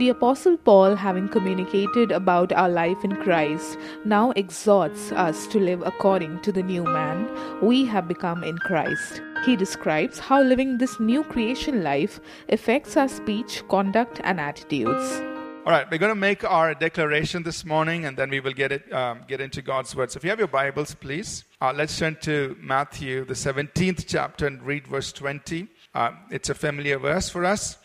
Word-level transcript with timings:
The 0.00 0.08
Apostle 0.08 0.56
Paul, 0.56 0.94
having 0.94 1.28
communicated 1.28 2.10
about 2.10 2.52
our 2.52 2.70
life 2.70 3.04
in 3.04 3.16
Christ, 3.16 3.76
now 4.06 4.30
exhorts 4.30 5.12
us 5.12 5.46
to 5.48 5.60
live 5.60 5.82
according 5.84 6.40
to 6.40 6.50
the 6.50 6.62
new 6.62 6.84
man 6.84 7.28
we 7.60 7.84
have 7.84 8.08
become 8.08 8.42
in 8.42 8.56
Christ. 8.56 9.20
He 9.44 9.56
describes 9.56 10.18
how 10.18 10.40
living 10.40 10.78
this 10.78 10.98
new 11.00 11.22
creation 11.22 11.82
life 11.82 12.18
affects 12.48 12.96
our 12.96 13.08
speech, 13.08 13.62
conduct, 13.68 14.22
and 14.24 14.40
attitudes. 14.40 15.20
All 15.66 15.72
right, 15.72 15.86
we're 15.90 15.98
going 15.98 16.16
to 16.16 16.26
make 16.30 16.44
our 16.44 16.72
declaration 16.72 17.42
this 17.42 17.66
morning, 17.66 18.06
and 18.06 18.16
then 18.16 18.30
we 18.30 18.40
will 18.40 18.54
get 18.54 18.72
it 18.72 18.90
um, 18.94 19.20
get 19.28 19.42
into 19.42 19.60
God's 19.60 19.94
word. 19.94 20.10
So, 20.10 20.16
if 20.16 20.24
you 20.24 20.30
have 20.30 20.38
your 20.38 20.48
Bibles, 20.48 20.94
please, 20.94 21.44
uh, 21.60 21.74
let's 21.76 21.98
turn 21.98 22.16
to 22.22 22.56
Matthew, 22.58 23.26
the 23.26 23.34
17th 23.34 24.06
chapter, 24.06 24.46
and 24.46 24.62
read 24.62 24.86
verse 24.86 25.12
20. 25.12 25.68
Uh, 25.94 26.12
it's 26.30 26.48
a 26.48 26.54
familiar 26.54 26.98
verse 26.98 27.28
for 27.28 27.44
us. 27.44 27.76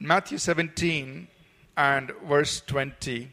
Matthew 0.00 0.38
17 0.38 1.28
and 1.76 2.12
verse 2.26 2.60
20. 2.66 3.30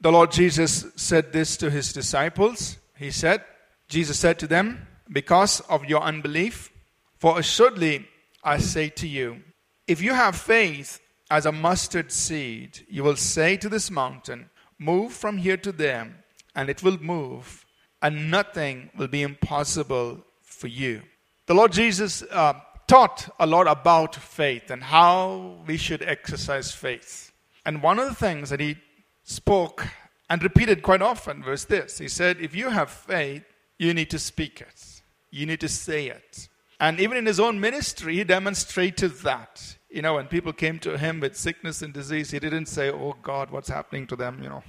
The 0.00 0.12
Lord 0.12 0.30
Jesus 0.30 0.86
said 0.96 1.32
this 1.32 1.56
to 1.58 1.70
his 1.70 1.92
disciples. 1.92 2.78
He 2.96 3.10
said, 3.10 3.44
Jesus 3.88 4.18
said 4.18 4.38
to 4.38 4.46
them, 4.46 4.86
Because 5.10 5.60
of 5.60 5.84
your 5.84 6.02
unbelief, 6.02 6.70
for 7.18 7.38
assuredly 7.38 8.08
I 8.42 8.58
say 8.58 8.88
to 8.90 9.06
you, 9.06 9.42
if 9.86 10.00
you 10.00 10.14
have 10.14 10.36
faith 10.36 11.00
as 11.30 11.46
a 11.46 11.52
mustard 11.52 12.12
seed, 12.12 12.80
you 12.88 13.04
will 13.04 13.16
say 13.16 13.56
to 13.56 13.68
this 13.68 13.90
mountain, 13.90 14.48
Move 14.78 15.12
from 15.12 15.36
here 15.36 15.58
to 15.58 15.72
there, 15.72 16.24
and 16.54 16.70
it 16.70 16.82
will 16.82 16.98
move, 16.98 17.66
and 18.00 18.30
nothing 18.30 18.90
will 18.96 19.08
be 19.08 19.22
impossible 19.22 20.24
for 20.42 20.68
you. 20.68 21.02
The 21.46 21.54
Lord 21.54 21.72
Jesus 21.72 22.22
uh, 22.22 22.54
taught 22.86 23.28
a 23.38 23.46
lot 23.46 23.66
about 23.66 24.14
faith 24.14 24.70
and 24.70 24.82
how 24.82 25.58
we 25.66 25.76
should 25.76 26.02
exercise 26.02 26.72
faith. 26.72 27.29
And 27.64 27.82
one 27.82 27.98
of 27.98 28.08
the 28.08 28.14
things 28.14 28.50
that 28.50 28.60
he 28.60 28.76
spoke 29.22 29.86
and 30.28 30.42
repeated 30.42 30.82
quite 30.82 31.02
often 31.02 31.42
was 31.42 31.66
this 31.66 31.98
He 31.98 32.08
said, 32.08 32.38
If 32.40 32.54
you 32.54 32.70
have 32.70 32.90
faith, 32.90 33.44
you 33.78 33.94
need 33.94 34.10
to 34.10 34.18
speak 34.18 34.60
it, 34.60 35.02
you 35.30 35.46
need 35.46 35.60
to 35.60 35.68
say 35.68 36.06
it. 36.06 36.48
And 36.78 36.98
even 36.98 37.18
in 37.18 37.26
his 37.26 37.38
own 37.38 37.60
ministry, 37.60 38.16
he 38.16 38.24
demonstrated 38.24 39.12
that. 39.18 39.76
You 39.90 40.00
know, 40.02 40.14
when 40.14 40.28
people 40.28 40.52
came 40.52 40.78
to 40.78 40.96
him 40.96 41.20
with 41.20 41.36
sickness 41.36 41.82
and 41.82 41.92
disease, 41.92 42.30
he 42.30 42.38
didn't 42.38 42.66
say, 42.66 42.90
Oh 42.90 43.16
God, 43.22 43.50
what's 43.50 43.68
happening 43.68 44.06
to 44.06 44.16
them? 44.16 44.40
You 44.42 44.48
know, 44.48 44.62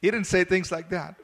he 0.00 0.10
didn't 0.10 0.26
say 0.26 0.44
things 0.44 0.72
like 0.72 0.90
that. 0.90 1.16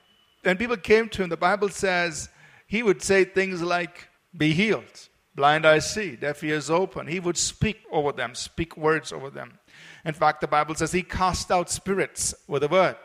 When 0.42 0.56
people 0.56 0.76
came 0.76 1.08
to 1.10 1.22
him, 1.22 1.28
the 1.28 1.36
Bible 1.36 1.68
says 1.68 2.28
he 2.66 2.82
would 2.82 3.02
say 3.02 3.24
things 3.24 3.62
like, 3.62 4.08
Be 4.36 4.52
healed, 4.52 5.08
blind 5.34 5.66
eyes 5.66 5.92
see, 5.92 6.16
deaf 6.16 6.44
ears 6.44 6.70
open. 6.70 7.06
He 7.06 7.20
would 7.20 7.36
speak 7.36 7.78
over 7.90 8.12
them, 8.12 8.34
speak 8.34 8.76
words 8.76 9.12
over 9.12 9.30
them. 9.30 9.58
In 10.04 10.14
fact, 10.14 10.40
the 10.40 10.48
Bible 10.48 10.74
says 10.74 10.92
he 10.92 11.02
cast 11.02 11.50
out 11.50 11.70
spirits 11.70 12.34
with 12.48 12.64
a 12.64 12.68
word. 12.68 12.96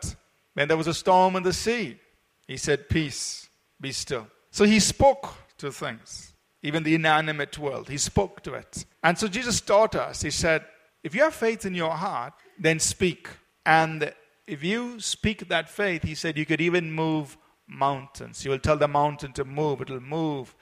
When 0.54 0.68
there 0.68 0.76
was 0.76 0.88
a 0.88 0.94
storm 0.94 1.36
in 1.36 1.42
the 1.42 1.52
sea, 1.52 1.98
he 2.46 2.56
said, 2.56 2.88
Peace, 2.88 3.48
be 3.80 3.92
still. 3.92 4.26
So 4.50 4.64
he 4.64 4.80
spoke 4.80 5.32
to 5.58 5.70
things 5.70 6.32
even 6.62 6.82
the 6.82 6.94
inanimate 6.94 7.58
world. 7.58 7.88
He 7.88 7.98
spoke 7.98 8.42
to 8.42 8.54
it. 8.54 8.84
And 9.02 9.16
so 9.18 9.28
Jesus 9.28 9.60
taught 9.60 9.94
us, 9.94 10.22
He 10.22 10.30
said, 10.30 10.64
if 11.02 11.14
you 11.14 11.22
have 11.22 11.34
faith 11.34 11.64
in 11.64 11.74
your 11.74 11.92
heart, 11.92 12.34
then 12.58 12.80
speak. 12.80 13.28
And 13.64 14.12
if 14.46 14.64
you 14.64 14.98
speak 15.00 15.48
that 15.48 15.68
faith, 15.68 16.02
He 16.02 16.14
said, 16.14 16.36
you 16.36 16.46
could 16.46 16.60
even 16.60 16.90
move 16.90 17.36
mountains. 17.66 18.44
You 18.44 18.50
will 18.50 18.58
tell 18.58 18.76
the 18.76 18.88
mountain 18.88 19.32
to 19.34 19.44
move, 19.44 19.80
it 19.80 19.90
will 19.90 20.00
move. 20.00 20.54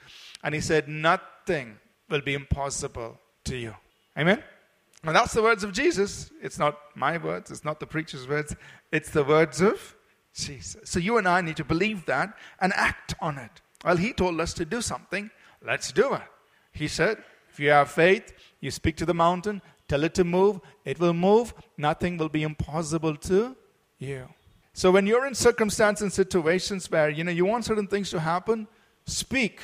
And 0.43 0.53
He 0.53 0.61
said, 0.61 0.87
nothing 0.87 1.77
will 2.09 2.21
be 2.21 2.35
impossible 2.35 3.19
to 3.45 3.57
you. 3.57 3.75
Amen? 4.17 4.43
And 5.03 5.15
that's 5.15 5.33
the 5.33 5.43
words 5.43 5.63
of 5.63 5.73
Jesus. 5.73 6.31
It's 6.41 6.59
not 6.59 6.77
my 6.95 7.17
words, 7.17 7.51
it's 7.51 7.63
not 7.63 7.79
the 7.79 7.87
preacher's 7.87 8.27
words, 8.27 8.55
it's 8.91 9.11
the 9.11 9.23
words 9.23 9.61
of 9.61 9.95
Jesus. 10.33 10.89
So 10.89 10.99
you 10.99 11.17
and 11.17 11.27
I 11.27 11.41
need 11.41 11.57
to 11.57 11.63
believe 11.63 12.05
that 12.05 12.33
and 12.59 12.73
act 12.73 13.15
on 13.19 13.37
it. 13.37 13.61
Well, 13.85 13.97
He 13.97 14.13
told 14.13 14.39
us 14.41 14.53
to 14.55 14.65
do 14.65 14.81
something. 14.81 15.29
Let's 15.65 15.91
do 15.91 16.13
it. 16.13 16.21
He 16.71 16.87
said, 16.87 17.17
if 17.49 17.59
you 17.59 17.69
have 17.69 17.89
faith, 17.89 18.33
you 18.59 18.69
speak 18.71 18.97
to 18.97 19.05
the 19.05 19.13
mountain, 19.13 19.61
tell 19.87 20.03
it 20.03 20.13
to 20.15 20.23
move, 20.23 20.59
it 20.85 20.99
will 20.99 21.13
move. 21.13 21.53
Nothing 21.77 22.17
will 22.17 22.29
be 22.29 22.43
impossible 22.43 23.15
to 23.15 23.55
you. 23.97 24.27
So 24.73 24.91
when 24.91 25.07
you're 25.07 25.25
in 25.25 25.33
circumstances 25.33 26.03
and 26.03 26.13
situations 26.13 26.91
where 26.91 27.09
you 27.09 27.23
know 27.23 27.31
you 27.31 27.45
want 27.45 27.65
certain 27.65 27.87
things 27.87 28.11
to 28.11 28.19
happen, 28.19 28.67
speak. 29.05 29.59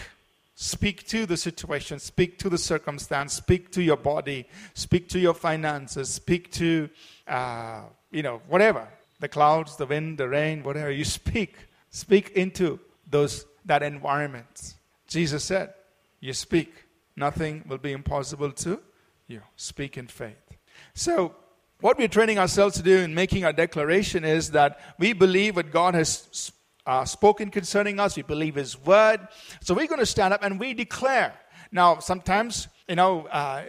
Speak 0.56 1.08
to 1.08 1.26
the 1.26 1.38
situation, 1.38 2.00
speak 2.00 2.38
to 2.40 2.50
the 2.50 2.58
circumstance, 2.58 3.34
speak 3.34 3.72
to 3.72 3.82
your 3.82 3.98
body, 3.98 4.48
speak 4.76 5.10
to 5.10 5.20
your 5.20 5.34
finances, 5.34 6.10
speak 6.10 6.52
to 6.52 6.90
uh, 7.28 7.82
you 8.12 8.22
know 8.22 8.42
whatever 8.48 8.88
the 9.20 9.28
clouds, 9.28 9.78
the 9.78 9.86
wind, 9.86 10.18
the 10.18 10.28
rain, 10.28 10.64
whatever 10.64 10.92
you 10.92 11.06
speak, 11.06 11.56
speak 11.90 12.32
into 12.32 12.80
those 13.10 13.46
that 13.66 13.82
environment. 13.82 14.76
Jesus 15.08 15.44
said, 15.44 15.74
you 16.20 16.34
speak, 16.34 16.74
nothing 17.16 17.64
will 17.68 17.78
be 17.78 17.92
impossible 17.92 18.52
to 18.52 18.82
you. 19.28 19.42
Speak 19.56 19.98
in 19.98 20.08
faith. 20.08 20.58
So, 20.94 21.36
what 21.80 21.98
we're 21.98 22.08
training 22.08 22.40
ourselves 22.40 22.76
to 22.78 22.84
do 22.84 22.98
in 23.00 23.14
making 23.14 23.44
our 23.46 23.54
declaration 23.54 24.24
is 24.24 24.52
that 24.52 24.80
we 24.98 25.14
believe 25.14 25.56
what 25.56 25.72
God 25.72 25.96
has 25.96 26.52
uh, 26.86 27.06
spoken 27.06 27.50
concerning 27.50 28.00
us, 28.00 28.16
we 28.16 28.24
believe 28.24 28.56
His 28.56 28.78
word. 28.78 29.20
So, 29.62 29.74
we're 29.74 29.88
going 29.88 30.00
to 30.00 30.06
stand 30.06 30.34
up 30.34 30.44
and 30.44 30.60
we 30.60 30.74
declare. 30.74 31.34
Now, 31.72 32.00
sometimes, 32.00 32.68
you 32.88 32.96
know, 32.96 33.26
uh, 33.28 33.64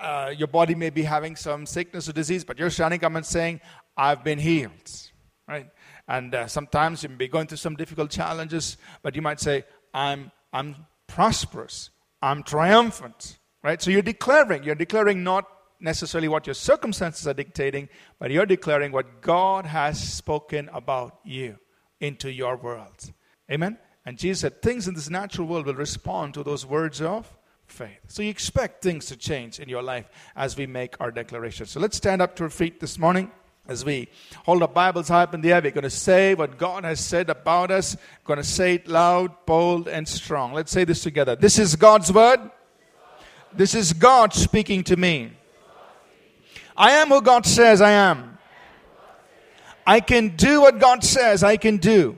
uh, 0.00 0.34
your 0.36 0.48
body 0.48 0.74
may 0.74 0.90
be 0.90 1.02
having 1.02 1.36
some 1.36 1.66
sickness 1.66 2.08
or 2.08 2.12
disease, 2.12 2.44
but 2.44 2.58
you're 2.58 2.70
standing 2.70 3.04
up 3.04 3.14
and 3.14 3.24
saying, 3.24 3.60
I've 3.96 4.24
been 4.24 4.38
healed. 4.38 4.90
Right? 5.46 5.68
And 6.08 6.34
uh, 6.34 6.46
sometimes 6.46 7.02
you 7.02 7.08
may 7.10 7.16
be 7.16 7.28
going 7.28 7.46
through 7.46 7.58
some 7.58 7.76
difficult 7.76 8.10
challenges, 8.10 8.76
but 9.02 9.14
you 9.14 9.22
might 9.22 9.38
say, 9.38 9.64
I'm, 9.94 10.32
I'm 10.52 10.86
prosperous. 11.06 11.90
I'm 12.20 12.42
triumphant. 12.42 13.38
Right? 13.62 13.80
So 13.80 13.90
you're 13.90 14.02
declaring. 14.02 14.64
You're 14.64 14.74
declaring 14.74 15.22
not 15.22 15.46
necessarily 15.78 16.28
what 16.28 16.46
your 16.46 16.54
circumstances 16.54 17.26
are 17.26 17.34
dictating, 17.34 17.88
but 18.18 18.30
you're 18.30 18.46
declaring 18.46 18.92
what 18.92 19.20
God 19.20 19.66
has 19.66 20.00
spoken 20.00 20.68
about 20.72 21.18
you 21.24 21.58
into 22.02 22.30
your 22.30 22.56
world. 22.56 23.12
Amen? 23.50 23.78
And 24.04 24.18
Jesus 24.18 24.40
said, 24.40 24.60
things 24.60 24.88
in 24.88 24.94
this 24.94 25.08
natural 25.08 25.46
world 25.46 25.66
will 25.66 25.74
respond 25.74 26.34
to 26.34 26.42
those 26.42 26.66
words 26.66 27.00
of 27.00 27.32
faith. 27.66 28.00
So 28.08 28.22
you 28.22 28.28
expect 28.28 28.82
things 28.82 29.06
to 29.06 29.16
change 29.16 29.60
in 29.60 29.68
your 29.68 29.82
life 29.82 30.10
as 30.36 30.56
we 30.56 30.66
make 30.66 31.00
our 31.00 31.10
declaration. 31.10 31.66
So 31.66 31.80
let's 31.80 31.96
stand 31.96 32.20
up 32.20 32.36
to 32.36 32.42
our 32.44 32.50
feet 32.50 32.80
this 32.80 32.98
morning. 32.98 33.30
As 33.68 33.84
we 33.84 34.08
hold 34.44 34.60
our 34.60 34.68
Bibles 34.68 35.06
high 35.06 35.22
up 35.22 35.34
in 35.34 35.40
the 35.40 35.52
air, 35.52 35.62
we're 35.62 35.70
going 35.70 35.84
to 35.84 35.90
say 35.90 36.34
what 36.34 36.58
God 36.58 36.82
has 36.82 36.98
said 36.98 37.30
about 37.30 37.70
us. 37.70 37.94
We're 37.94 38.34
going 38.34 38.44
to 38.44 38.50
say 38.50 38.74
it 38.74 38.88
loud, 38.88 39.46
bold, 39.46 39.86
and 39.86 40.06
strong. 40.08 40.52
Let's 40.52 40.72
say 40.72 40.82
this 40.82 41.00
together. 41.04 41.36
This 41.36 41.60
is 41.60 41.76
God's 41.76 42.12
word. 42.12 42.50
This 43.52 43.76
is 43.76 43.92
God 43.92 44.34
speaking 44.34 44.82
to 44.84 44.96
me. 44.96 45.30
I 46.76 46.90
am 46.92 47.08
who 47.08 47.22
God 47.22 47.46
says 47.46 47.80
I 47.80 47.92
am. 47.92 48.31
I 49.86 50.00
can 50.00 50.36
do 50.36 50.60
what 50.62 50.78
God 50.78 51.04
says 51.04 51.42
I 51.42 51.56
can 51.56 51.78
do. 51.78 52.16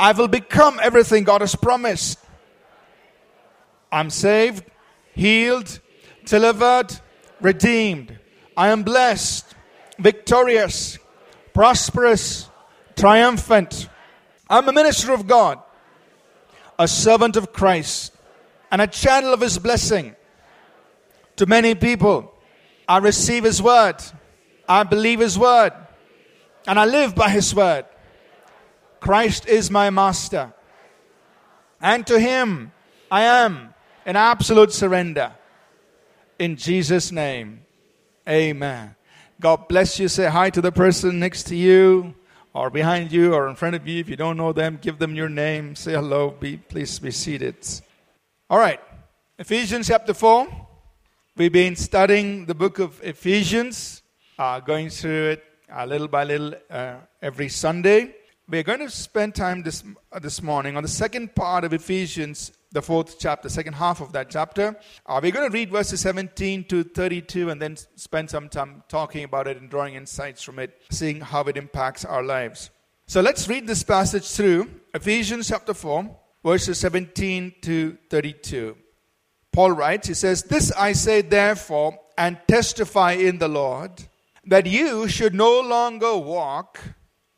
I 0.00 0.12
will 0.12 0.28
become 0.28 0.78
everything 0.82 1.24
God 1.24 1.40
has 1.40 1.54
promised. 1.54 2.18
I'm 3.90 4.10
saved, 4.10 4.64
healed, 5.14 5.80
delivered, 6.24 6.98
redeemed. 7.40 8.18
I 8.56 8.68
am 8.68 8.82
blessed, 8.82 9.54
victorious, 9.98 10.98
prosperous, 11.52 12.48
triumphant. 12.96 13.88
I'm 14.48 14.68
a 14.68 14.72
minister 14.72 15.12
of 15.12 15.26
God, 15.26 15.60
a 16.78 16.86
servant 16.86 17.36
of 17.36 17.52
Christ, 17.52 18.12
and 18.70 18.80
a 18.80 18.86
channel 18.86 19.32
of 19.32 19.40
His 19.40 19.58
blessing 19.58 20.14
to 21.36 21.46
many 21.46 21.74
people. 21.74 22.34
I 22.86 22.98
receive 22.98 23.44
His 23.44 23.60
word, 23.60 23.96
I 24.68 24.82
believe 24.82 25.20
His 25.20 25.38
word, 25.38 25.72
and 26.66 26.78
I 26.78 26.84
live 26.84 27.14
by 27.14 27.30
His 27.30 27.54
word. 27.54 27.86
Christ 29.00 29.46
is 29.46 29.70
my 29.70 29.90
master, 29.90 30.52
and 31.80 32.06
to 32.06 32.18
Him 32.18 32.72
I 33.10 33.22
am 33.22 33.74
in 34.04 34.16
absolute 34.16 34.72
surrender. 34.72 35.32
In 36.38 36.56
Jesus' 36.56 37.10
name. 37.10 37.64
Amen. 38.28 38.94
God 39.40 39.68
bless 39.68 39.98
you. 39.98 40.08
Say 40.08 40.26
hi 40.26 40.50
to 40.50 40.60
the 40.60 40.72
person 40.72 41.18
next 41.18 41.44
to 41.44 41.56
you 41.56 42.14
or 42.52 42.70
behind 42.70 43.12
you 43.12 43.34
or 43.34 43.48
in 43.48 43.54
front 43.54 43.76
of 43.76 43.86
you. 43.86 44.00
If 44.00 44.08
you 44.08 44.16
don't 44.16 44.36
know 44.36 44.52
them, 44.52 44.78
give 44.80 44.98
them 44.98 45.14
your 45.14 45.28
name. 45.28 45.76
Say 45.76 45.92
hello. 45.92 46.30
Be, 46.30 46.56
please 46.56 46.98
be 46.98 47.10
seated. 47.10 47.56
All 48.50 48.58
right. 48.58 48.80
Ephesians 49.38 49.88
chapter 49.88 50.12
4. 50.12 50.48
We've 51.36 51.52
been 51.52 51.76
studying 51.76 52.46
the 52.46 52.54
book 52.54 52.80
of 52.80 53.00
Ephesians, 53.02 54.02
uh, 54.38 54.60
going 54.60 54.88
through 54.88 55.30
it 55.30 55.44
uh, 55.74 55.84
little 55.84 56.08
by 56.08 56.24
little 56.24 56.54
uh, 56.70 56.96
every 57.20 57.48
Sunday. 57.48 58.14
We're 58.48 58.62
going 58.62 58.80
to 58.80 58.90
spend 58.90 59.34
time 59.34 59.62
this, 59.62 59.84
uh, 60.12 60.18
this 60.18 60.42
morning 60.42 60.76
on 60.76 60.82
the 60.82 60.88
second 60.88 61.34
part 61.34 61.64
of 61.64 61.72
Ephesians 61.72 62.52
the 62.70 62.82
fourth 62.82 63.18
chapter, 63.18 63.48
second 63.48 63.72
half 63.72 64.00
of 64.00 64.12
that 64.12 64.28
chapter. 64.30 64.78
Uh, 65.06 65.20
we're 65.22 65.32
going 65.32 65.50
to 65.50 65.52
read 65.52 65.70
verses 65.70 66.00
17 66.00 66.64
to 66.64 66.84
32 66.84 67.48
and 67.50 67.62
then 67.62 67.76
spend 67.96 68.28
some 68.28 68.48
time 68.48 68.82
talking 68.88 69.24
about 69.24 69.46
it 69.46 69.56
and 69.56 69.70
drawing 69.70 69.94
insights 69.94 70.42
from 70.42 70.58
it, 70.58 70.80
seeing 70.90 71.20
how 71.20 71.42
it 71.44 71.56
impacts 71.56 72.04
our 72.04 72.22
lives. 72.22 72.70
So 73.06 73.22
let's 73.22 73.48
read 73.48 73.66
this 73.66 73.82
passage 73.82 74.30
through 74.30 74.70
Ephesians 74.92 75.48
chapter 75.48 75.72
4, 75.72 76.14
verses 76.44 76.78
17 76.78 77.54
to 77.62 77.96
32. 78.10 78.76
Paul 79.50 79.72
writes, 79.72 80.08
he 80.08 80.14
says, 80.14 80.42
This 80.42 80.70
I 80.72 80.92
say 80.92 81.22
therefore, 81.22 81.98
and 82.18 82.38
testify 82.46 83.12
in 83.12 83.38
the 83.38 83.48
Lord, 83.48 83.92
that 84.48 84.66
you 84.66 85.08
should 85.08 85.34
no 85.34 85.60
longer 85.60 86.16
walk 86.16 86.80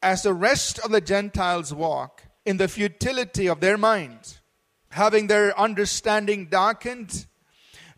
as 0.03 0.23
the 0.23 0.33
rest 0.33 0.79
of 0.79 0.91
the 0.91 1.01
Gentiles 1.01 1.75
walk 1.75 2.25
in 2.47 2.57
the 2.57 2.69
futility 2.69 3.49
of 3.49 3.61
their 3.61 3.77
mind 3.77 4.41
having 4.91 5.27
their 5.27 5.59
understanding 5.59 6.47
darkened, 6.47 7.27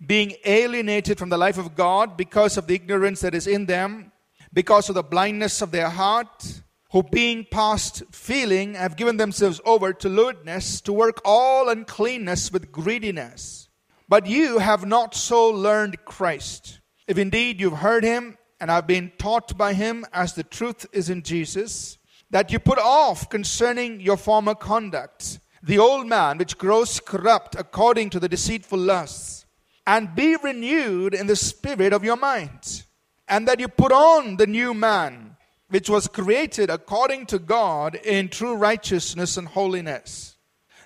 being 0.05 0.35
alienated 0.45 1.19
from 1.19 1.31
the 1.31 1.39
life 1.39 1.59
of 1.59 1.75
God 1.75 2.17
because 2.17 2.57
of 2.57 2.67
the 2.67 2.75
ignorance 2.75 3.21
that 3.21 3.35
is 3.35 3.47
in 3.47 3.67
them, 3.67 4.13
because 4.53 4.89
of 4.89 4.95
the 4.95 5.03
blindness 5.03 5.63
of 5.63 5.71
their 5.71 5.89
heart, 5.89 6.63
who 6.93 7.03
being 7.03 7.47
past 7.51 8.03
feeling 8.13 8.75
have 8.75 8.97
given 8.97 9.17
themselves 9.17 9.61
over 9.65 9.95
to 9.95 10.09
lewdness, 10.09 10.81
to 10.83 10.93
work 10.93 11.21
all 11.25 11.71
uncleanness 11.71 12.53
with 12.53 12.71
greediness. 12.71 13.71
But 14.09 14.27
you 14.27 14.59
have 14.59 14.85
not 14.85 15.15
so 15.15 15.49
learned 15.49 16.05
Christ. 16.05 16.81
If 17.09 17.17
indeed 17.17 17.61
you've 17.61 17.79
heard 17.79 18.05
him 18.05 18.37
and 18.63 18.71
I've 18.71 18.87
been 18.87 19.11
taught 19.19 19.59
by 19.59 19.75
him 19.75 20.07
as 20.13 20.35
the 20.35 20.45
truth 20.45 20.87
is 20.93 21.11
in 21.11 21.23
Jesus, 21.23 21.99
that 22.31 22.53
you 22.53 22.61
put 22.61 22.79
off 22.79 23.29
concerning 23.29 24.01
your 24.01 24.17
former 24.17 24.55
conduct 24.55 25.41
the 25.65 25.81
old 25.81 26.07
man 26.07 26.39
which 26.39 26.59
grows 26.59 27.01
corrupt 27.01 27.57
according 27.57 28.11
to 28.11 28.21
the 28.21 28.29
deceitful 28.29 28.79
lusts, 28.79 29.47
and 29.85 30.15
be 30.15 30.37
renewed 30.37 31.13
in 31.13 31.27
the 31.27 31.35
spirit 31.35 31.93
of 31.93 32.05
your 32.05 32.17
mind, 32.17 32.85
and 33.27 33.49
that 33.49 33.59
you 33.59 33.67
put 33.67 33.91
on 33.91 34.37
the 34.37 34.47
new 34.47 34.73
man 34.75 35.37
which 35.69 35.91
was 35.91 36.07
created 36.07 36.71
according 36.71 37.27
to 37.27 37.41
God 37.41 37.97
in 37.97 38.29
true 38.29 38.55
righteousness 38.55 39.37
and 39.37 39.49
holiness. 39.49 40.37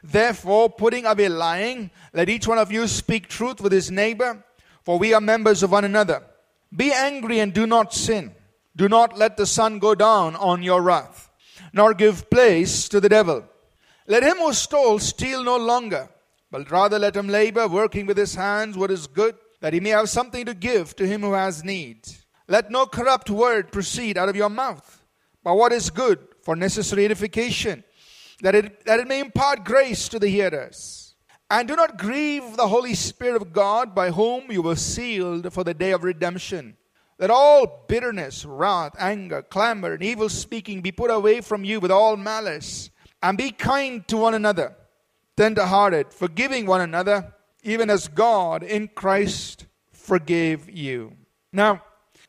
Therefore, 0.02 0.70
putting 0.70 1.04
away 1.04 1.28
lying, 1.28 1.90
let 2.14 2.30
each 2.30 2.48
one 2.48 2.58
of 2.58 2.72
you 2.72 2.86
speak 2.86 3.28
truth 3.28 3.60
with 3.60 3.72
his 3.72 3.90
neighbor, 3.90 4.42
for 4.82 4.98
we 4.98 5.12
are 5.12 5.20
members 5.20 5.62
of 5.62 5.72
one 5.72 5.84
another. 5.84 6.22
Be 6.74 6.92
angry 6.92 7.40
and 7.40 7.52
do 7.52 7.66
not 7.66 7.94
sin. 7.94 8.34
Do 8.74 8.88
not 8.88 9.16
let 9.16 9.36
the 9.36 9.46
sun 9.46 9.78
go 9.78 9.94
down 9.94 10.36
on 10.36 10.62
your 10.62 10.82
wrath, 10.82 11.30
nor 11.72 11.94
give 11.94 12.28
place 12.30 12.88
to 12.90 13.00
the 13.00 13.08
devil. 13.08 13.44
Let 14.06 14.22
him 14.22 14.36
who 14.36 14.52
stole 14.52 14.98
steal 14.98 15.42
no 15.42 15.56
longer, 15.56 16.08
but 16.50 16.70
rather 16.70 16.98
let 16.98 17.16
him 17.16 17.28
labor, 17.28 17.66
working 17.66 18.06
with 18.06 18.18
his 18.18 18.34
hands 18.34 18.76
what 18.76 18.90
is 18.90 19.06
good, 19.06 19.34
that 19.60 19.72
he 19.72 19.80
may 19.80 19.90
have 19.90 20.10
something 20.10 20.44
to 20.44 20.54
give 20.54 20.94
to 20.96 21.06
him 21.06 21.22
who 21.22 21.32
has 21.32 21.64
need. 21.64 22.06
Let 22.48 22.70
no 22.70 22.86
corrupt 22.86 23.30
word 23.30 23.72
proceed 23.72 24.16
out 24.18 24.28
of 24.28 24.36
your 24.36 24.50
mouth, 24.50 25.02
but 25.42 25.56
what 25.56 25.72
is 25.72 25.90
good 25.90 26.18
for 26.42 26.54
necessary 26.54 27.04
edification, 27.04 27.82
that 28.42 28.54
it, 28.54 28.84
that 28.84 29.00
it 29.00 29.08
may 29.08 29.20
impart 29.20 29.64
grace 29.64 30.08
to 30.10 30.18
the 30.18 30.28
hearers. 30.28 31.05
And 31.48 31.68
do 31.68 31.76
not 31.76 31.96
grieve 31.96 32.56
the 32.56 32.66
Holy 32.66 32.94
Spirit 32.94 33.40
of 33.40 33.52
God, 33.52 33.94
by 33.94 34.10
whom 34.10 34.50
you 34.50 34.62
were 34.62 34.76
sealed 34.76 35.52
for 35.52 35.62
the 35.62 35.74
day 35.74 35.92
of 35.92 36.02
redemption. 36.02 36.76
Let 37.18 37.30
all 37.30 37.84
bitterness, 37.88 38.44
wrath, 38.44 38.94
anger, 38.98 39.42
clamor, 39.42 39.92
and 39.92 40.02
evil 40.02 40.28
speaking 40.28 40.82
be 40.82 40.92
put 40.92 41.10
away 41.10 41.40
from 41.40 41.64
you 41.64 41.80
with 41.80 41.90
all 41.90 42.16
malice 42.16 42.90
and 43.22 43.38
be 43.38 43.52
kind 43.52 44.06
to 44.08 44.16
one 44.16 44.34
another, 44.34 44.76
tender-hearted, 45.36 46.12
forgiving 46.12 46.66
one 46.66 46.80
another, 46.80 47.32
even 47.62 47.90
as 47.90 48.08
God 48.08 48.62
in 48.62 48.88
Christ 48.88 49.66
forgave 49.92 50.68
you. 50.68 51.12
Now, 51.52 51.82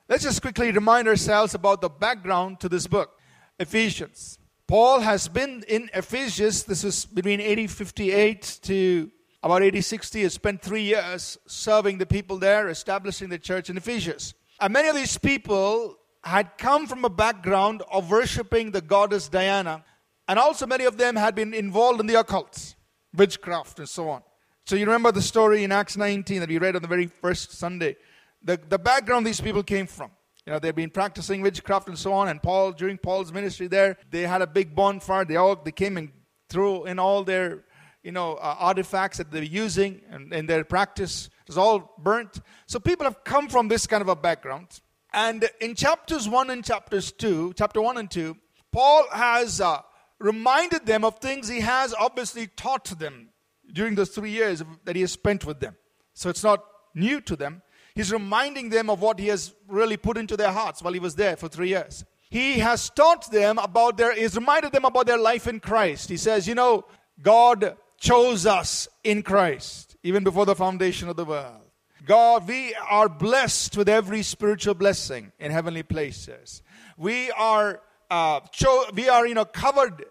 let's 0.07 0.23
just 0.23 0.41
quickly 0.41 0.71
remind 0.71 1.07
ourselves 1.07 1.53
about 1.53 1.81
the 1.81 1.89
background 1.89 2.59
to 2.61 2.69
this 2.69 2.87
book, 2.87 3.19
Ephesians. 3.59 4.37
Paul 4.67 4.99
has 4.99 5.27
been 5.27 5.63
in 5.67 5.89
Ephesus, 5.93 6.63
this 6.63 6.83
is 6.83 7.05
between 7.05 7.39
8058 7.39 8.59
to 8.63 9.11
about 9.41 9.61
8060, 9.61 10.23
has 10.23 10.33
spent 10.33 10.61
three 10.61 10.83
years 10.83 11.37
serving 11.47 11.99
the 11.99 12.05
people 12.05 12.37
there, 12.37 12.67
establishing 12.69 13.29
the 13.29 13.39
church 13.39 13.69
in 13.69 13.77
Ephesus. 13.77 14.33
And 14.59 14.73
many 14.73 14.89
of 14.89 14.95
these 14.95 15.17
people 15.17 15.95
had 16.23 16.57
come 16.57 16.85
from 16.87 17.05
a 17.05 17.09
background 17.09 17.81
of 17.91 18.11
worshiping 18.11 18.71
the 18.71 18.81
goddess 18.81 19.29
Diana 19.29 19.85
and 20.27 20.37
also, 20.37 20.67
many 20.67 20.83
of 20.83 20.97
them 20.97 21.15
had 21.15 21.35
been 21.35 21.53
involved 21.53 22.01
in 22.01 22.07
the 22.07 22.15
occult, 22.15 22.75
witchcraft, 23.15 23.79
and 23.79 23.87
so 23.87 24.09
on. 24.09 24.21
So, 24.65 24.75
you 24.75 24.85
remember 24.85 25.11
the 25.13 25.21
story 25.21 25.63
in 25.63 25.71
Acts 25.71 25.95
19 25.95 26.41
that 26.41 26.49
we 26.49 26.57
read 26.57 26.75
on 26.75 26.81
the 26.81 26.87
very 26.87 27.07
first 27.07 27.53
Sunday. 27.53 27.95
The, 28.43 28.59
the 28.67 28.77
background 28.77 29.25
these 29.25 29.39
people 29.39 29.63
came 29.63 29.87
from. 29.87 30.11
You 30.47 30.53
know, 30.53 30.59
they've 30.59 30.73
been 30.73 30.89
practicing 30.89 31.41
witchcraft 31.41 31.89
and 31.89 31.99
so 31.99 32.13
on. 32.13 32.29
And 32.29 32.41
Paul, 32.41 32.71
during 32.71 32.97
Paul's 32.97 33.33
ministry 33.33 33.67
there, 33.67 33.97
they 34.09 34.21
had 34.21 34.41
a 34.41 34.47
big 34.47 34.73
bonfire. 34.73 35.25
They 35.25 35.35
all 35.35 35.57
they 35.57 35.73
came 35.73 35.97
and 35.97 36.09
threw 36.49 36.85
in 36.85 36.99
all 36.99 37.25
their, 37.25 37.65
you 38.01 38.13
know, 38.13 38.35
uh, 38.35 38.55
artifacts 38.57 39.17
that 39.17 39.29
they're 39.29 39.44
using 39.44 39.99
and 40.09 40.31
in 40.31 40.45
their 40.45 40.63
practice. 40.63 41.29
Was 41.47 41.57
all 41.57 41.94
burnt. 41.97 42.39
So 42.65 42.79
people 42.79 43.03
have 43.03 43.25
come 43.25 43.49
from 43.49 43.67
this 43.67 43.88
kind 43.88 44.01
of 44.01 44.07
a 44.07 44.15
background. 44.15 44.67
And 45.11 45.49
in 45.59 45.75
chapters 45.75 46.29
one 46.29 46.50
and 46.50 46.63
chapters 46.63 47.11
two, 47.11 47.53
chapter 47.57 47.81
one 47.81 47.97
and 47.97 48.09
two, 48.09 48.38
Paul 48.71 49.05
has 49.11 49.59
uh, 49.59 49.81
reminded 50.17 50.85
them 50.85 51.03
of 51.03 51.19
things 51.19 51.50
he 51.50 51.59
has 51.59 51.93
obviously 51.93 52.47
taught 52.47 52.85
them 52.97 53.31
during 53.73 53.95
those 53.95 54.11
three 54.11 54.31
years 54.31 54.63
that 54.85 54.95
he 54.95 55.01
has 55.01 55.11
spent 55.11 55.43
with 55.43 55.59
them. 55.59 55.75
So 56.13 56.29
it's 56.29 56.43
not 56.43 56.63
new 56.95 57.19
to 57.19 57.35
them. 57.35 57.63
He's 57.97 58.11
reminding 58.11 58.69
them 58.69 58.91
of 58.91 59.01
what 59.01 59.17
he 59.17 59.27
has 59.27 59.53
really 59.67 59.97
put 59.97 60.17
into 60.17 60.38
their 60.38 60.51
hearts 60.51 60.83
while 60.83 60.94
he 60.94 60.99
was 60.99 61.15
there 61.15 61.35
for 61.35 61.49
three 61.49 61.69
years. 61.69 62.05
He 62.29 62.59
has 62.59 62.91
taught 62.91 63.31
them 63.31 63.57
about 63.57 63.97
their, 63.97 64.13
he's 64.13 64.35
reminded 64.35 64.71
them 64.71 64.85
about 64.85 65.07
their 65.07 65.17
life 65.17 65.47
in 65.47 65.59
Christ. 65.59 66.07
He 66.07 66.17
says, 66.17 66.47
you 66.47 66.53
know, 66.53 66.85
God 67.19 67.75
chose 67.99 68.45
us 68.45 68.88
in 69.03 69.23
Christ 69.23 69.97
even 70.03 70.23
before 70.23 70.45
the 70.45 70.55
foundation 70.55 71.09
of 71.09 71.15
the 71.15 71.25
world. 71.25 71.61
God, 72.05 72.47
we 72.47 72.75
are 72.88 73.09
blessed 73.09 73.75
with 73.75 73.89
every 73.89 74.21
spiritual 74.21 74.75
blessing 74.75 75.31
in 75.39 75.51
heavenly 75.51 75.81
places. 75.81 76.61
We 76.97 77.31
are 77.31 77.81
uh, 78.11 78.41
cho- 78.51 78.85
we 78.93 79.09
are, 79.09 79.25
you 79.25 79.33
know, 79.33 79.45
covered 79.45 80.05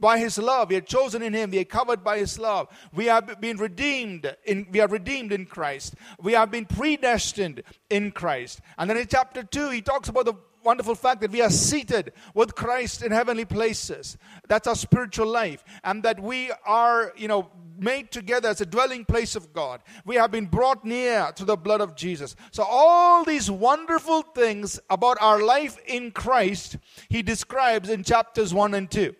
by 0.00 0.18
his 0.18 0.38
love. 0.38 0.70
We 0.70 0.76
are 0.76 0.80
chosen 0.80 1.22
in 1.22 1.32
him. 1.32 1.50
We 1.50 1.58
are 1.58 1.64
covered 1.64 2.04
by 2.04 2.18
his 2.18 2.38
love. 2.38 2.68
We 2.94 3.06
have 3.06 3.40
been 3.40 3.56
redeemed 3.56 4.34
in, 4.44 4.66
we 4.70 4.80
are 4.80 4.88
redeemed 4.88 5.32
in 5.32 5.46
Christ. 5.46 5.94
We 6.20 6.32
have 6.32 6.50
been 6.50 6.66
predestined 6.66 7.62
in 7.90 8.12
Christ. 8.12 8.60
And 8.76 8.88
then 8.88 8.96
in 8.96 9.06
chapter 9.06 9.42
2, 9.42 9.70
he 9.70 9.82
talks 9.82 10.08
about 10.08 10.26
the 10.26 10.34
wonderful 10.64 10.94
fact 10.94 11.20
that 11.20 11.30
we 11.30 11.40
are 11.40 11.50
seated 11.50 12.12
with 12.34 12.54
Christ 12.54 13.02
in 13.02 13.12
heavenly 13.12 13.44
places. 13.44 14.16
That's 14.48 14.66
our 14.66 14.74
spiritual 14.74 15.26
life. 15.26 15.64
And 15.84 16.02
that 16.02 16.20
we 16.20 16.50
are, 16.66 17.12
you 17.16 17.28
know, 17.28 17.50
made 17.78 18.10
together 18.10 18.48
as 18.48 18.60
a 18.60 18.66
dwelling 18.66 19.04
place 19.04 19.36
of 19.36 19.52
God. 19.52 19.80
We 20.04 20.16
have 20.16 20.30
been 20.30 20.46
brought 20.46 20.84
near 20.84 21.32
to 21.36 21.44
the 21.44 21.56
blood 21.56 21.80
of 21.80 21.94
Jesus. 21.94 22.34
So, 22.50 22.64
all 22.64 23.24
these 23.24 23.50
wonderful 23.50 24.22
things 24.22 24.80
about 24.90 25.16
our 25.20 25.42
life 25.42 25.78
in 25.86 26.10
Christ, 26.10 26.76
he 27.08 27.22
describes 27.22 27.88
in 27.88 28.04
chapters 28.04 28.52
1 28.52 28.74
and 28.74 28.90
2. 28.90 29.14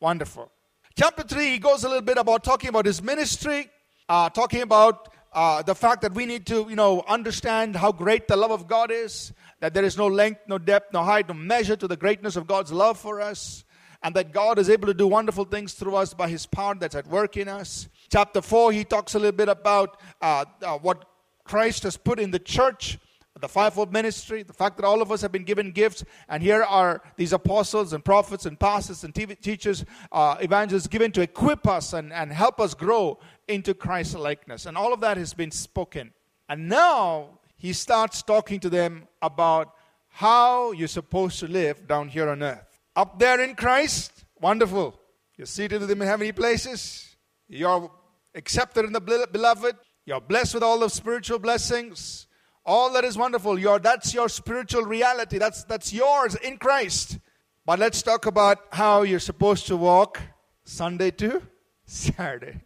Wonderful. 0.00 0.50
Chapter 0.96 1.22
3, 1.22 1.50
he 1.50 1.58
goes 1.58 1.84
a 1.84 1.88
little 1.88 2.02
bit 2.02 2.18
about 2.18 2.44
talking 2.44 2.68
about 2.68 2.86
his 2.86 3.02
ministry, 3.02 3.68
uh, 4.08 4.28
talking 4.30 4.62
about 4.62 5.12
uh, 5.32 5.62
the 5.62 5.74
fact 5.74 6.02
that 6.02 6.14
we 6.14 6.26
need 6.26 6.46
to, 6.46 6.66
you 6.68 6.76
know, 6.76 7.02
understand 7.08 7.74
how 7.74 7.90
great 7.90 8.28
the 8.28 8.36
love 8.36 8.50
of 8.50 8.68
God 8.68 8.90
is, 8.90 9.32
that 9.60 9.74
there 9.74 9.84
is 9.84 9.96
no 9.96 10.06
length, 10.06 10.42
no 10.46 10.58
depth, 10.58 10.92
no 10.92 11.02
height, 11.02 11.28
no 11.28 11.34
measure 11.34 11.74
to 11.76 11.88
the 11.88 11.96
greatness 11.96 12.36
of 12.36 12.46
God's 12.46 12.72
love 12.72 12.98
for 12.98 13.20
us, 13.20 13.64
and 14.02 14.14
that 14.14 14.32
God 14.32 14.58
is 14.58 14.70
able 14.70 14.86
to 14.86 14.94
do 14.94 15.08
wonderful 15.08 15.44
things 15.44 15.74
through 15.74 15.96
us 15.96 16.14
by 16.14 16.28
His 16.28 16.46
power 16.46 16.74
that's 16.74 16.94
at 16.94 17.06
work 17.08 17.36
in 17.36 17.48
us. 17.48 17.88
Chapter 18.10 18.42
4, 18.42 18.70
he 18.72 18.84
talks 18.84 19.14
a 19.14 19.18
little 19.18 19.32
bit 19.32 19.48
about 19.48 20.00
uh, 20.20 20.44
uh, 20.62 20.78
what 20.78 21.04
Christ 21.44 21.82
has 21.82 21.96
put 21.96 22.20
in 22.20 22.30
the 22.30 22.38
church, 22.38 22.98
the 23.40 23.48
fivefold 23.48 23.92
ministry, 23.92 24.42
the 24.42 24.52
fact 24.52 24.76
that 24.76 24.84
all 24.84 25.02
of 25.02 25.10
us 25.10 25.20
have 25.22 25.32
been 25.32 25.42
given 25.44 25.72
gifts, 25.72 26.04
and 26.28 26.42
here 26.42 26.62
are 26.62 27.02
these 27.16 27.32
apostles 27.32 27.92
and 27.92 28.04
prophets 28.04 28.46
and 28.46 28.58
pastors 28.58 29.02
and 29.02 29.14
teachers, 29.14 29.84
uh, 30.12 30.36
evangelists 30.40 30.86
given 30.86 31.10
to 31.12 31.20
equip 31.20 31.66
us 31.66 31.92
and, 31.92 32.12
and 32.12 32.32
help 32.32 32.60
us 32.60 32.74
grow 32.74 33.18
into 33.48 33.74
Christ 33.74 34.16
likeness. 34.16 34.66
And 34.66 34.76
all 34.76 34.92
of 34.92 35.00
that 35.00 35.16
has 35.16 35.34
been 35.34 35.50
spoken. 35.50 36.12
And 36.48 36.68
now 36.68 37.40
he 37.56 37.72
starts 37.72 38.22
talking 38.22 38.60
to 38.60 38.70
them 38.70 39.08
about 39.20 39.74
how 40.08 40.70
you're 40.70 40.86
supposed 40.86 41.40
to 41.40 41.48
live 41.48 41.88
down 41.88 42.08
here 42.08 42.28
on 42.28 42.42
earth. 42.42 42.80
Up 42.94 43.18
there 43.18 43.40
in 43.40 43.56
Christ, 43.56 44.24
wonderful. 44.40 45.00
You're 45.36 45.46
seated 45.46 45.80
with 45.80 45.90
him 45.90 46.02
in 46.02 46.06
heavenly 46.06 46.32
places. 46.32 47.16
You're 47.48 47.90
accepted 48.34 48.84
in 48.84 48.92
the 48.92 49.00
beloved. 49.00 49.76
You're 50.06 50.20
blessed 50.20 50.54
with 50.54 50.62
all 50.62 50.78
the 50.78 50.88
spiritual 50.88 51.40
blessings. 51.40 52.28
All 52.66 52.92
that 52.92 53.04
is 53.04 53.18
wonderful. 53.18 53.58
You're, 53.58 53.78
that's 53.78 54.14
your 54.14 54.28
spiritual 54.28 54.84
reality. 54.84 55.38
That's, 55.38 55.64
that's 55.64 55.92
yours 55.92 56.34
in 56.36 56.56
Christ. 56.56 57.18
But 57.66 57.78
let's 57.78 58.02
talk 58.02 58.26
about 58.26 58.58
how 58.72 59.02
you're 59.02 59.18
supposed 59.18 59.66
to 59.66 59.76
walk 59.76 60.20
Sunday 60.64 61.10
to 61.12 61.42
Saturday. 61.84 62.62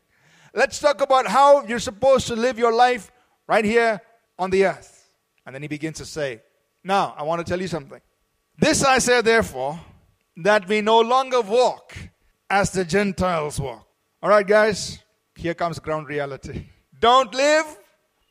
Let's 0.55 0.79
talk 0.79 1.01
about 1.01 1.27
how 1.27 1.65
you're 1.65 1.79
supposed 1.79 2.27
to 2.29 2.37
live 2.37 2.59
your 2.59 2.73
life 2.73 3.11
right 3.47 3.65
here 3.65 4.01
on 4.39 4.51
the 4.51 4.67
earth. 4.67 5.11
And 5.45 5.55
then 5.55 5.63
he 5.63 5.69
begins 5.69 5.99
to 5.99 6.05
say, 6.05 6.43
Now, 6.85 7.15
I 7.17 7.23
want 7.25 7.45
to 7.45 7.49
tell 7.49 7.61
you 7.61 7.69
something. 7.69 8.01
This 8.59 8.85
I 8.85 8.99
say, 8.99 9.21
therefore, 9.23 9.79
that 10.37 10.69
we 10.69 10.81
no 10.81 11.01
longer 11.01 11.41
walk 11.41 11.97
as 12.51 12.71
the 12.71 12.85
Gentiles 12.85 13.61
walk. 13.61 13.87
All 14.23 14.31
right, 14.31 14.47
guys, 14.47 14.99
here 15.37 15.55
comes 15.55 15.79
ground 15.79 16.09
reality. 16.09 16.67
Don't 16.99 17.33
live 17.35 17.67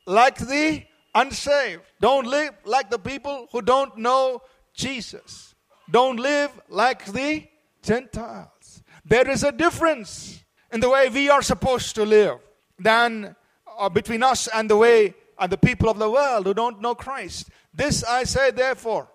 like 0.06 0.38
the 0.38 0.84
unsaved. 1.18 1.82
Don't 2.00 2.28
live 2.28 2.54
like 2.66 2.90
the 2.90 3.00
people 3.00 3.48
who 3.52 3.62
don't 3.62 3.98
know 3.98 4.42
Jesus. 4.74 5.56
Don't 5.90 6.18
live 6.18 6.52
like 6.70 7.06
the 7.06 7.48
Gentiles. 7.82 8.84
There 9.04 9.30
is 9.30 9.44
a 9.44 9.52
difference 9.52 10.44
in 10.72 10.80
the 10.80 10.90
way 10.90 11.10
we 11.10 11.30
are 11.30 11.42
supposed 11.42 11.96
to 11.96 12.06
live 12.06 12.40
than 12.78 13.36
uh, 13.80 13.90
between 13.90 14.22
us 14.22 14.48
and 14.48 14.70
the 14.70 14.78
way 14.78 15.16
and 15.40 15.52
the 15.52 15.58
people 15.58 15.90
of 15.90 15.98
the 15.98 16.10
world 16.10 16.46
who 16.46 16.54
don't 16.54 16.82
know 16.82 16.94
Christ. 16.94 17.50
This 17.74 18.04
I 18.04 18.24
say, 18.24 18.52
therefore, 18.52 19.08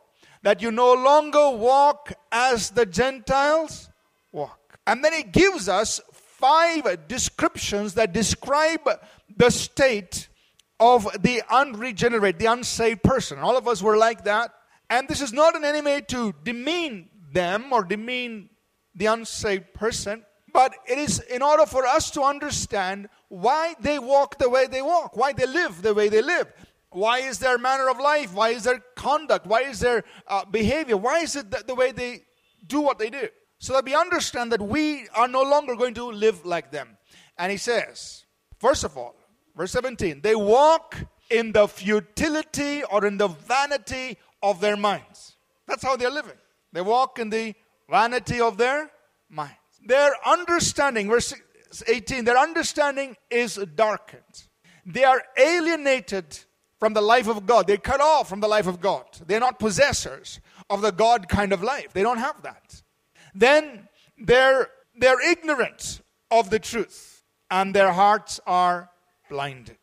that 0.42 0.62
you 0.62 0.72
no 0.72 0.94
longer 0.94 1.50
walk 1.50 2.12
as 2.30 2.70
the 2.70 2.86
Gentiles 2.86 3.90
walk. 4.32 4.78
And 4.86 5.04
then 5.04 5.12
he 5.12 5.22
gives 5.22 5.68
us 5.68 6.00
five 6.12 7.06
descriptions 7.06 7.94
that 7.94 8.12
describe 8.12 8.88
the 9.36 9.50
state 9.50 10.28
of 10.82 11.06
the 11.22 11.42
unregenerate, 11.48 12.40
the 12.40 12.46
unsaved 12.46 13.04
person. 13.04 13.38
All 13.38 13.56
of 13.56 13.68
us 13.68 13.80
were 13.80 13.96
like 13.96 14.24
that. 14.24 14.52
And 14.90 15.06
this 15.06 15.20
is 15.20 15.32
not 15.32 15.54
any 15.62 15.80
way 15.80 16.00
to 16.08 16.34
demean 16.42 17.08
them 17.32 17.72
or 17.72 17.84
demean 17.84 18.50
the 18.92 19.06
unsaved 19.06 19.72
person, 19.74 20.24
but 20.52 20.74
it 20.88 20.98
is 20.98 21.20
in 21.20 21.40
order 21.40 21.66
for 21.66 21.86
us 21.86 22.10
to 22.10 22.22
understand 22.22 23.08
why 23.28 23.74
they 23.78 24.00
walk 24.00 24.38
the 24.38 24.50
way 24.50 24.66
they 24.66 24.82
walk, 24.82 25.16
why 25.16 25.32
they 25.32 25.46
live 25.46 25.82
the 25.82 25.94
way 25.94 26.08
they 26.08 26.20
live. 26.20 26.52
Why 26.90 27.20
is 27.20 27.38
their 27.38 27.58
manner 27.58 27.88
of 27.88 27.98
life? 27.98 28.34
Why 28.34 28.48
is 28.48 28.64
their 28.64 28.82
conduct? 28.96 29.46
Why 29.46 29.62
is 29.62 29.78
their 29.78 30.02
uh, 30.26 30.44
behavior? 30.44 30.96
Why 30.96 31.20
is 31.20 31.36
it 31.36 31.50
the, 31.50 31.62
the 31.64 31.76
way 31.76 31.92
they 31.92 32.24
do 32.66 32.80
what 32.80 32.98
they 32.98 33.08
do? 33.08 33.28
So 33.58 33.72
that 33.74 33.84
we 33.84 33.94
understand 33.94 34.50
that 34.50 34.60
we 34.60 35.06
are 35.14 35.28
no 35.28 35.42
longer 35.42 35.76
going 35.76 35.94
to 35.94 36.10
live 36.10 36.44
like 36.44 36.72
them. 36.72 36.98
And 37.38 37.52
he 37.52 37.56
says, 37.56 38.24
first 38.58 38.82
of 38.82 38.98
all, 38.98 39.14
verse 39.56 39.72
17, 39.72 40.20
they 40.20 40.34
walk 40.34 40.96
in 41.30 41.52
the 41.52 41.66
futility 41.66 42.82
or 42.84 43.06
in 43.06 43.16
the 43.16 43.28
vanity 43.28 44.18
of 44.42 44.60
their 44.60 44.76
minds. 44.76 45.36
That's 45.66 45.82
how 45.82 45.96
they're 45.96 46.10
living. 46.10 46.36
They 46.72 46.80
walk 46.80 47.18
in 47.18 47.30
the 47.30 47.54
vanity 47.88 48.40
of 48.40 48.58
their 48.58 48.90
minds. 49.28 49.56
Their 49.84 50.12
understanding, 50.26 51.08
verse 51.08 51.34
18, 51.86 52.24
their 52.24 52.38
understanding 52.38 53.16
is 53.30 53.56
darkened. 53.74 54.44
They 54.84 55.04
are 55.04 55.22
alienated 55.36 56.38
from 56.78 56.94
the 56.94 57.00
life 57.00 57.28
of 57.28 57.46
God. 57.46 57.66
They're 57.66 57.76
cut 57.76 58.00
off 58.00 58.28
from 58.28 58.40
the 58.40 58.48
life 58.48 58.66
of 58.66 58.80
God. 58.80 59.04
They're 59.26 59.40
not 59.40 59.58
possessors 59.58 60.40
of 60.68 60.82
the 60.82 60.90
God 60.90 61.28
kind 61.28 61.52
of 61.52 61.62
life. 61.62 61.92
They 61.92 62.02
don't 62.02 62.18
have 62.18 62.42
that. 62.42 62.82
Then 63.34 63.88
they're, 64.18 64.68
they're 64.96 65.20
ignorant 65.30 66.00
of 66.30 66.50
the 66.50 66.58
truth 66.58 67.22
and 67.50 67.74
their 67.74 67.92
hearts 67.92 68.40
are 68.46 68.88
blinded. 69.32 69.78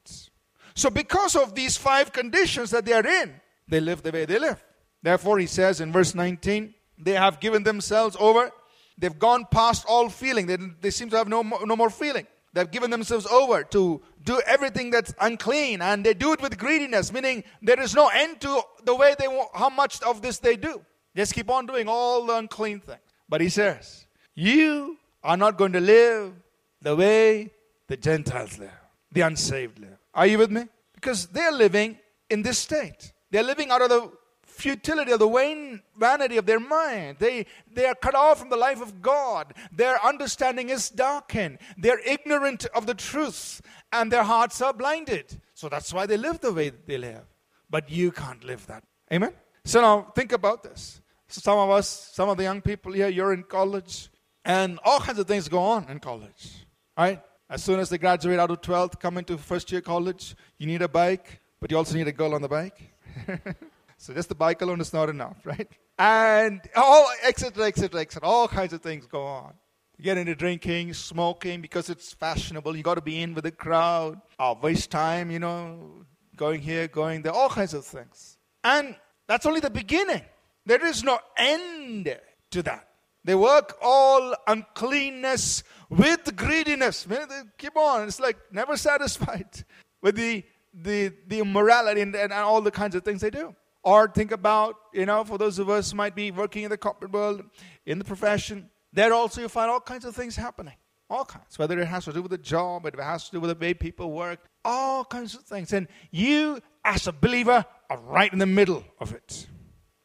So, 0.76 0.90
because 0.90 1.36
of 1.36 1.56
these 1.56 1.76
five 1.76 2.14
conditions 2.14 2.70
that 2.70 2.86
they 2.86 2.94
are 2.94 3.06
in, 3.06 3.34
they 3.68 3.80
live 3.80 4.04
the 4.04 4.12
way 4.12 4.26
they 4.26 4.40
live. 4.40 4.64
Therefore, 5.02 5.40
he 5.40 5.48
says 5.48 5.82
in 5.82 5.92
verse 5.92 6.14
19, 6.14 6.74
they 7.00 7.14
have 7.14 7.40
given 7.40 7.64
themselves 7.64 8.16
over. 8.20 8.52
They've 8.98 9.18
gone 9.18 9.48
past 9.50 9.86
all 9.88 10.10
feeling. 10.10 10.46
They, 10.46 10.58
they 10.82 10.92
seem 10.92 11.10
to 11.10 11.18
have 11.18 11.28
no 11.28 11.42
no 11.42 11.76
more 11.76 11.90
feeling. 11.90 12.28
They've 12.54 12.70
given 12.70 12.92
themselves 12.92 13.26
over 13.28 13.64
to 13.76 14.02
do 14.24 14.42
everything 14.46 14.92
that's 14.92 15.14
unclean, 15.20 15.82
and 15.82 16.06
they 16.06 16.14
do 16.14 16.34
it 16.34 16.42
with 16.42 16.58
greediness, 16.58 17.14
meaning 17.14 17.44
there 17.62 17.80
is 17.80 17.94
no 17.96 18.10
end 18.14 18.42
to 18.42 18.62
the 18.84 18.96
way 18.96 19.16
they 19.18 19.28
want, 19.28 19.50
how 19.54 19.70
much 19.70 20.02
of 20.04 20.22
this 20.22 20.40
they 20.40 20.56
do. 20.56 20.82
Just 21.16 21.34
keep 21.34 21.50
on 21.50 21.66
doing 21.66 21.88
all 21.88 22.26
the 22.26 22.36
unclean 22.36 22.80
things. 22.82 23.00
But 23.28 23.42
he 23.42 23.50
says, 23.50 24.06
You 24.36 24.98
are 25.24 25.38
not 25.38 25.58
going 25.58 25.74
to 25.74 25.80
live 25.80 26.34
the 26.82 26.96
way 26.96 27.52
the 27.88 27.98
Gentiles 27.98 28.58
live, 28.60 28.79
the 29.12 29.22
unsaved 29.22 29.80
live. 29.80 29.98
Are 30.14 30.28
you 30.28 30.38
with 30.38 30.52
me? 30.52 30.68
Because 30.96 31.28
they're 31.28 31.52
living 31.52 31.98
in 32.30 32.42
this 32.42 32.60
state. 32.60 33.14
They're 33.32 33.44
living 33.44 33.72
out 33.72 33.82
of 33.82 33.90
the 33.90 34.12
futility 34.60 35.12
of 35.12 35.20
the 35.20 35.30
vain 35.30 35.82
vanity 35.98 36.38
of 36.38 36.46
their 36.46 36.60
mind. 36.60 37.18
They, 37.20 37.46
they 37.72 37.86
are 37.86 37.96
cut 37.96 38.16
off 38.16 38.40
from 38.40 38.50
the 38.50 38.58
life 38.58 38.82
of 38.82 39.02
God. 39.02 39.54
Their 39.72 40.04
understanding 40.04 40.70
is 40.70 40.90
darkened. 40.90 41.60
They're 41.78 42.02
ignorant 42.06 42.66
of 42.76 42.86
the 42.86 42.94
truth, 42.94 43.62
and 43.92 44.12
their 44.12 44.24
hearts 44.24 44.62
are 44.62 44.74
blinded. 44.74 45.40
So 45.54 45.70
that's 45.70 45.94
why 45.94 46.06
they 46.06 46.18
live 46.18 46.42
the 46.42 46.54
way 46.54 46.70
they 46.70 46.98
live. 46.98 47.26
But 47.70 47.90
you 47.90 48.12
can't 48.12 48.44
live 48.44 48.66
that. 48.68 48.84
Amen? 49.14 49.34
So 49.64 49.82
now 49.82 50.12
think 50.16 50.32
about 50.32 50.64
this. 50.64 51.02
So 51.28 51.42
some 51.42 51.60
of 51.60 51.70
us, 51.70 52.12
some 52.14 52.30
of 52.30 52.38
the 52.38 52.44
young 52.44 52.62
people 52.62 52.92
here, 52.92 53.08
you're 53.08 53.34
in 53.34 53.44
college, 53.44 54.10
and 54.44 54.80
all 54.84 55.00
kinds 55.00 55.20
of 55.20 55.28
things 55.28 55.48
go 55.48 55.60
on 55.60 55.88
in 55.90 56.00
college. 56.00 56.66
Right? 56.98 57.22
As 57.50 57.64
soon 57.64 57.80
as 57.80 57.90
they 57.90 57.98
graduate 57.98 58.40
out 58.40 58.52
of 58.52 58.62
12th, 58.62 59.00
come 59.00 59.18
into 59.18 59.38
first 59.38 59.72
year 59.72 59.82
college, 59.82 60.36
you 60.58 60.68
need 60.68 60.82
a 60.82 60.88
bike, 60.88 61.40
but 61.60 61.72
you 61.72 61.78
also 61.78 61.96
need 61.96 62.08
a 62.08 62.12
girl 62.12 62.36
on 62.36 62.42
the 62.42 62.48
bike. 62.48 62.94
So 64.00 64.14
just 64.14 64.30
the 64.30 64.36
bike 64.36 64.62
alone 64.62 64.80
is 64.80 64.94
not 64.94 65.10
enough, 65.10 65.46
right? 65.46 65.68
And 66.00 66.62
all, 66.74 67.10
etc., 67.28 67.66
etc., 67.66 68.00
etc., 68.00 68.28
all 68.28 68.48
kinds 68.48 68.72
of 68.72 68.82
things 68.82 69.06
go 69.06 69.22
on. 69.22 69.54
You 69.98 70.06
get 70.06 70.18
into 70.18 70.36
drinking, 70.36 70.94
smoking 70.94 71.60
because 71.60 71.90
it's 71.90 72.14
fashionable. 72.14 72.78
You 72.78 72.82
got 72.82 72.96
to 72.96 73.02
be 73.02 73.22
in 73.22 73.34
with 73.36 73.44
the 73.44 73.52
crowd. 73.52 74.22
Uh, 74.40 74.56
waste 74.62 74.90
time, 74.90 75.30
you 75.30 75.40
know, 75.40 76.06
going 76.38 76.62
here, 76.62 76.88
going 76.88 77.24
there, 77.24 77.34
all 77.34 77.50
kinds 77.50 77.74
of 77.74 77.86
things. 77.86 78.38
And 78.64 78.96
that's 79.28 79.46
only 79.46 79.60
the 79.60 79.70
beginning. 79.70 80.22
There 80.66 80.84
is 80.86 81.04
no 81.04 81.20
end 81.36 82.18
to 82.52 82.64
that. 82.64 82.88
They 83.24 83.36
work 83.36 83.78
all 83.82 84.36
uncleanness 84.48 85.64
with 85.90 86.36
greediness. 86.36 87.06
They 87.10 87.26
keep 87.58 87.76
on. 87.76 88.08
It's 88.08 88.20
like 88.20 88.38
never 88.52 88.78
satisfied 88.90 89.64
with 90.02 90.16
the, 90.16 90.44
the, 90.74 91.14
the 91.28 91.40
immorality 91.40 92.02
and, 92.02 92.16
and 92.16 92.32
all 92.34 92.62
the 92.62 92.72
kinds 92.72 92.96
of 92.96 93.04
things 93.04 93.22
they 93.22 93.30
do. 93.30 93.56
Or 93.84 94.08
think 94.08 94.32
about, 94.32 94.76
you 94.94 95.06
know, 95.06 95.24
for 95.24 95.38
those 95.38 95.58
of 95.58 95.70
us 95.70 95.92
who 95.92 95.98
might 95.98 96.16
be 96.16 96.32
working 96.32 96.64
in 96.64 96.70
the 96.70 96.78
corporate 96.78 97.12
world, 97.12 97.44
in 97.86 97.98
the 97.98 98.06
profession, 98.06 98.70
there 98.92 99.14
also 99.14 99.42
you 99.42 99.50
find 99.50 99.70
all 99.70 99.80
kinds 99.80 100.06
of 100.06 100.16
things 100.16 100.36
happening. 100.36 100.76
All 101.10 101.26
kinds. 101.26 101.58
Whether 101.58 101.80
it 101.80 101.88
has 101.88 102.06
to 102.06 102.14
do 102.14 102.22
with 102.22 102.32
the 102.32 102.38
job, 102.38 102.86
it 102.86 103.00
has 103.00 103.26
to 103.26 103.32
do 103.32 103.40
with 103.40 103.50
the 103.50 103.66
way 103.66 103.74
people 103.74 104.12
work, 104.12 104.40
all 104.64 105.04
kinds 105.06 105.34
of 105.34 105.42
things. 105.42 105.74
And 105.74 105.88
you, 106.12 106.60
as 106.84 107.08
a 107.08 107.12
believer, 107.12 107.66
are 107.90 107.98
right 107.98 108.32
in 108.32 108.38
the 108.40 108.46
middle 108.46 108.84
of 109.00 109.14
it. 109.14 109.48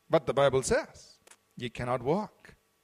But 0.09 0.27
the 0.27 0.33
Bible 0.33 0.63
says 0.63 1.19
you 1.57 1.71
cannot 1.71 2.03
walk 2.03 2.34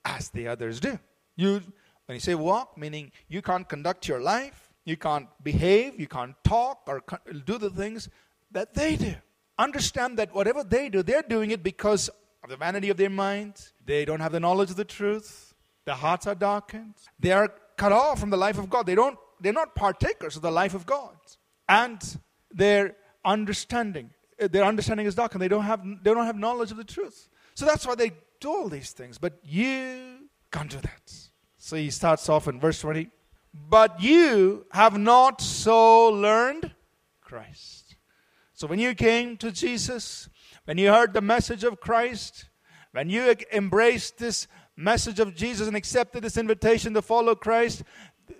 as 0.05 0.31
the 0.31 0.49
others 0.49 0.81
do. 0.81 0.99
You, 1.37 1.63
when 2.07 2.17
you 2.17 2.21
say 2.21 2.35
walk, 2.35 2.77
meaning 2.77 3.13
you 3.29 3.43
can't 3.43 3.69
conduct 3.69 4.09
your 4.09 4.21
life, 4.21 4.69
you 4.85 4.97
can't 4.97 5.29
behave, 5.43 5.99
you 5.99 6.07
can't 6.07 6.35
talk 6.45 6.83
or 6.87 7.03
do 7.45 7.59
the 7.59 7.71
things 7.71 8.09
that 8.51 8.75
they 8.75 8.97
do 8.97 9.15
understand 9.61 10.19
that 10.19 10.35
whatever 10.35 10.65
they 10.65 10.89
do, 10.89 11.03
they're 11.03 11.23
doing 11.23 11.51
it 11.51 11.63
because 11.63 12.09
of 12.43 12.49
the 12.49 12.57
vanity 12.57 12.89
of 12.89 12.97
their 12.97 13.11
minds. 13.11 13.73
They 13.85 14.05
don't 14.05 14.21
have 14.21 14.33
the 14.33 14.41
knowledge 14.41 14.71
of 14.71 14.77
the 14.77 14.85
truth. 14.85 15.55
Their 15.85 15.95
hearts 15.95 16.27
are 16.27 16.35
darkened. 16.35 16.95
They 17.19 17.33
are 17.33 17.53
cut 17.77 17.93
off 17.93 18.19
from 18.19 18.31
the 18.31 18.37
life 18.37 18.59
of 18.59 18.71
God. 18.71 18.87
They 18.87 18.95
don't, 18.95 19.19
they're 19.41 19.53
not 19.53 19.75
partakers 19.75 20.37
of 20.37 20.43
the 20.43 20.51
life 20.51 20.75
of 20.75 20.87
God. 20.87 21.17
And 21.69 22.01
their 22.51 22.97
understanding, 23.25 24.11
their 24.39 24.65
understanding 24.65 25.07
is 25.07 25.15
darkened. 25.15 25.43
They 25.43 25.49
don't 25.49 25.65
have, 25.65 25.85
they 26.03 26.13
don't 26.15 26.27
have 26.27 26.39
knowledge 26.39 26.71
of 26.71 26.79
the 26.79 26.85
truth. 26.85 27.29
So 27.55 27.67
that's 27.67 27.87
why 27.87 27.95
they 27.95 28.13
do 28.41 28.51
all 28.51 28.69
these 28.69 28.93
things. 28.93 29.19
But 29.19 29.39
you 29.43 30.29
can't 30.51 30.71
do 30.71 30.79
that. 30.79 31.13
So 31.59 31.77
he 31.77 31.91
starts 31.91 32.29
off 32.29 32.49
in 32.49 32.59
verse 32.59 32.81
20. 32.81 33.09
But 33.53 34.03
you 34.03 34.67
have 34.73 34.99
not 34.99 35.41
so 35.41 36.09
learned 36.09 36.73
Christ. 37.21 37.97
So 38.55 38.67
when 38.67 38.79
you 38.79 38.95
came 38.95 39.37
to 39.39 39.51
Jesus, 39.51 40.29
when 40.65 40.79
you 40.79 40.89
heard 40.89 41.13
the 41.13 41.21
message 41.21 41.65
of 41.65 41.81
Christ, 41.81 42.49
when 42.93 43.09
you 43.09 43.35
embraced 43.53 44.19
this 44.19 44.47
message 44.77 45.21
of 45.21 45.35
Jesus 45.35 45.67
and 45.67 45.77
accepted 45.77 46.23
this 46.23 46.37
invitation 46.37 46.95
to 46.95 47.03
follow 47.03 47.35
Christ, 47.35 47.83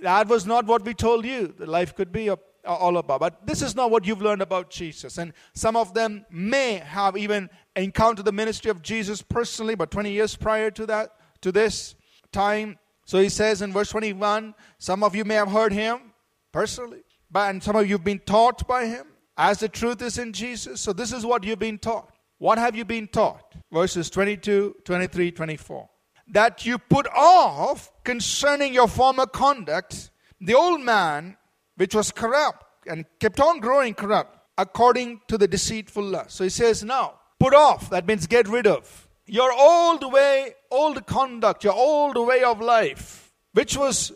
that 0.03 0.29
was 0.29 0.47
not 0.47 0.67
what 0.67 0.85
we 0.85 0.95
told 0.95 1.25
you 1.25 1.55
that 1.59 1.69
life 1.69 1.95
could 1.95 2.13
be 2.13 2.29
all 2.65 2.97
about. 2.97 3.21
But 3.21 3.47
this 3.47 3.63
is 3.63 3.75
not 3.75 3.91
what 3.91 4.07
you've 4.07 4.23
learned 4.23 4.43
about 4.43 4.71
Jesus. 4.71 5.19
And 5.19 5.33
some 5.55 5.77
of 5.77 5.95
them 5.95 6.25
may 6.31 6.75
have 6.75 7.17
even 7.17 7.51
encountered 7.77 8.25
the 8.25 8.33
ministry 8.33 8.71
of 8.71 8.83
Jesus 8.83 9.23
personally, 9.23 9.75
but 9.75 9.91
20 9.91 10.11
years 10.11 10.37
prior 10.37 10.71
to 10.73 10.87
that, 10.87 11.11
to 11.43 11.53
this 11.53 11.95
time. 12.33 12.79
So 13.05 13.19
he 13.19 13.29
says 13.29 13.63
in 13.63 13.73
verse 13.73 13.91
21, 13.91 14.55
some 14.79 15.03
of 15.03 15.17
you 15.17 15.25
may 15.25 15.35
have 15.35 15.51
heard 15.51 15.73
him 15.73 16.13
personally, 16.53 17.03
but 17.31 17.51
and 17.51 17.63
some 17.63 17.77
of 17.77 17.87
you 17.87 17.95
have 17.95 18.05
been 18.05 18.21
taught 18.21 18.67
by 18.69 18.87
him 18.87 19.07
as 19.37 19.61
the 19.61 19.69
truth 19.69 20.03
is 20.03 20.19
in 20.19 20.33
Jesus. 20.33 20.81
So 20.81 20.93
this 20.93 21.13
is 21.13 21.25
what 21.25 21.45
you've 21.45 21.59
been 21.59 21.79
taught. 21.79 22.15
What 22.39 22.59
have 22.59 22.75
you 22.75 22.85
been 22.85 23.09
taught? 23.09 23.55
Verses 23.73 24.11
22, 24.11 24.77
23, 24.85 25.33
24. 25.33 25.89
That 26.29 26.65
you 26.65 26.79
put 26.79 27.07
off 27.09 27.91
concerning 28.05 28.73
your 28.73 28.89
former 28.89 29.27
conduct 29.27 30.11
the 30.41 30.55
old 30.55 30.81
man 30.81 31.37
which 31.81 31.95
was 31.95 32.13
corrupt 32.13 32.63
and 32.87 33.07
kept 33.21 33.41
on 33.41 33.59
growing 33.59 33.95
corrupt 33.95 34.37
according 34.59 35.19
to 35.29 35.39
the 35.39 35.49
deceitful 35.49 36.03
lust. 36.03 36.37
So 36.37 36.45
he 36.45 36.51
says, 36.51 36.85
now 36.85 37.15
put 37.39 37.55
off, 37.55 37.89
that 37.89 38.07
means 38.07 38.27
get 38.27 38.47
rid 38.49 38.67
of 38.67 39.09
your 39.25 39.51
old 39.51 40.13
way, 40.13 40.57
old 40.71 41.07
conduct, 41.07 41.65
your 41.65 41.73
old 41.73 42.19
way 42.27 42.43
of 42.43 42.61
life, 42.61 43.33
which 43.55 43.79
was 43.79 44.13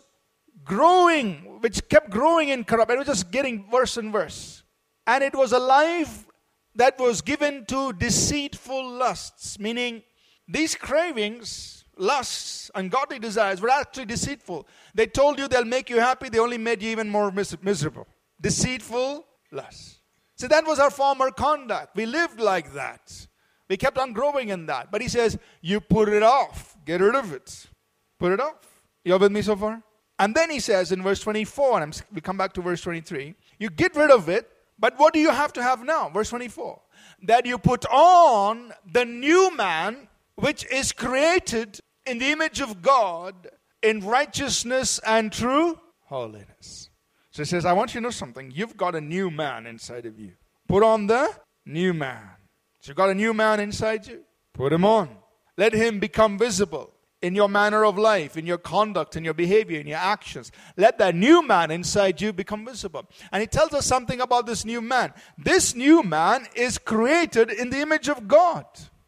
growing, 0.63 1.59
which 1.61 1.89
kept 1.89 2.11
growing 2.11 2.49
in 2.49 2.65
corrupt, 2.65 2.91
it 2.91 2.99
was 2.99 3.07
just 3.07 3.31
getting 3.31 3.67
worse 3.71 3.97
and 3.97 4.13
worse. 4.13 4.61
And 5.07 5.23
it 5.23 5.33
was 5.33 5.51
a 5.51 5.59
life 5.59 6.25
that 6.75 6.99
was 6.99 7.21
given 7.21 7.65
to 7.65 7.93
deceitful 7.93 8.91
lusts, 8.91 9.57
meaning 9.57 10.03
these 10.47 10.75
cravings, 10.75 11.84
lusts, 11.97 12.71
ungodly 12.75 13.19
desires 13.19 13.61
were 13.61 13.69
actually 13.69 14.05
deceitful. 14.05 14.67
They 14.93 15.07
told 15.07 15.39
you 15.39 15.47
they'll 15.47 15.65
make 15.65 15.89
you 15.89 15.99
happy, 15.99 16.29
they 16.29 16.39
only 16.39 16.57
made 16.57 16.81
you 16.81 16.89
even 16.89 17.09
more 17.09 17.31
mis- 17.31 17.55
miserable. 17.61 18.07
Deceitful 18.41 19.25
lusts. 19.51 19.99
So 20.35 20.47
that 20.47 20.65
was 20.65 20.79
our 20.79 20.91
former 20.91 21.31
conduct. 21.31 21.95
We 21.95 22.05
lived 22.05 22.39
like 22.39 22.73
that. 22.73 23.27
We 23.69 23.77
kept 23.77 23.97
on 23.97 24.13
growing 24.13 24.49
in 24.49 24.65
that. 24.67 24.91
But 24.91 25.01
he 25.01 25.07
says, 25.07 25.37
you 25.61 25.79
put 25.79 26.09
it 26.09 26.23
off. 26.23 26.75
Get 26.85 27.01
rid 27.01 27.15
of 27.15 27.33
it. 27.33 27.67
Put 28.19 28.33
it 28.33 28.39
off. 28.39 28.81
You're 29.03 29.17
with 29.17 29.31
me 29.31 29.41
so 29.41 29.55
far? 29.55 29.81
And 30.19 30.33
then 30.33 30.49
he 30.49 30.59
says 30.59 30.91
in 30.91 31.03
verse 31.03 31.19
24, 31.19 31.81
and 31.83 32.01
we 32.13 32.21
come 32.21 32.37
back 32.37 32.53
to 32.53 32.61
verse 32.61 32.81
23, 32.81 33.35
you 33.59 33.69
get 33.69 33.95
rid 33.95 34.11
of 34.11 34.29
it, 34.29 34.49
but 34.79 34.97
what 34.97 35.13
do 35.13 35.19
you 35.19 35.31
have 35.31 35.53
to 35.53 35.63
have 35.63 35.83
now? 35.83 36.09
Verse 36.09 36.29
24. 36.29 36.81
That 37.23 37.45
you 37.45 37.57
put 37.57 37.85
on 37.87 38.73
the 38.91 39.05
new 39.05 39.55
man, 39.55 40.07
which 40.35 40.65
is 40.71 40.91
created 40.91 41.79
in 42.05 42.19
the 42.19 42.31
image 42.31 42.61
of 42.61 42.81
God 42.81 43.49
in 43.81 44.01
righteousness 44.01 44.99
and 44.99 45.31
true 45.31 45.79
holiness. 46.01 46.89
So 47.31 47.43
he 47.43 47.45
says, 47.45 47.65
I 47.65 47.73
want 47.73 47.93
you 47.93 47.99
to 47.99 48.03
know 48.03 48.11
something. 48.11 48.51
You've 48.51 48.77
got 48.77 48.95
a 48.95 49.01
new 49.01 49.29
man 49.29 49.65
inside 49.65 50.05
of 50.05 50.19
you. 50.19 50.33
Put 50.67 50.83
on 50.83 51.07
the 51.07 51.29
new 51.65 51.93
man. 51.93 52.29
So 52.79 52.91
you've 52.91 52.97
got 52.97 53.09
a 53.09 53.15
new 53.15 53.33
man 53.33 53.59
inside 53.59 54.07
you. 54.07 54.21
Put 54.53 54.71
him 54.71 54.85
on. 54.85 55.09
Let 55.57 55.73
him 55.73 55.99
become 55.99 56.37
visible 56.37 56.93
in 57.21 57.33
your 57.33 57.49
manner 57.49 57.85
of 57.85 57.97
life, 57.97 58.37
in 58.37 58.45
your 58.45 58.57
conduct, 58.57 59.15
in 59.15 59.25
your 59.25 59.33
behavior, 59.33 59.79
in 59.79 59.87
your 59.87 59.97
actions. 59.97 60.51
Let 60.77 60.97
that 60.99 61.15
new 61.15 61.45
man 61.45 61.71
inside 61.71 62.21
you 62.21 62.31
become 62.31 62.65
visible. 62.65 63.05
And 63.31 63.41
he 63.41 63.47
tells 63.47 63.73
us 63.73 63.85
something 63.85 64.21
about 64.21 64.45
this 64.45 64.63
new 64.63 64.79
man. 64.79 65.13
This 65.37 65.75
new 65.75 66.03
man 66.03 66.47
is 66.55 66.77
created 66.77 67.51
in 67.51 67.69
the 67.69 67.79
image 67.79 68.07
of 68.09 68.27
God, 68.27 68.65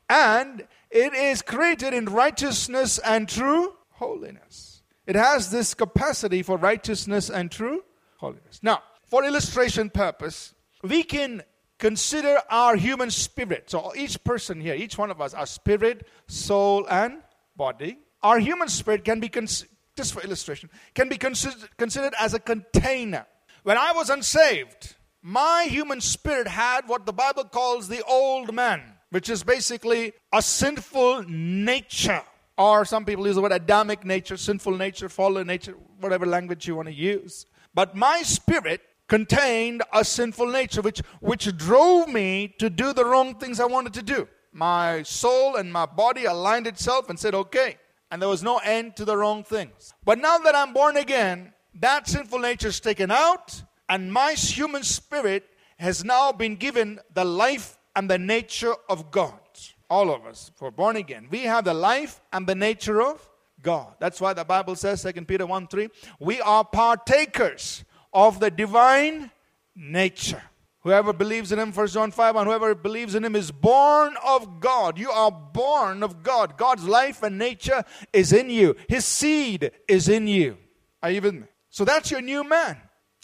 and 0.10 0.66
it 0.98 1.14
is 1.14 1.42
created 1.42 1.94
in 1.94 2.06
righteousness 2.06 3.00
and 3.00 3.28
true 3.28 3.74
holiness. 3.92 4.82
It 5.06 5.16
has 5.16 5.52
this 5.52 5.74
capacity 5.74 6.44
for 6.44 6.58
righteousness 6.58 7.30
and 7.30 7.52
true 7.52 7.84
holiness. 8.18 8.60
Now, 8.62 8.82
for 9.06 9.24
illustration 9.24 9.90
purpose, 9.90 10.54
we 10.84 11.04
can 11.04 11.44
consider 11.80 12.40
our 12.50 12.76
human 12.76 13.12
spirit. 13.12 13.70
So 13.70 13.94
each 13.96 14.24
person 14.24 14.60
here, 14.60 14.76
each 14.76 14.98
one 14.98 15.12
of 15.12 15.22
us, 15.22 15.34
our 15.34 15.46
spirit, 15.46 16.08
soul, 16.28 16.86
and 16.90 17.22
body 17.56 17.98
our 18.24 18.40
human 18.40 18.68
spirit 18.68 19.04
can 19.04 19.20
be, 19.20 19.30
cons- 19.30 19.66
just 19.96 20.14
for 20.14 20.22
illustration, 20.22 20.70
can 20.94 21.10
be 21.10 21.18
considered, 21.18 21.70
considered 21.78 22.14
as 22.20 22.34
a 22.34 22.40
container. 22.40 23.26
When 23.64 23.78
I 23.78 23.92
was 23.94 24.10
unsaved, 24.10 24.96
my 25.22 25.68
human 25.70 26.02
spirit 26.02 26.48
had 26.48 26.88
what 26.88 27.06
the 27.06 27.14
Bible 27.14 27.46
calls 27.46 27.88
the 27.88 28.04
old 28.04 28.54
man, 28.54 28.82
which 29.10 29.30
is 29.30 29.44
basically 29.44 30.14
a 30.34 30.42
sinful 30.42 31.24
nature. 31.28 32.24
Or 32.58 32.86
some 32.86 33.06
people 33.06 33.28
use 33.28 33.36
the 33.36 33.42
word 33.42 33.52
Adamic 33.52 34.04
nature, 34.04 34.38
sinful 34.38 34.76
nature, 34.78 35.10
fallen 35.10 35.48
nature, 35.48 35.76
whatever 36.00 36.26
language 36.26 36.68
you 36.68 36.76
want 36.76 36.88
to 36.88 36.94
use. 36.94 37.46
But 37.74 37.96
my 37.96 38.24
spirit 38.24 38.82
contained 39.08 39.84
a 39.94 40.04
sinful 40.04 40.48
nature 40.48 40.82
which, 40.82 41.00
which 41.22 41.56
drove 41.56 42.10
me 42.10 42.54
to 42.60 42.70
do 42.70 42.94
the 42.94 43.06
wrong 43.06 43.36
things 43.36 43.60
I 43.60 43.66
wanted 43.66 43.94
to 43.94 44.02
do. 44.02 44.28
My 44.52 45.04
soul 45.04 45.56
and 45.56 45.72
my 45.72 45.86
body 45.86 46.26
aligned 46.26 46.68
itself 46.68 47.10
and 47.10 47.20
said, 47.20 47.36
okay, 47.36 47.78
and 48.10 48.22
there 48.22 48.30
was 48.30 48.44
no 48.44 48.58
end 48.58 48.96
to 48.96 49.06
the 49.06 49.16
wrong 49.16 49.44
things. 49.44 49.94
But 50.04 50.18
now 50.20 50.40
that 50.40 50.56
I'm 50.56 50.74
born 50.74 50.98
again, 50.98 51.54
that 51.76 52.08
sinful 52.08 52.40
nature 52.40 52.70
is 52.70 52.80
taken 52.80 53.12
out, 53.12 53.62
and 53.88 54.12
my 54.12 54.34
human 54.34 54.84
spirit 54.84 55.46
has 55.78 56.04
now 56.04 56.32
been 56.32 56.56
given 56.56 57.00
the 57.14 57.24
life 57.24 57.77
and 57.98 58.08
the 58.08 58.20
nature 58.20 58.76
of 58.88 59.10
God. 59.10 59.34
All 59.90 60.14
of 60.14 60.26
us, 60.26 60.52
for 60.56 60.70
born 60.70 60.98
again, 60.98 61.28
we 61.32 61.40
have 61.44 61.66
the 61.66 61.74
life 61.74 62.22
and 62.32 62.46
the 62.46 62.54
nature 62.54 63.02
of 63.02 63.28
God. 63.62 63.96
That's 64.00 64.22
why 64.22 64.34
the 64.34 64.46
Bible 64.46 64.76
says, 64.76 65.02
2 65.02 65.14
Peter 65.26 65.48
1 65.48 65.68
3, 65.68 65.90
we 66.20 66.40
are 66.42 66.64
partakers 66.64 67.84
of 68.14 68.40
the 68.40 68.52
divine 68.52 69.32
nature. 69.76 70.44
Whoever 70.82 71.12
believes 71.12 71.52
in 71.52 71.58
him, 71.58 71.72
1 71.72 71.88
John 71.88 72.12
5, 72.12 72.36
and 72.36 72.48
whoever 72.48 72.76
believes 72.76 73.16
in 73.16 73.26
him 73.26 73.36
is 73.36 73.50
born 73.50 74.16
of 74.24 74.60
God. 74.60 75.00
You 75.00 75.10
are 75.10 75.32
born 75.32 76.04
of 76.04 76.22
God. 76.22 76.56
God's 76.56 76.84
life 76.84 77.24
and 77.24 77.40
nature 77.40 77.84
is 78.14 78.32
in 78.32 78.52
you, 78.52 78.76
his 78.88 79.06
seed 79.06 79.72
is 79.88 80.08
in 80.08 80.28
you. 80.28 80.58
Are 81.02 81.10
you 81.10 81.22
with 81.22 81.34
me? 81.34 81.48
So 81.72 81.84
that's 81.84 82.12
your 82.12 82.22
new 82.22 82.44
man. 82.44 82.78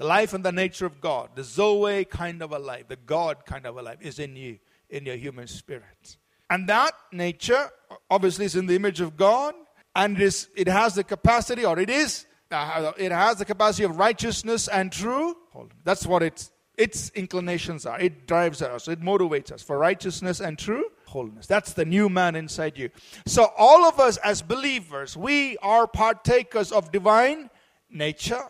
Life 0.03 0.33
and 0.33 0.43
the 0.43 0.51
nature 0.51 0.85
of 0.85 0.99
God, 0.99 1.29
the 1.35 1.43
Zoe 1.43 2.05
kind 2.05 2.41
of 2.41 2.51
a 2.51 2.59
life, 2.59 2.87
the 2.87 2.95
God 2.95 3.45
kind 3.45 3.65
of 3.65 3.77
a 3.77 3.81
life 3.81 3.99
is 4.01 4.19
in 4.19 4.35
you, 4.35 4.59
in 4.89 5.05
your 5.05 5.15
human 5.15 5.47
spirit. 5.47 6.17
And 6.49 6.67
that 6.67 6.91
nature 7.11 7.69
obviously 8.09 8.45
is 8.45 8.55
in 8.55 8.65
the 8.65 8.75
image 8.75 9.01
of 9.01 9.15
God, 9.17 9.55
and 9.95 10.17
it, 10.17 10.23
is, 10.23 10.49
it 10.55 10.67
has 10.67 10.95
the 10.95 11.03
capacity, 11.03 11.65
or 11.65 11.79
it 11.79 11.89
is, 11.89 12.25
uh, 12.51 12.91
it 12.97 13.11
has 13.11 13.37
the 13.37 13.45
capacity 13.45 13.83
of 13.83 13.97
righteousness 13.97 14.67
and 14.67 14.91
true. 14.91 15.37
That's 15.83 16.05
what 16.05 16.21
it's 16.21 16.51
its 16.77 17.11
inclinations 17.11 17.85
are. 17.85 17.99
It 17.99 18.27
drives 18.27 18.61
us, 18.61 18.87
it 18.87 19.01
motivates 19.01 19.51
us 19.51 19.61
for 19.61 19.77
righteousness 19.77 20.39
and 20.41 20.57
true 20.57 20.85
holiness. 21.05 21.45
That's 21.45 21.73
the 21.73 21.85
new 21.85 22.09
man 22.09 22.35
inside 22.35 22.77
you. 22.77 22.89
So, 23.27 23.51
all 23.57 23.85
of 23.85 23.99
us 23.99 24.17
as 24.17 24.41
believers, 24.41 25.15
we 25.15 25.57
are 25.57 25.87
partakers 25.87 26.71
of 26.71 26.91
divine 26.91 27.49
nature. 27.89 28.43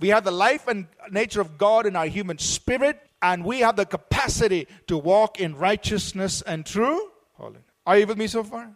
We 0.00 0.08
have 0.08 0.24
the 0.24 0.30
life 0.30 0.68
and 0.68 0.86
nature 1.10 1.40
of 1.40 1.58
God 1.58 1.86
in 1.86 1.96
our 1.96 2.06
human 2.06 2.38
spirit, 2.38 3.00
and 3.20 3.44
we 3.44 3.60
have 3.60 3.76
the 3.76 3.86
capacity 3.86 4.68
to 4.86 4.96
walk 4.96 5.40
in 5.40 5.56
righteousness 5.56 6.42
and 6.42 6.64
true 6.64 7.10
holiness. 7.34 7.62
Are 7.86 7.98
you 7.98 8.06
with 8.06 8.18
me 8.18 8.26
so 8.26 8.44
far? 8.44 8.70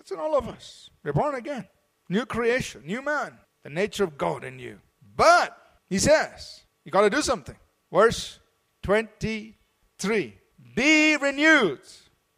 It's 0.00 0.10
in 0.10 0.18
all 0.18 0.36
of 0.36 0.48
us. 0.48 0.90
We're 1.04 1.12
born 1.12 1.34
again. 1.34 1.66
New 2.08 2.26
creation, 2.26 2.82
new 2.84 3.02
man, 3.02 3.38
the 3.62 3.70
nature 3.70 4.04
of 4.04 4.18
God 4.18 4.44
in 4.44 4.58
you. 4.58 4.80
But, 5.16 5.56
he 5.88 5.98
says, 5.98 6.64
you 6.84 6.90
got 6.90 7.02
to 7.02 7.10
do 7.10 7.22
something. 7.22 7.56
Verse 7.92 8.38
23. 8.82 10.38
Be 10.74 11.16
renewed 11.16 11.80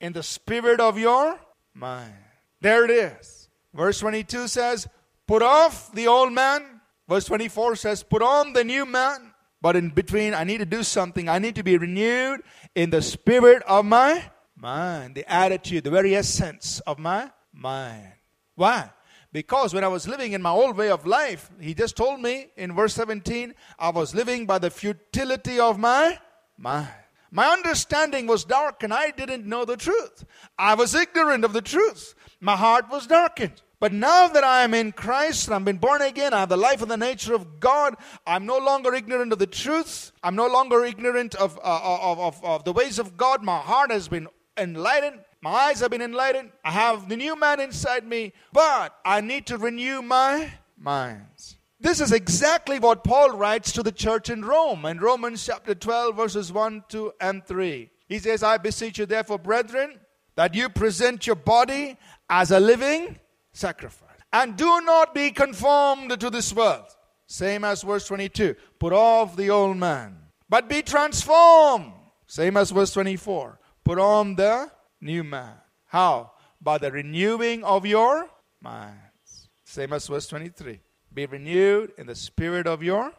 in 0.01 0.13
the 0.13 0.23
spirit 0.23 0.81
of 0.81 0.99
your 0.99 1.39
mind. 1.75 2.15
There 2.61 2.85
it 2.85 2.91
is. 2.91 3.49
Verse 3.75 3.99
22 4.01 4.49
says, 4.49 4.87
Put 5.27 5.43
off 5.43 5.93
the 5.93 6.07
old 6.07 6.33
man. 6.33 6.78
Verse 7.09 7.25
24 7.25 7.77
says, 7.77 8.03
Put 8.03 8.23
on 8.23 8.53
the 8.53 8.65
new 8.65 8.85
man. 8.85 9.33
But 9.61 9.75
in 9.75 9.89
between, 9.89 10.35
I 10.35 10.45
need 10.45 10.59
to 10.59 10.67
do 10.67 10.85
something. 10.85 11.29
I 11.29 11.39
need 11.39 11.57
to 11.57 11.65
be 11.65 11.77
renewed 11.77 12.43
in 12.77 12.91
the 12.91 13.03
spirit 13.03 13.63
of 13.65 13.85
my 13.85 14.31
mind, 14.57 15.17
the 15.17 15.31
attitude, 15.31 15.83
the 15.83 15.91
very 15.91 16.15
essence 16.15 16.79
of 16.81 16.99
my 17.01 17.31
mind. 17.53 18.13
Why? 18.55 18.91
Because 19.33 19.75
when 19.75 19.83
I 19.83 19.89
was 19.89 20.07
living 20.07 20.33
in 20.33 20.43
my 20.43 20.51
old 20.51 20.77
way 20.77 20.91
of 20.91 21.07
life, 21.07 21.51
he 21.61 21.75
just 21.75 21.97
told 21.97 22.21
me 22.21 22.49
in 22.57 22.75
verse 22.75 22.95
17, 22.95 23.53
I 23.79 23.91
was 23.91 24.15
living 24.15 24.47
by 24.47 24.59
the 24.59 24.71
futility 24.71 25.59
of 25.59 25.79
my 25.79 26.19
my, 26.59 26.89
my 27.31 27.47
understanding 27.47 28.27
was 28.27 28.45
dark 28.45 28.83
and 28.83 28.93
I 28.93 29.11
didn't 29.11 29.47
know 29.47 29.65
the 29.65 29.77
truth. 29.77 30.25
I 30.59 30.75
was 30.75 30.95
ignorant 30.95 31.45
of 31.45 31.53
the 31.53 31.63
truth. 31.63 32.15
My 32.41 32.57
heart 32.57 32.87
was 32.91 33.07
darkened. 33.07 33.63
But 33.81 33.93
now 33.93 34.27
that 34.27 34.43
I 34.43 34.65
am 34.65 34.75
in 34.75 34.91
Christ 34.91 35.47
and 35.47 35.55
I've 35.55 35.65
been 35.65 35.77
born 35.77 36.03
again, 36.03 36.35
I 36.35 36.41
have 36.41 36.49
the 36.49 36.57
life 36.57 36.83
and 36.83 36.91
the 36.91 36.97
nature 36.97 37.35
of 37.35 37.61
God. 37.61 37.95
I'm 38.27 38.45
no 38.45 38.59
longer 38.59 38.93
ignorant 38.93 39.33
of 39.33 39.39
the 39.39 39.47
truth. 39.47 40.11
I'm 40.23 40.35
no 40.35 40.49
longer 40.49 40.85
ignorant 40.85 41.37
of, 41.37 41.59
uh, 41.59 41.81
of, 41.83 42.19
of, 42.19 42.45
of 42.45 42.65
the 42.65 42.73
ways 42.73 42.99
of 42.99 43.17
God. 43.17 43.45
My 43.45 43.59
heart 43.59 43.93
has 43.93 44.09
been 44.09 44.27
enlightened. 44.57 45.21
My 45.41 45.51
eyes 45.51 45.81
have 45.81 45.93
been 45.93 46.03
enlightened. 46.03 46.51
I 46.65 46.73
have 46.73 47.09
the 47.09 47.17
new 47.17 47.39
man 47.39 47.61
inside 47.61 48.05
me, 48.05 48.33
but 48.53 48.99
I 49.05 49.21
need 49.21 49.47
to 49.47 49.59
renew 49.59 50.03
my 50.03 50.53
minds. 50.77 51.57
This 51.79 52.01
is 52.01 52.11
exactly 52.11 52.81
what 52.81 53.05
Paul 53.05 53.37
writes 53.37 53.71
to 53.73 53.85
the 53.85 53.93
church 53.93 54.31
in 54.31 54.45
Rome 54.45 54.85
in 54.85 54.99
Romans 54.99 55.47
chapter 55.47 55.77
12, 55.77 56.17
verses 56.17 56.53
1, 56.53 56.85
2, 56.89 57.13
and 57.21 57.47
3. 57.47 57.89
He 58.09 58.19
says, 58.19 58.43
I 58.43 58.57
beseech 58.57 58.99
you, 58.99 59.07
therefore, 59.07 59.39
brethren, 59.39 60.01
that 60.35 60.57
you 60.57 60.69
present 60.69 61.29
your 61.29 61.37
body 61.37 61.97
as 62.29 62.51
a 62.51 62.59
living 62.59 63.21
sacrifice. 63.59 64.09
And 64.33 64.57
do 64.57 64.81
not 64.83 65.15
be 65.15 65.31
conformed 65.31 66.19
to 66.21 66.31
this 66.31 66.53
world. 66.53 66.87
Same 67.27 67.65
as 67.65 67.83
verse 67.83 68.07
22. 68.07 68.55
Put 68.79 68.93
off 68.93 69.37
the 69.37 69.51
old 69.51 69.77
man. 69.77 70.17
But 70.49 70.69
be 70.69 70.83
transformed. 70.83 71.93
Same 72.27 72.57
as 72.57 72.71
verse 72.71 72.93
24. 72.93 73.59
Put 73.85 73.99
on 73.99 74.35
the 74.35 74.71
new 75.01 75.25
man. 75.25 75.55
How? 75.87 76.33
By 76.61 76.79
the 76.79 76.91
renewing 76.91 77.65
of 77.65 77.87
your 77.87 78.29
minds. 78.61 79.49
Same 79.65 79.93
as 79.93 80.07
verse 80.07 80.27
23 80.27 80.81
be 81.19 81.27
renewed 81.27 81.93
in 81.99 82.07
the 82.07 82.15
spirit 82.15 82.67
of 82.67 82.83
your. 82.83 83.13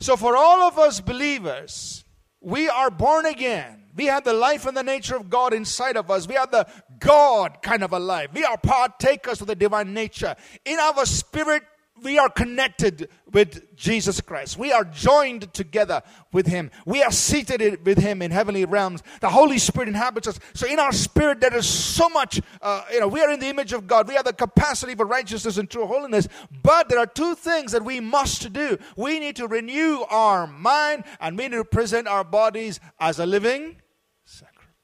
So, 0.00 0.16
for 0.16 0.34
all 0.36 0.62
of 0.62 0.78
us 0.78 1.00
believers, 1.00 2.04
we 2.40 2.68
are 2.68 2.90
born 2.90 3.26
again. 3.26 3.83
We 3.96 4.06
have 4.06 4.24
the 4.24 4.32
life 4.32 4.66
and 4.66 4.76
the 4.76 4.82
nature 4.82 5.16
of 5.16 5.30
God 5.30 5.52
inside 5.52 5.96
of 5.96 6.10
us. 6.10 6.26
We 6.26 6.36
are 6.36 6.46
the 6.46 6.66
God 6.98 7.62
kind 7.62 7.84
of 7.84 7.92
a 7.92 7.98
life. 7.98 8.30
We 8.34 8.44
are 8.44 8.56
partakers 8.58 9.40
of 9.40 9.46
the 9.46 9.54
divine 9.54 9.94
nature. 9.94 10.34
In 10.64 10.78
our 10.78 11.06
spirit, 11.06 11.62
we 12.02 12.18
are 12.18 12.28
connected 12.28 13.08
with 13.30 13.76
Jesus 13.76 14.20
Christ. 14.20 14.58
We 14.58 14.72
are 14.72 14.84
joined 14.84 15.52
together 15.54 16.02
with 16.32 16.46
Him. 16.46 16.72
We 16.84 17.02
are 17.04 17.12
seated 17.12 17.86
with 17.86 17.98
Him 17.98 18.20
in 18.20 18.32
heavenly 18.32 18.64
realms. 18.64 19.02
The 19.20 19.30
Holy 19.30 19.58
Spirit 19.58 19.88
inhabits 19.88 20.26
us. 20.26 20.40
So, 20.54 20.66
in 20.66 20.80
our 20.80 20.90
spirit, 20.90 21.40
there 21.40 21.56
is 21.56 21.68
so 21.68 22.08
much, 22.08 22.40
uh, 22.60 22.82
you 22.92 22.98
know, 22.98 23.06
we 23.06 23.20
are 23.20 23.30
in 23.30 23.38
the 23.38 23.46
image 23.46 23.72
of 23.72 23.86
God. 23.86 24.08
We 24.08 24.14
have 24.14 24.24
the 24.24 24.32
capacity 24.32 24.96
for 24.96 25.06
righteousness 25.06 25.56
and 25.56 25.70
true 25.70 25.86
holiness. 25.86 26.28
But 26.62 26.88
there 26.88 26.98
are 26.98 27.06
two 27.06 27.36
things 27.36 27.70
that 27.72 27.84
we 27.84 28.00
must 28.00 28.52
do. 28.52 28.76
We 28.96 29.20
need 29.20 29.36
to 29.36 29.46
renew 29.46 30.00
our 30.10 30.48
mind 30.48 31.04
and 31.20 31.38
we 31.38 31.44
need 31.44 31.56
to 31.56 31.64
present 31.64 32.08
our 32.08 32.24
bodies 32.24 32.80
as 32.98 33.20
a 33.20 33.26
living. 33.26 33.76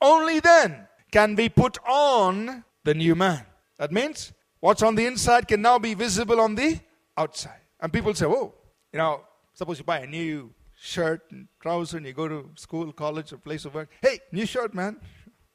Only 0.00 0.40
then 0.40 0.86
can 1.10 1.34
we 1.36 1.48
put 1.48 1.78
on 1.86 2.64
the 2.84 2.94
new 2.94 3.14
man. 3.14 3.44
That 3.78 3.92
means 3.92 4.32
what's 4.60 4.82
on 4.82 4.94
the 4.94 5.06
inside 5.06 5.48
can 5.48 5.62
now 5.62 5.78
be 5.78 5.94
visible 5.94 6.40
on 6.40 6.54
the 6.54 6.80
outside. 7.16 7.60
And 7.80 7.92
people 7.92 8.14
say, 8.14 8.26
whoa, 8.26 8.54
you 8.92 8.98
know, 8.98 9.22
suppose 9.54 9.78
you 9.78 9.84
buy 9.84 10.00
a 10.00 10.06
new 10.06 10.52
shirt 10.74 11.22
and 11.30 11.48
trousers 11.60 11.94
and 11.94 12.06
you 12.06 12.12
go 12.12 12.28
to 12.28 12.50
school, 12.56 12.92
college, 12.92 13.32
or 13.32 13.38
place 13.38 13.64
of 13.64 13.74
work. 13.74 13.90
Hey, 14.00 14.20
new 14.32 14.46
shirt, 14.46 14.74
man. 14.74 14.96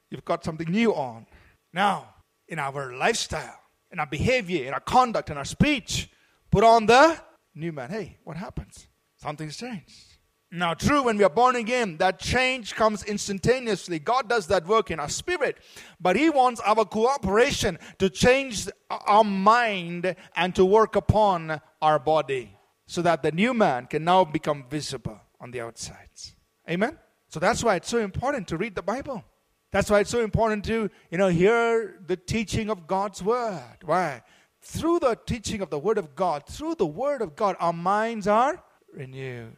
You've 0.10 0.26
got 0.26 0.44
something 0.44 0.70
new 0.70 0.94
on. 0.94 1.26
Now, 1.74 2.14
in 2.48 2.60
our 2.60 2.96
lifestyle, 2.96 3.60
in 3.92 4.00
our 4.00 4.06
behavior, 4.06 4.66
in 4.66 4.74
our 4.74 4.80
conduct, 4.80 5.30
in 5.30 5.38
our 5.38 5.46
speech, 5.46 6.10
put 6.52 6.64
on 6.64 6.86
the 6.86 7.20
new 7.56 7.72
man. 7.72 7.90
Hey, 7.90 8.18
what 8.24 8.38
happens? 8.38 8.88
Something's 9.18 9.58
changed. 9.58 10.05
Now, 10.56 10.74
true, 10.74 11.04
when 11.04 11.18
we 11.18 11.26
are 11.26 11.30
born 11.30 11.58
again, 11.58 11.98
that 11.98 12.18
change 12.18 12.76
comes 12.76 13.04
instantaneously. 13.04 14.00
God 14.00 14.30
does 14.30 14.48
that 14.48 14.66
work 14.66 14.90
in 14.90 15.02
our 15.02 15.10
spirit, 15.10 15.58
but 16.00 16.16
He 16.16 16.30
wants 16.30 16.62
our 16.62 16.86
cooperation 16.86 17.78
to 18.00 18.10
change 18.10 18.70
our 18.90 19.26
mind 19.26 20.16
and 20.34 20.56
to 20.56 20.64
work 20.64 20.96
upon 20.96 21.60
our 21.82 22.00
body 22.00 22.58
so 22.88 23.02
that 23.02 23.22
the 23.22 23.34
new 23.34 23.54
man 23.54 23.88
can 23.88 24.06
now 24.06 24.24
become 24.24 24.64
visible 24.70 25.20
on 25.42 25.52
the 25.52 25.60
outsides. 25.60 26.36
Amen? 26.70 26.98
So 27.28 27.42
that's 27.42 27.62
why 27.62 27.76
it's 27.76 27.90
so 27.90 28.00
important 28.00 28.48
to 28.48 28.58
read 28.58 28.76
the 28.76 28.82
Bible. 28.82 29.26
That's 29.74 29.90
why 29.90 30.00
it's 30.00 30.10
so 30.10 30.22
important 30.22 30.64
to, 30.66 30.90
you 31.12 31.18
know, 31.18 31.28
hear 31.28 32.00
the 32.08 32.16
teaching 32.16 32.70
of 32.70 32.88
God's 32.88 33.22
word. 33.22 33.80
Why? 33.84 34.24
Through 34.62 35.00
the 35.00 35.18
teaching 35.26 35.62
of 35.62 35.70
the 35.70 35.80
word 35.80 35.98
of 35.98 36.16
God, 36.16 36.48
through 36.48 36.76
the 36.76 36.86
word 36.86 37.22
of 37.22 37.36
God, 37.36 37.58
our 37.60 37.74
minds 37.74 38.26
are 38.26 38.64
renewed. 38.94 39.58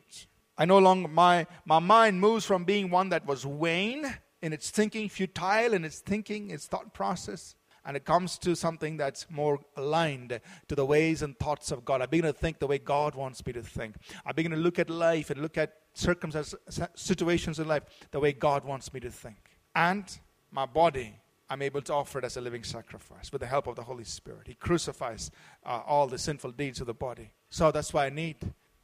I 0.58 0.66
no 0.66 0.80
longer, 0.80 1.08
my, 1.08 1.46
my 1.66 1.80
mind 1.80 2.20
moves 2.20 2.46
from 2.46 2.64
being 2.64 2.90
one 2.90 3.10
that 3.10 3.26
was 3.26 3.44
vain 3.44 4.06
in 4.42 4.54
its 4.54 4.70
thinking, 4.70 5.10
futile 5.10 5.74
in 5.74 5.86
its 5.86 6.00
thinking, 6.00 6.52
its 6.52 6.66
thought 6.66 6.94
process, 6.94 7.56
and 7.86 7.96
it 7.96 8.06
comes 8.06 8.38
to 8.40 8.56
something 8.56 8.98
that's 8.98 9.28
more 9.30 9.60
aligned 9.78 10.40
to 10.68 10.76
the 10.76 10.86
ways 10.86 11.22
and 11.22 11.38
thoughts 11.40 11.72
of 11.72 11.86
God. 11.86 12.02
I 12.02 12.06
begin 12.06 12.26
to 12.26 12.34
think 12.34 12.60
the 12.60 12.68
way 12.68 12.80
God 12.80 13.16
wants 13.16 13.46
me 13.46 13.54
to 13.54 13.62
think. 13.62 13.96
I 14.26 14.34
begin 14.34 14.52
to 14.52 14.58
look 14.58 14.78
at 14.78 14.90
life 14.90 15.30
and 15.30 15.42
look 15.42 15.58
at 15.58 15.74
circumstances, 15.94 16.56
situations 16.96 17.60
in 17.60 17.68
life 17.68 17.84
the 18.12 18.20
way 18.20 18.34
God 18.34 18.66
wants 18.66 18.94
me 18.94 19.00
to 19.00 19.10
think. 19.10 19.38
And 19.74 20.04
my 20.52 20.66
body, 20.66 21.16
I'm 21.50 21.62
able 21.62 21.82
to 21.84 21.94
offer 21.94 22.20
it 22.20 22.26
as 22.26 22.36
a 22.36 22.42
living 22.42 22.64
sacrifice 22.64 23.32
with 23.32 23.42
the 23.42 23.48
help 23.48 23.68
of 23.68 23.76
the 23.78 23.84
Holy 23.84 24.04
Spirit. 24.04 24.48
He 24.48 24.56
crucifies 24.56 25.32
uh, 25.66 25.82
all 25.88 26.08
the 26.08 26.18
sinful 26.18 26.52
deeds 26.52 26.82
of 26.82 26.88
the 26.88 26.94
body. 26.94 27.32
So 27.50 27.72
that's 27.72 27.94
why 27.94 28.08
I 28.08 28.10
need 28.10 28.36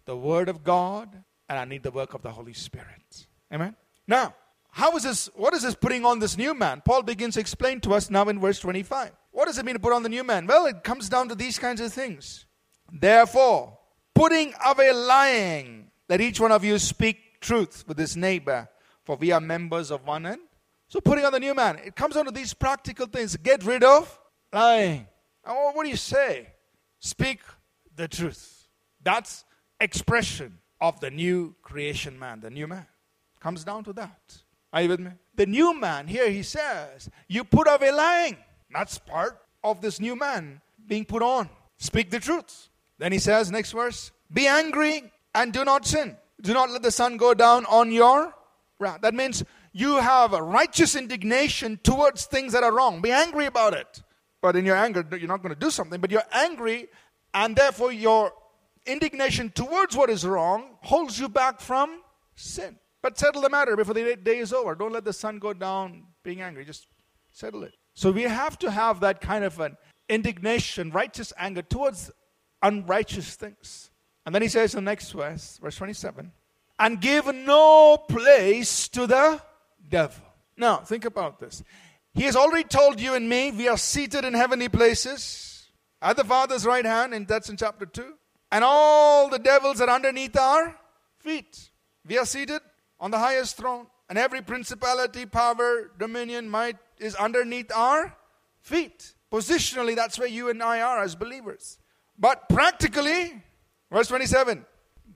the 0.05 0.15
Word 0.15 0.47
of 0.47 0.63
God 0.63 1.23
and 1.49 1.60
I 1.60 1.65
need 1.65 1.84
the 1.84 1.91
work 1.91 2.13
of 2.13 2.21
the 2.21 2.32
Holy 2.32 2.53
Spirit. 2.53 3.27
Amen? 3.53 3.75
Now, 4.08 4.36
how 4.71 4.95
is 4.95 5.03
this? 5.03 5.29
What 5.36 5.53
is 5.53 5.62
this 5.62 5.75
putting 5.75 6.03
on 6.06 6.19
this 6.19 6.38
new 6.38 6.53
man? 6.53 6.82
Paul 6.84 7.03
begins 7.03 7.36
to 7.36 7.39
explain 7.39 7.79
to 7.82 7.93
us 7.93 8.10
now 8.10 8.27
in 8.29 8.39
verse 8.39 8.60
25. 8.60 9.12
What 9.32 9.45
does 9.45 9.58
it 9.58 9.65
mean 9.65 9.75
to 9.75 9.79
put 9.79 9.93
on 9.93 10.03
the 10.03 10.10
new 10.10 10.23
man? 10.23 10.47
Well, 10.47 10.65
it 10.65 10.84
comes 10.84 11.10
down 11.10 11.29
to 11.29 11.36
these 11.36 11.60
kinds 11.60 11.79
of 11.79 11.93
things. 11.93 12.45
Therefore, 12.91 13.77
putting 14.15 14.53
away 14.65 14.91
lying, 14.91 15.91
let 16.10 16.21
each 16.21 16.39
one 16.39 16.51
of 16.51 16.63
you 16.63 16.79
speak 16.79 17.39
truth 17.39 17.84
with 17.88 17.97
his 17.97 18.17
neighbor, 18.17 18.67
for 19.03 19.15
we 19.15 19.32
are 19.32 19.41
members 19.41 19.91
of 19.91 20.06
one 20.06 20.25
end. 20.25 20.41
So, 20.88 20.99
putting 21.01 21.25
on 21.25 21.34
the 21.34 21.39
new 21.39 21.53
man, 21.53 21.79
it 21.84 21.95
comes 21.95 22.15
down 22.15 22.25
to 22.25 22.32
these 22.32 22.53
practical 22.53 23.06
things. 23.06 23.36
Get 23.38 23.63
rid 23.63 23.84
of 23.84 24.19
lying. 24.51 25.08
Oh, 25.45 25.71
what 25.73 25.84
do 25.84 25.89
you 25.89 25.97
say? 25.97 26.47
Speak 26.99 27.41
the 27.95 28.08
truth. 28.08 28.67
That's 29.03 29.43
expression 29.79 30.60
of 30.83 30.99
the 30.99 31.09
new 31.09 31.55
creation 31.61 32.19
man, 32.19 32.41
the 32.41 32.49
new 32.49 32.67
man. 32.67 32.85
Comes 33.39 33.63
down 33.63 33.85
to 33.85 33.93
that. 33.93 34.37
Are 34.73 34.81
you 34.81 34.89
with 34.89 34.99
me? 34.99 35.11
The 35.33 35.45
new 35.45 35.79
man, 35.79 36.07
here 36.07 36.29
he 36.29 36.43
says, 36.43 37.09
you 37.29 37.45
put 37.45 37.67
away 37.69 37.89
lying. 37.91 38.35
That's 38.69 38.97
part 38.97 39.39
of 39.63 39.79
this 39.79 40.01
new 40.01 40.17
man 40.17 40.59
being 40.85 41.05
put 41.05 41.23
on. 41.23 41.49
Speak 41.77 42.11
the 42.11 42.19
truth. 42.19 42.67
Then 42.99 43.13
he 43.13 43.19
says, 43.19 43.49
next 43.49 43.71
verse, 43.71 44.11
be 44.31 44.45
angry 44.45 45.09
and 45.33 45.53
do 45.53 45.63
not 45.63 45.87
sin. 45.87 46.17
Do 46.41 46.53
not 46.53 46.69
let 46.69 46.83
the 46.83 46.91
sun 46.91 47.15
go 47.15 47.33
down 47.33 47.65
on 47.67 47.93
your 47.93 48.35
wrath. 48.77 48.99
That 49.03 49.13
means 49.13 49.41
you 49.71 50.01
have 50.01 50.33
a 50.33 50.43
righteous 50.43 50.97
indignation 50.97 51.79
towards 51.81 52.25
things 52.25 52.51
that 52.51 52.63
are 52.63 52.73
wrong. 52.73 53.01
Be 53.01 53.11
angry 53.11 53.45
about 53.45 53.73
it. 53.73 54.03
But 54.41 54.57
in 54.57 54.65
your 54.65 54.75
anger, 54.75 55.07
you're 55.11 55.29
not 55.29 55.41
going 55.41 55.53
to 55.53 55.59
do 55.59 55.71
something, 55.71 56.01
but 56.01 56.11
you're 56.11 56.29
angry, 56.33 56.89
and 57.33 57.55
therefore 57.55 57.93
your 57.93 58.33
indignation 58.85 59.49
towards 59.49 59.95
what 59.95 60.09
is 60.09 60.25
wrong 60.25 60.77
holds 60.81 61.19
you 61.19 61.29
back 61.29 61.59
from 61.59 62.01
sin. 62.35 62.77
But 63.01 63.17
settle 63.17 63.41
the 63.41 63.49
matter 63.49 63.75
before 63.75 63.93
the 63.93 64.15
day 64.15 64.39
is 64.39 64.53
over. 64.53 64.75
Don't 64.75 64.93
let 64.93 65.03
the 65.03 65.13
sun 65.13 65.37
go 65.37 65.53
down 65.53 66.03
being 66.23 66.41
angry. 66.41 66.63
Just 66.63 66.87
settle 67.31 67.63
it. 67.63 67.73
So 67.93 68.11
we 68.11 68.23
have 68.23 68.57
to 68.59 68.71
have 68.71 69.01
that 69.01 69.21
kind 69.21 69.43
of 69.43 69.59
an 69.59 69.77
indignation, 70.09 70.89
righteous 70.91 71.33
anger 71.37 71.61
towards 71.61 72.11
unrighteous 72.61 73.35
things. 73.35 73.91
And 74.25 74.33
then 74.33 74.41
he 74.41 74.47
says 74.47 74.73
in 74.73 74.83
the 74.83 74.89
next 74.89 75.11
verse, 75.11 75.59
verse 75.61 75.75
27, 75.75 76.31
and 76.79 77.01
give 77.01 77.33
no 77.33 77.97
place 77.97 78.87
to 78.89 79.05
the 79.05 79.41
devil. 79.89 80.23
Now, 80.55 80.77
think 80.77 81.03
about 81.03 81.39
this. 81.39 81.61
He 82.13 82.23
has 82.23 82.35
already 82.35 82.63
told 82.63 83.01
you 83.01 83.15
and 83.15 83.27
me 83.27 83.51
we 83.51 83.67
are 83.67 83.77
seated 83.77 84.23
in 84.23 84.33
heavenly 84.33 84.69
places 84.69 85.67
at 86.01 86.15
the 86.15 86.23
Father's 86.23 86.65
right 86.65 86.85
hand, 86.85 87.13
and 87.13 87.27
that's 87.27 87.49
in 87.49 87.57
chapter 87.57 87.85
2 87.85 88.13
and 88.53 88.63
all 88.63 89.29
the 89.29 89.39
devils 89.39 89.81
are 89.81 89.89
underneath 89.89 90.37
our 90.37 90.75
feet. 91.17 91.71
We 92.07 92.19
are 92.19 92.25
seated 92.25 92.61
on 92.99 93.09
the 93.09 93.17
highest 93.17 93.57
throne, 93.57 93.87
and 94.07 94.17
every 94.17 94.43
principality, 94.43 95.25
power, 95.25 95.91
dominion, 95.97 96.49
might 96.49 96.77
is 96.99 97.15
underneath 97.15 97.71
our 97.75 98.15
feet. 98.61 99.15
Positionally, 99.31 99.95
that's 99.95 100.19
where 100.19 100.27
you 100.27 100.49
and 100.49 100.61
I 100.61 100.81
are 100.81 101.01
as 101.01 101.15
believers. 101.15 101.79
But 102.17 102.47
practically, 102.47 103.41
verse 103.91 104.07
27 104.07 104.65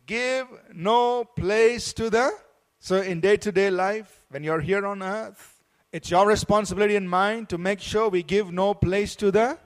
give 0.08 0.48
no 0.74 1.24
place 1.24 1.94
to 1.94 2.10
the. 2.10 2.32
So, 2.80 3.02
in 3.02 3.20
day 3.20 3.38
to 3.38 3.52
day 3.52 3.70
life, 3.70 4.26
when 4.30 4.44
you're 4.44 4.62
here 4.62 4.86
on 4.88 5.04
earth, 5.04 5.62
it's 5.92 6.10
your 6.10 6.26
responsibility 6.26 6.96
and 6.96 7.08
mine 7.08 7.46
to 7.48 7.60
make 7.60 7.82
sure 7.82 8.10
we 8.10 8.24
give 8.24 8.52
no 8.52 8.74
place 8.74 9.16
to 9.18 9.30
the 9.30 9.60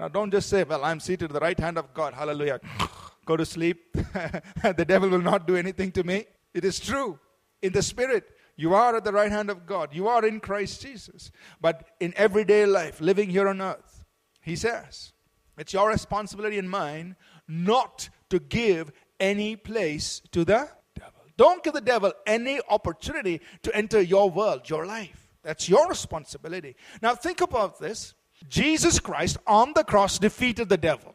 now, 0.00 0.08
don't 0.08 0.30
just 0.30 0.48
say, 0.48 0.64
Well, 0.64 0.82
I'm 0.82 0.98
seated 0.98 1.26
at 1.26 1.34
the 1.34 1.40
right 1.40 1.60
hand 1.60 1.76
of 1.76 1.92
God. 1.92 2.14
Hallelujah. 2.14 2.58
Go 3.26 3.36
to 3.36 3.44
sleep. 3.44 3.92
the 3.92 4.84
devil 4.88 5.10
will 5.10 5.20
not 5.20 5.46
do 5.46 5.56
anything 5.56 5.92
to 5.92 6.02
me. 6.02 6.24
It 6.54 6.64
is 6.64 6.80
true. 6.80 7.18
In 7.60 7.74
the 7.74 7.82
spirit, 7.82 8.24
you 8.56 8.72
are 8.72 8.96
at 8.96 9.04
the 9.04 9.12
right 9.12 9.30
hand 9.30 9.50
of 9.50 9.66
God. 9.66 9.90
You 9.92 10.08
are 10.08 10.24
in 10.26 10.40
Christ 10.40 10.80
Jesus. 10.80 11.30
But 11.60 11.86
in 12.00 12.14
everyday 12.16 12.64
life, 12.64 13.02
living 13.02 13.28
here 13.28 13.46
on 13.46 13.60
earth, 13.60 14.02
he 14.40 14.56
says, 14.56 15.12
it's 15.58 15.74
your 15.74 15.90
responsibility 15.90 16.58
and 16.58 16.70
mine 16.70 17.14
not 17.46 18.08
to 18.30 18.38
give 18.38 18.92
any 19.20 19.54
place 19.54 20.22
to 20.32 20.46
the 20.46 20.70
devil. 20.98 21.20
Don't 21.36 21.62
give 21.62 21.74
the 21.74 21.82
devil 21.82 22.14
any 22.26 22.58
opportunity 22.70 23.42
to 23.64 23.76
enter 23.76 24.00
your 24.00 24.30
world, 24.30 24.70
your 24.70 24.86
life. 24.86 25.28
That's 25.42 25.68
your 25.68 25.86
responsibility. 25.88 26.74
Now, 27.02 27.14
think 27.14 27.42
about 27.42 27.78
this. 27.78 28.14
Jesus 28.48 28.98
Christ 28.98 29.38
on 29.46 29.72
the 29.74 29.84
cross 29.84 30.18
defeated 30.18 30.68
the 30.68 30.76
devil. 30.76 31.14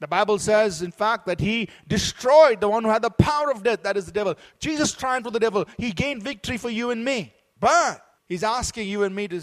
The 0.00 0.08
Bible 0.08 0.38
says, 0.38 0.82
in 0.82 0.90
fact, 0.90 1.26
that 1.26 1.40
he 1.40 1.68
destroyed 1.86 2.60
the 2.60 2.68
one 2.68 2.84
who 2.84 2.90
had 2.90 3.02
the 3.02 3.10
power 3.10 3.50
of 3.50 3.62
death, 3.62 3.84
that 3.84 3.96
is 3.96 4.06
the 4.06 4.12
devil. 4.12 4.34
Jesus 4.58 4.92
triumphed 4.92 5.24
with 5.24 5.34
the 5.34 5.40
devil. 5.40 5.66
He 5.78 5.92
gained 5.92 6.22
victory 6.22 6.58
for 6.58 6.68
you 6.68 6.90
and 6.90 7.04
me. 7.04 7.32
But 7.58 8.04
he's 8.26 8.42
asking 8.42 8.88
you 8.88 9.04
and 9.04 9.14
me 9.14 9.28
to 9.28 9.40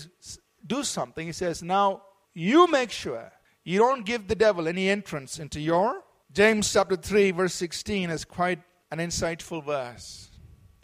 do 0.67 0.84
something. 0.84 1.26
He 1.26 1.34
says, 1.34 1.63
now 1.63 2.04
you 2.34 2.67
make 2.67 2.91
sure 2.91 3.32
you 3.63 3.80
don't 3.80 4.06
give 4.06 4.28
the 4.28 4.36
devil 4.36 4.67
any 4.67 4.89
entrance 4.89 5.39
into 5.39 5.60
your. 5.60 6.04
James 6.32 6.72
chapter 6.72 6.96
3, 6.96 7.32
verse 7.32 7.54
16 7.54 8.10
is 8.10 8.26
quite 8.26 8.60
an 8.91 9.00
insightful 9.00 9.63
verse. 9.65 10.30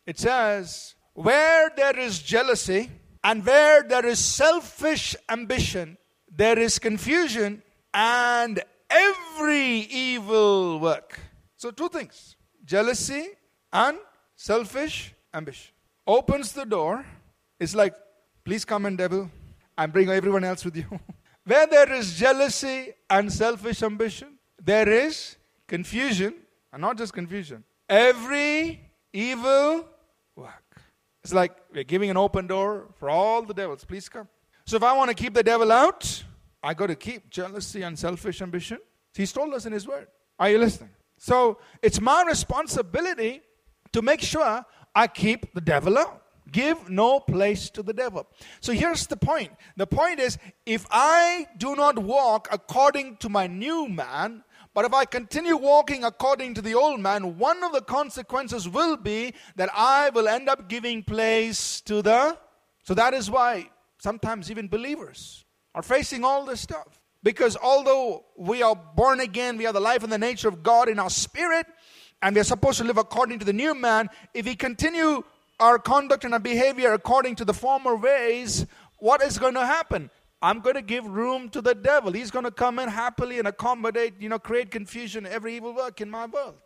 It 0.05 0.17
says, 0.17 0.95
Where 1.13 1.69
there 1.75 1.97
is 1.97 2.19
jealousy 2.19 2.89
and 3.23 3.45
where 3.45 3.83
there 3.83 4.05
is 4.05 4.19
selfish 4.19 5.15
ambition, 5.29 5.97
there 6.29 6.57
is 6.59 6.79
confusion 6.79 7.61
and 7.93 8.61
every 8.89 9.79
evil 9.89 10.79
work. 10.79 11.19
So, 11.57 11.71
two 11.71 11.89
things 11.89 12.35
jealousy, 12.65 13.29
and 13.71 13.97
selfish 14.35 15.13
ambition. 15.33 15.73
Opens 16.05 16.51
the 16.51 16.65
door. 16.65 17.05
It's 17.59 17.73
like, 17.73 17.95
please 18.43 18.65
come 18.65 18.85
in, 18.85 18.95
devil, 18.95 19.31
and 19.77 19.91
bring 19.91 20.09
everyone 20.09 20.43
else 20.43 20.63
with 20.63 20.75
you. 20.75 20.85
Where 21.45 21.65
there 21.65 21.91
is 21.93 22.15
jealousy 22.15 22.93
and 23.09 23.31
selfish 23.31 23.81
ambition, 23.81 24.37
there 24.61 24.87
is 24.89 25.37
confusion, 25.67 26.33
and 26.73 26.81
not 26.81 26.97
just 26.97 27.13
confusion, 27.13 27.63
every 27.87 28.81
evil 29.13 29.85
work. 30.35 30.81
It's 31.23 31.33
like 31.33 31.53
we're 31.73 31.83
giving 31.83 32.09
an 32.09 32.17
open 32.17 32.47
door 32.47 32.87
for 32.99 33.09
all 33.09 33.41
the 33.41 33.53
devils. 33.53 33.85
Please 33.85 34.09
come. 34.09 34.27
So 34.67 34.75
if 34.75 34.83
I 34.83 34.91
want 34.91 35.09
to 35.09 35.15
keep 35.15 35.33
the 35.33 35.43
devil 35.43 35.71
out, 35.71 36.25
I 36.61 36.73
got 36.73 36.87
to 36.87 36.95
keep 36.95 37.29
jealousy 37.29 37.83
and 37.83 37.97
selfish 37.97 38.41
ambition. 38.41 38.79
He's 39.15 39.31
told 39.31 39.53
us 39.53 39.65
in 39.65 39.71
His 39.71 39.87
Word. 39.87 40.07
Are 40.37 40.49
you 40.49 40.57
listening? 40.57 40.89
So 41.17 41.59
it's 41.81 42.01
my 42.01 42.25
responsibility 42.27 43.41
to 43.93 44.01
make 44.01 44.19
sure 44.19 44.65
I 44.93 45.07
keep 45.07 45.53
the 45.53 45.61
devil 45.61 45.97
out. 45.97 46.21
Give 46.51 46.89
no 46.89 47.21
place 47.21 47.69
to 47.71 47.81
the 47.81 47.93
devil. 47.93 48.27
So 48.59 48.73
here's 48.73 49.07
the 49.07 49.15
point. 49.15 49.53
The 49.77 49.87
point 49.87 50.19
is 50.19 50.37
if 50.65 50.85
I 50.91 51.47
do 51.57 51.73
not 51.77 51.97
walk 51.97 52.49
according 52.51 53.17
to 53.17 53.29
my 53.29 53.47
new 53.47 53.87
man, 53.87 54.43
but 54.73 54.83
if 54.83 54.93
I 54.93 55.05
continue 55.05 55.55
walking 55.55 56.03
according 56.03 56.55
to 56.55 56.61
the 56.61 56.75
old 56.75 56.99
man, 56.99 57.37
one 57.37 57.63
of 57.63 57.71
the 57.71 57.81
consequences 57.81 58.67
will 58.67 58.97
be 58.97 59.33
that 59.55 59.69
I 59.73 60.09
will 60.09 60.27
end 60.27 60.49
up 60.49 60.67
giving 60.67 61.03
place 61.03 61.79
to 61.81 62.01
the. 62.01 62.37
So 62.83 62.93
that 62.93 63.13
is 63.13 63.31
why 63.31 63.69
sometimes 64.07 64.49
even 64.49 64.69
believers 64.69 65.43
are 65.75 65.81
facing 65.83 66.23
all 66.23 66.45
this 66.45 66.61
stuff. 66.61 67.01
Because 67.23 67.57
although 67.61 68.23
we 68.37 68.63
are 68.63 68.75
born 68.75 69.19
again, 69.19 69.57
we 69.57 69.65
have 69.65 69.73
the 69.73 69.81
life 69.81 70.01
and 70.01 70.11
the 70.11 70.17
nature 70.29 70.47
of 70.47 70.63
God 70.63 70.87
in 70.87 70.97
our 70.97 71.09
spirit, 71.09 71.65
and 72.21 72.33
we 72.33 72.39
are 72.39 72.51
supposed 72.53 72.77
to 72.77 72.85
live 72.85 72.97
according 72.97 73.39
to 73.39 73.45
the 73.45 73.51
new 73.51 73.73
man, 73.75 74.09
if 74.33 74.45
we 74.45 74.55
continue 74.55 75.23
our 75.59 75.77
conduct 75.77 76.23
and 76.23 76.33
our 76.33 76.39
behavior 76.39 76.93
according 76.93 77.35
to 77.35 77.43
the 77.43 77.53
former 77.53 77.97
ways, 77.97 78.65
what 78.99 79.21
is 79.21 79.37
going 79.37 79.55
to 79.55 79.65
happen? 79.65 80.09
I'm 80.41 80.61
going 80.61 80.75
to 80.75 80.87
give 80.93 81.05
room 81.05 81.49
to 81.49 81.61
the 81.61 81.75
devil. 81.75 82.13
He's 82.13 82.31
going 82.31 82.45
to 82.45 82.51
come 82.51 82.79
in 82.79 82.87
happily 82.87 83.39
and 83.39 83.47
accommodate, 83.47 84.13
you 84.21 84.29
know, 84.29 84.39
create 84.39 84.71
confusion, 84.71 85.25
every 85.25 85.57
evil 85.57 85.73
work 85.75 85.99
in 85.99 86.09
my 86.09 86.27
world. 86.27 86.61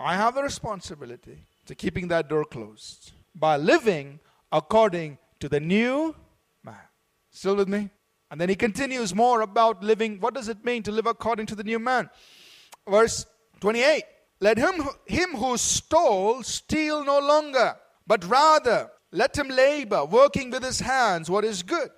I 0.00 0.14
have 0.14 0.34
the 0.34 0.42
responsibility 0.42 1.44
to 1.66 1.74
keeping 1.74 2.08
that 2.08 2.30
door 2.30 2.44
closed 2.46 3.12
by 3.34 3.58
living 3.58 4.20
according 4.50 5.18
to 5.40 5.48
the 5.50 5.60
new. 5.60 6.14
Still 7.36 7.56
with 7.56 7.68
me? 7.68 7.90
And 8.30 8.40
then 8.40 8.48
he 8.48 8.54
continues 8.54 9.14
more 9.14 9.42
about 9.42 9.84
living. 9.84 10.20
What 10.20 10.32
does 10.32 10.48
it 10.48 10.64
mean 10.64 10.82
to 10.84 10.90
live 10.90 11.04
according 11.04 11.44
to 11.46 11.54
the 11.54 11.64
new 11.64 11.78
man? 11.78 12.08
Verse 12.88 13.26
28 13.60 14.04
Let 14.40 14.56
him, 14.56 14.88
him 15.04 15.34
who 15.36 15.58
stole 15.58 16.42
steal 16.42 17.04
no 17.04 17.18
longer, 17.20 17.76
but 18.06 18.24
rather 18.24 18.88
let 19.12 19.36
him 19.36 19.48
labor, 19.48 20.06
working 20.06 20.50
with 20.50 20.64
his 20.64 20.80
hands 20.80 21.28
what 21.28 21.44
is 21.44 21.62
good, 21.62 21.90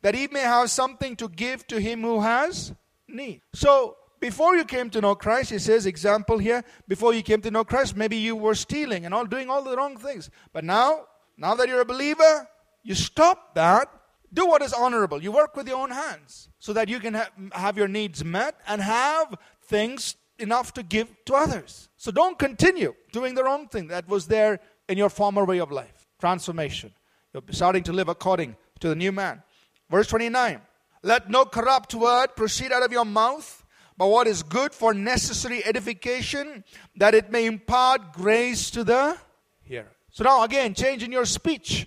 that 0.00 0.14
he 0.14 0.26
may 0.28 0.40
have 0.40 0.70
something 0.70 1.16
to 1.16 1.28
give 1.28 1.66
to 1.66 1.78
him 1.78 2.00
who 2.00 2.22
has 2.22 2.72
need. 3.06 3.42
So, 3.52 3.94
before 4.20 4.56
you 4.56 4.64
came 4.64 4.88
to 4.90 5.02
know 5.02 5.14
Christ, 5.14 5.50
he 5.50 5.58
says, 5.58 5.84
example 5.84 6.38
here, 6.38 6.64
before 6.88 7.12
you 7.12 7.22
came 7.22 7.42
to 7.42 7.50
know 7.50 7.62
Christ, 7.62 7.94
maybe 7.94 8.16
you 8.16 8.34
were 8.34 8.54
stealing 8.54 9.04
and 9.04 9.12
all 9.12 9.26
doing 9.26 9.50
all 9.50 9.62
the 9.62 9.76
wrong 9.76 9.98
things. 9.98 10.30
But 10.54 10.64
now, 10.64 11.04
now 11.36 11.54
that 11.56 11.68
you're 11.68 11.82
a 11.82 11.84
believer, 11.84 12.48
you 12.82 12.94
stop 12.94 13.54
that 13.54 13.97
do 14.32 14.46
what 14.46 14.62
is 14.62 14.72
honorable. 14.72 15.22
You 15.22 15.32
work 15.32 15.56
with 15.56 15.68
your 15.68 15.78
own 15.78 15.90
hands 15.90 16.48
so 16.58 16.72
that 16.72 16.88
you 16.88 17.00
can 17.00 17.14
ha- 17.14 17.30
have 17.52 17.76
your 17.76 17.88
needs 17.88 18.24
met 18.24 18.60
and 18.66 18.80
have 18.80 19.34
things 19.62 20.16
enough 20.38 20.72
to 20.74 20.82
give 20.82 21.08
to 21.26 21.34
others. 21.34 21.88
So 21.96 22.10
don't 22.10 22.38
continue 22.38 22.94
doing 23.12 23.34
the 23.34 23.44
wrong 23.44 23.68
thing 23.68 23.88
that 23.88 24.08
was 24.08 24.26
there 24.26 24.60
in 24.88 24.98
your 24.98 25.08
former 25.08 25.44
way 25.44 25.58
of 25.58 25.70
life. 25.70 26.06
Transformation. 26.20 26.92
You're 27.32 27.42
starting 27.50 27.82
to 27.84 27.92
live 27.92 28.08
according 28.08 28.56
to 28.80 28.88
the 28.88 28.96
new 28.96 29.12
man. 29.12 29.42
Verse 29.90 30.06
29 30.08 30.60
Let 31.02 31.30
no 31.30 31.44
corrupt 31.44 31.94
word 31.94 32.28
proceed 32.36 32.72
out 32.72 32.82
of 32.82 32.92
your 32.92 33.04
mouth, 33.04 33.64
but 33.96 34.08
what 34.08 34.26
is 34.26 34.42
good 34.42 34.72
for 34.72 34.94
necessary 34.94 35.64
edification, 35.64 36.64
that 36.96 37.14
it 37.14 37.30
may 37.30 37.46
impart 37.46 38.12
grace 38.12 38.70
to 38.70 38.84
the 38.84 39.18
hearer. 39.62 39.92
So 40.10 40.24
now, 40.24 40.42
again, 40.42 40.74
change 40.74 41.02
in 41.02 41.12
your 41.12 41.26
speech. 41.26 41.86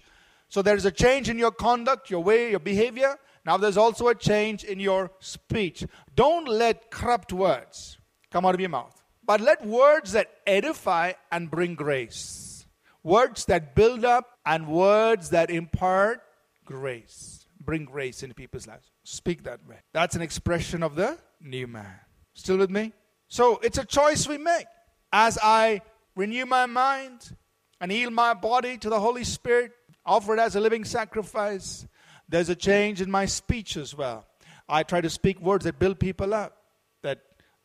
So 0.52 0.62
there 0.62 0.76
is 0.76 0.84
a 0.84 0.92
change 0.92 1.30
in 1.30 1.40
your 1.40 1.52
conduct, 1.52 2.10
your 2.10 2.22
way, 2.22 2.52
your 2.52 2.60
behavior. 2.60 3.16
Now 3.46 3.56
there's 3.56 3.78
also 3.78 4.10
a 4.10 4.16
change 4.16 4.66
in 4.66 4.82
your 4.82 5.10
speech. 5.22 5.86
Don't 6.14 6.46
let 6.46 6.92
corrupt 6.92 7.32
words 7.32 7.98
come 8.32 8.46
out 8.46 8.54
of 8.54 8.60
your 8.60 8.70
mouth, 8.70 9.02
but 9.26 9.40
let 9.40 9.66
words 9.66 10.12
that 10.12 10.30
edify 10.46 11.14
and 11.32 11.50
bring 11.50 11.76
grace. 11.76 12.66
Words 13.02 13.46
that 13.46 13.76
build 13.76 14.04
up 14.04 14.40
and 14.46 14.68
words 14.68 15.30
that 15.30 15.50
impart 15.50 16.22
grace. 16.66 17.48
Bring 17.58 17.86
grace 17.86 18.22
into 18.22 18.36
people's 18.36 18.68
lives. 18.68 18.92
Speak 19.04 19.44
that 19.44 19.66
way. 19.66 19.78
That's 19.94 20.18
an 20.18 20.22
expression 20.22 20.84
of 20.84 20.96
the 20.96 21.18
new 21.40 21.66
man. 21.66 21.96
Still 22.34 22.58
with 22.58 22.70
me? 22.70 22.92
So 23.30 23.58
it's 23.64 23.78
a 23.78 23.86
choice 23.86 24.28
we 24.28 24.38
make. 24.38 24.66
As 25.14 25.40
I 25.42 25.80
renew 26.14 26.46
my 26.46 26.66
mind 26.66 27.38
and 27.80 27.90
yield 27.90 28.12
my 28.12 28.34
body 28.34 28.78
to 28.80 28.90
the 28.90 29.00
Holy 29.00 29.24
Spirit, 29.24 29.72
offered 30.06 30.40
as 30.40 30.56
a 30.56 30.60
living 30.60 30.86
sacrifice. 30.86 31.88
There's 32.28 32.50
a 32.50 32.56
change 32.56 33.02
in 33.02 33.12
my 33.12 33.26
speech 33.26 33.78
as 33.78 33.96
well. 33.96 34.26
I 34.68 34.84
try 34.84 35.02
to 35.02 35.10
speak 35.10 35.42
words 35.42 35.66
that 35.66 35.80
build 35.80 36.00
people 36.00 36.34
up, 36.34 36.58
that, 37.04 37.22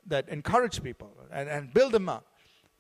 that 0.07 0.29
encourage 0.29 0.83
people 0.83 1.13
and, 1.33 1.49
and 1.49 1.73
build 1.73 1.93
them 1.93 2.09
up. 2.09 2.27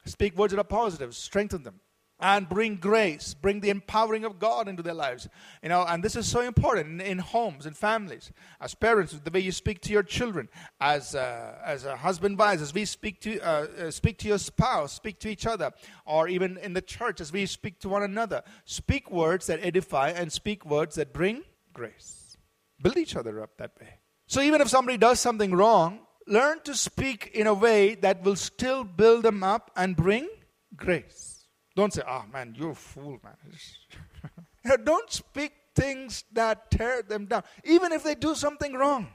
Speak 0.05 0.37
words 0.37 0.53
that 0.53 0.61
are 0.61 0.64
positive, 0.64 1.14
strengthen 1.14 1.62
them 1.62 1.81
and 2.18 2.48
bring 2.48 2.76
grace, 2.76 3.35
bring 3.35 3.61
the 3.61 3.70
empowering 3.70 4.24
of 4.24 4.38
God 4.38 4.68
into 4.68 4.83
their 4.83 4.94
lives. 4.94 5.29
You 5.62 5.68
know, 5.68 5.85
and 5.87 6.02
this 6.02 6.16
is 6.16 6.26
so 6.26 6.40
important 6.40 7.00
in, 7.00 7.07
in 7.07 7.18
homes 7.18 7.66
and 7.66 7.76
families. 7.76 8.33
As 8.61 8.74
parents, 8.74 9.12
the 9.12 9.31
way 9.31 9.40
you 9.40 9.52
speak 9.52 9.81
to 9.83 9.92
your 9.92 10.02
children, 10.02 10.48
as 10.81 11.14
uh, 11.14 11.59
as 11.64 11.85
a 11.85 11.96
husband 11.96 12.38
wives, 12.38 12.62
as 12.62 12.72
we 12.72 12.85
speak 12.85 13.20
to 13.20 13.38
uh, 13.40 13.66
uh, 13.79 13.90
speak 13.90 14.18
to 14.18 14.29
your 14.29 14.38
spouse, 14.38 14.92
speak 14.92 15.18
to 15.20 15.29
each 15.29 15.46
other, 15.46 15.72
or 16.07 16.29
even 16.29 16.57
in 16.59 16.72
the 16.72 16.83
church 16.83 17.20
as 17.20 17.33
we 17.33 17.44
speak 17.46 17.79
to 17.81 17.88
one 17.88 18.02
another. 18.02 18.42
Speak 18.64 19.11
words 19.11 19.46
that 19.46 19.61
edify 19.62 20.11
and 20.11 20.33
speak 20.33 20.64
words 20.64 20.96
that 20.96 21.12
bring 21.12 21.42
grace. 21.72 22.37
Build 22.81 22.96
each 22.96 23.16
other 23.16 23.42
up 23.42 23.57
that 23.59 23.72
way. 23.81 24.00
So 24.26 24.40
even 24.40 24.61
if 24.61 24.68
somebody 24.68 24.98
does 24.98 25.20
something 25.20 25.55
wrong, 25.55 26.00
learn 26.26 26.61
to 26.64 26.74
speak 26.74 27.31
in 27.33 27.46
a 27.46 27.55
way 27.55 27.94
that 27.96 28.22
will 28.22 28.37
still 28.37 28.85
build 28.85 29.22
them 29.22 29.42
up 29.42 29.70
and 29.76 29.94
bring 29.94 30.29
grace. 30.74 31.36
Don't 31.77 31.93
say, 31.93 32.03
oh 32.09 32.25
man, 32.33 32.55
you're 32.59 32.71
a 32.71 32.75
fool, 32.75 33.21
man. 33.23 34.79
don't 34.85 35.12
speak 35.12 35.53
things 35.75 36.25
that 36.33 36.71
tear 36.71 37.03
them 37.03 37.27
down, 37.27 37.45
even 37.65 37.93
if 37.93 38.03
they 38.03 38.15
do 38.15 38.35
something 38.35 38.73
wrong. 38.73 39.09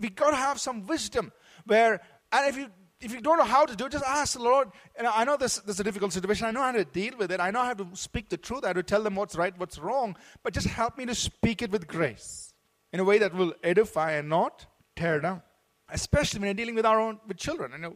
We 0.00 0.08
got 0.08 0.30
to 0.30 0.36
have 0.36 0.58
some 0.58 0.86
wisdom 0.86 1.30
where, 1.66 2.00
and 2.32 2.48
if 2.48 2.56
you 2.56 2.68
if 3.00 3.12
you 3.12 3.20
don't 3.20 3.38
know 3.38 3.44
how 3.44 3.64
to 3.64 3.76
do 3.76 3.86
it, 3.86 3.92
just 3.92 4.04
ask 4.04 4.36
the 4.36 4.42
Lord. 4.42 4.70
Know, 5.00 5.12
I 5.14 5.24
know 5.24 5.36
this, 5.36 5.58
this 5.58 5.76
is 5.76 5.80
a 5.80 5.84
difficult 5.84 6.12
situation. 6.12 6.46
I 6.46 6.50
know 6.50 6.62
how 6.62 6.72
to 6.72 6.84
deal 6.84 7.16
with 7.16 7.30
it. 7.30 7.38
I 7.38 7.52
know 7.52 7.62
how 7.62 7.74
to 7.74 7.86
speak 7.92 8.28
the 8.28 8.36
truth. 8.36 8.64
I 8.64 8.72
to 8.72 8.82
tell 8.82 9.04
them 9.04 9.14
what's 9.14 9.36
right, 9.36 9.56
what's 9.56 9.78
wrong. 9.78 10.16
But 10.42 10.52
just 10.52 10.66
help 10.66 10.98
me 10.98 11.06
to 11.06 11.14
speak 11.14 11.62
it 11.62 11.70
with 11.70 11.86
grace 11.86 12.52
in 12.92 12.98
a 12.98 13.04
way 13.04 13.18
that 13.18 13.34
will 13.34 13.54
edify 13.62 14.12
and 14.12 14.28
not 14.28 14.66
tear 14.96 15.20
down. 15.20 15.42
Especially 15.88 16.40
when 16.40 16.48
you're 16.48 16.54
dealing 16.54 16.74
with 16.74 16.86
our 16.86 16.98
own 16.98 17.20
with 17.28 17.36
children. 17.36 17.72
I 17.72 17.76
know 17.76 17.94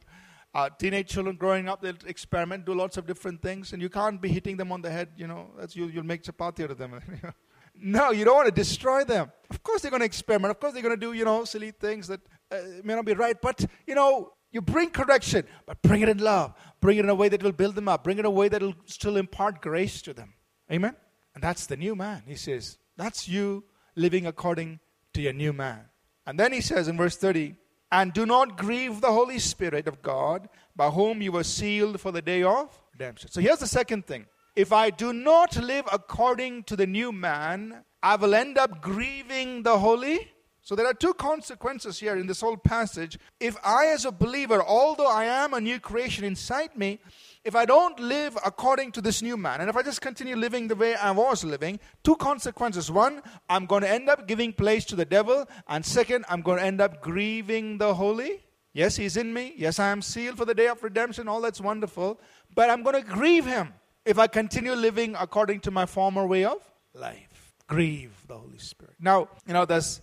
uh, 0.55 0.69
teenage 0.79 1.09
children 1.09 1.37
growing 1.37 1.69
up, 1.69 1.81
they'll 1.81 1.95
experiment, 2.07 2.65
do 2.67 2.75
lots 2.75 2.97
of 2.97 3.07
different 3.07 3.41
things, 3.41 3.73
and 3.73 3.81
you 3.81 3.89
can't 3.89 4.21
be 4.21 4.29
hitting 4.29 4.57
them 4.57 4.71
on 4.71 4.83
the 4.83 4.91
head, 4.91 5.09
you 5.17 5.27
know, 5.27 5.51
that's 5.59 5.75
you, 5.75 5.87
you'll 5.87 6.05
make 6.05 6.23
chapati 6.23 6.65
out 6.65 6.71
of 6.71 6.79
them. 6.79 7.01
no, 7.75 8.11
you 8.11 8.25
don't 8.25 8.37
want 8.37 8.47
to 8.47 8.55
destroy 8.55 9.05
them. 9.05 9.33
Of 9.51 9.63
course 9.63 9.83
they're 9.83 9.91
going 9.91 10.01
to 10.01 10.07
experiment. 10.07 10.51
Of 10.51 10.61
course 10.61 10.75
they're 10.75 10.83
going 10.83 10.99
to 10.99 11.01
do, 11.01 11.13
you 11.15 11.25
know, 11.25 11.45
silly 11.45 11.71
things 11.71 12.09
that 12.09 12.21
uh, 12.51 12.59
may 12.85 12.95
not 12.95 13.07
be 13.07 13.15
right. 13.15 13.41
But, 13.41 13.65
you 13.87 13.95
know, 13.95 14.35
you 14.51 14.61
bring 14.61 14.91
correction, 14.91 15.47
but 15.65 15.81
bring 15.81 16.03
it 16.03 16.09
in 16.11 16.19
love. 16.19 16.53
Bring 16.81 16.99
it 16.99 17.05
in 17.05 17.09
a 17.09 17.15
way 17.15 17.31
that 17.31 17.43
will 17.43 17.53
build 17.53 17.75
them 17.75 17.89
up. 17.89 18.05
Bring 18.05 18.19
it 18.19 18.21
in 18.21 18.27
a 18.27 18.31
way 18.31 18.49
that 18.49 18.61
will 18.61 18.75
still 18.85 19.17
impart 19.17 19.63
grace 19.63 20.03
to 20.03 20.13
them. 20.13 20.35
Amen? 20.71 20.95
And 21.35 21.43
that's 21.43 21.67
the 21.67 21.77
new 21.77 21.97
man. 21.97 22.23
He 22.27 22.37
says, 22.37 22.77
that's 22.97 23.27
you 23.27 23.65
living 23.97 24.27
according 24.27 24.81
to 25.15 25.23
your 25.23 25.33
new 25.33 25.55
man. 25.55 25.87
And 26.27 26.39
then 26.39 26.53
he 26.53 26.61
says 26.61 26.89
in 26.89 26.97
verse 26.97 27.17
30, 27.17 27.57
and 27.93 28.15
do 28.15 28.25
not 28.25 28.57
grieve 28.57 29.03
the 29.03 29.13
Holy 29.13 29.39
Spirit 29.39 29.87
of 29.87 30.01
God, 30.03 30.49
by 30.75 30.89
whom 30.89 31.21
you 31.21 31.31
were 31.31 31.45
sealed 31.45 32.01
for 32.01 32.11
the 32.11 32.23
day 32.23 32.43
of 32.43 32.83
redemption. 32.93 33.31
So 33.31 33.43
here's 33.43 33.59
the 33.59 33.67
second 33.67 34.07
thing. 34.07 34.25
If 34.57 34.73
I 34.73 34.89
do 34.89 35.13
not 35.13 35.57
live 35.57 35.85
according 35.93 36.65
to 36.65 36.77
the 36.77 36.87
new 36.87 37.13
man, 37.13 37.85
I 38.03 38.17
will 38.17 38.35
end 38.35 38.57
up 38.57 38.81
grieving 38.81 39.63
the 39.63 39.79
Holy. 39.79 40.31
So 40.63 40.75
there 40.75 40.87
are 40.87 40.95
two 40.95 41.13
consequences 41.13 41.99
here 41.99 42.17
in 42.17 42.27
this 42.27 42.41
whole 42.41 42.57
passage. 42.57 43.19
If 43.39 43.57
I, 43.63 43.89
as 43.89 44.07
a 44.07 44.13
believer, 44.13 44.63
although 44.63 45.11
I 45.11 45.25
am 45.25 45.53
a 45.53 45.61
new 45.61 45.79
creation 45.79 46.25
inside 46.25 46.77
me, 46.77 46.99
if 47.45 47.57
I 47.57 47.65
don't 47.65 47.99
live 47.99 48.37
according 48.45 48.93
to 48.93 49.01
this 49.01 49.23
new 49.23 49.37
man, 49.37 49.61
and 49.61 49.69
if 49.69 49.77
I 49.77 49.83
just 49.83 50.01
continue 50.01 50.37
living 50.37 50.69
the 50.69 50.77
way 50.77 50.95
I 50.95 51.11
was 51.11 51.45
living, 51.45 51.81
two 52.05 52.17
consequences. 52.17 52.91
One, 52.91 53.23
I'm 53.49 53.67
going 53.67 53.83
to 53.83 53.91
end 53.91 54.09
up 54.09 54.29
giving 54.29 54.53
place 54.53 54.85
to 54.87 54.97
the 54.97 55.05
devil, 55.05 55.49
and 55.69 55.85
second, 55.85 56.25
I'm 56.29 56.43
going 56.43 56.59
to 56.59 56.65
end 56.65 56.81
up 56.81 57.03
grieving 57.03 57.79
the 57.79 57.95
Holy 57.95 58.41
Yes, 58.73 58.97
He's 58.97 59.17
in 59.17 59.33
me. 59.33 59.53
Yes, 59.57 59.79
I 59.79 59.89
am 59.89 60.01
sealed 60.01 60.39
for 60.39 60.45
the 60.45 60.55
day 60.55 60.69
of 60.69 60.83
redemption. 60.83 61.29
All 61.29 61.41
that's 61.41 61.61
wonderful. 61.61 62.21
But 62.55 62.71
I'm 62.71 62.83
going 62.83 62.97
to 62.97 63.03
grieve 63.03 63.45
Him 63.45 63.75
if 64.05 64.19
I 64.19 64.27
continue 64.27 64.73
living 64.73 65.15
according 65.19 65.61
to 65.61 65.71
my 65.71 65.87
former 65.87 66.27
way 66.27 66.45
of 66.45 66.59
life. 66.95 67.53
Grieve 67.69 68.15
the 68.27 68.37
Holy 68.37 68.59
Spirit. 68.59 68.95
Now, 68.99 69.29
you 69.47 69.53
know, 69.53 69.65
there's, 69.65 70.01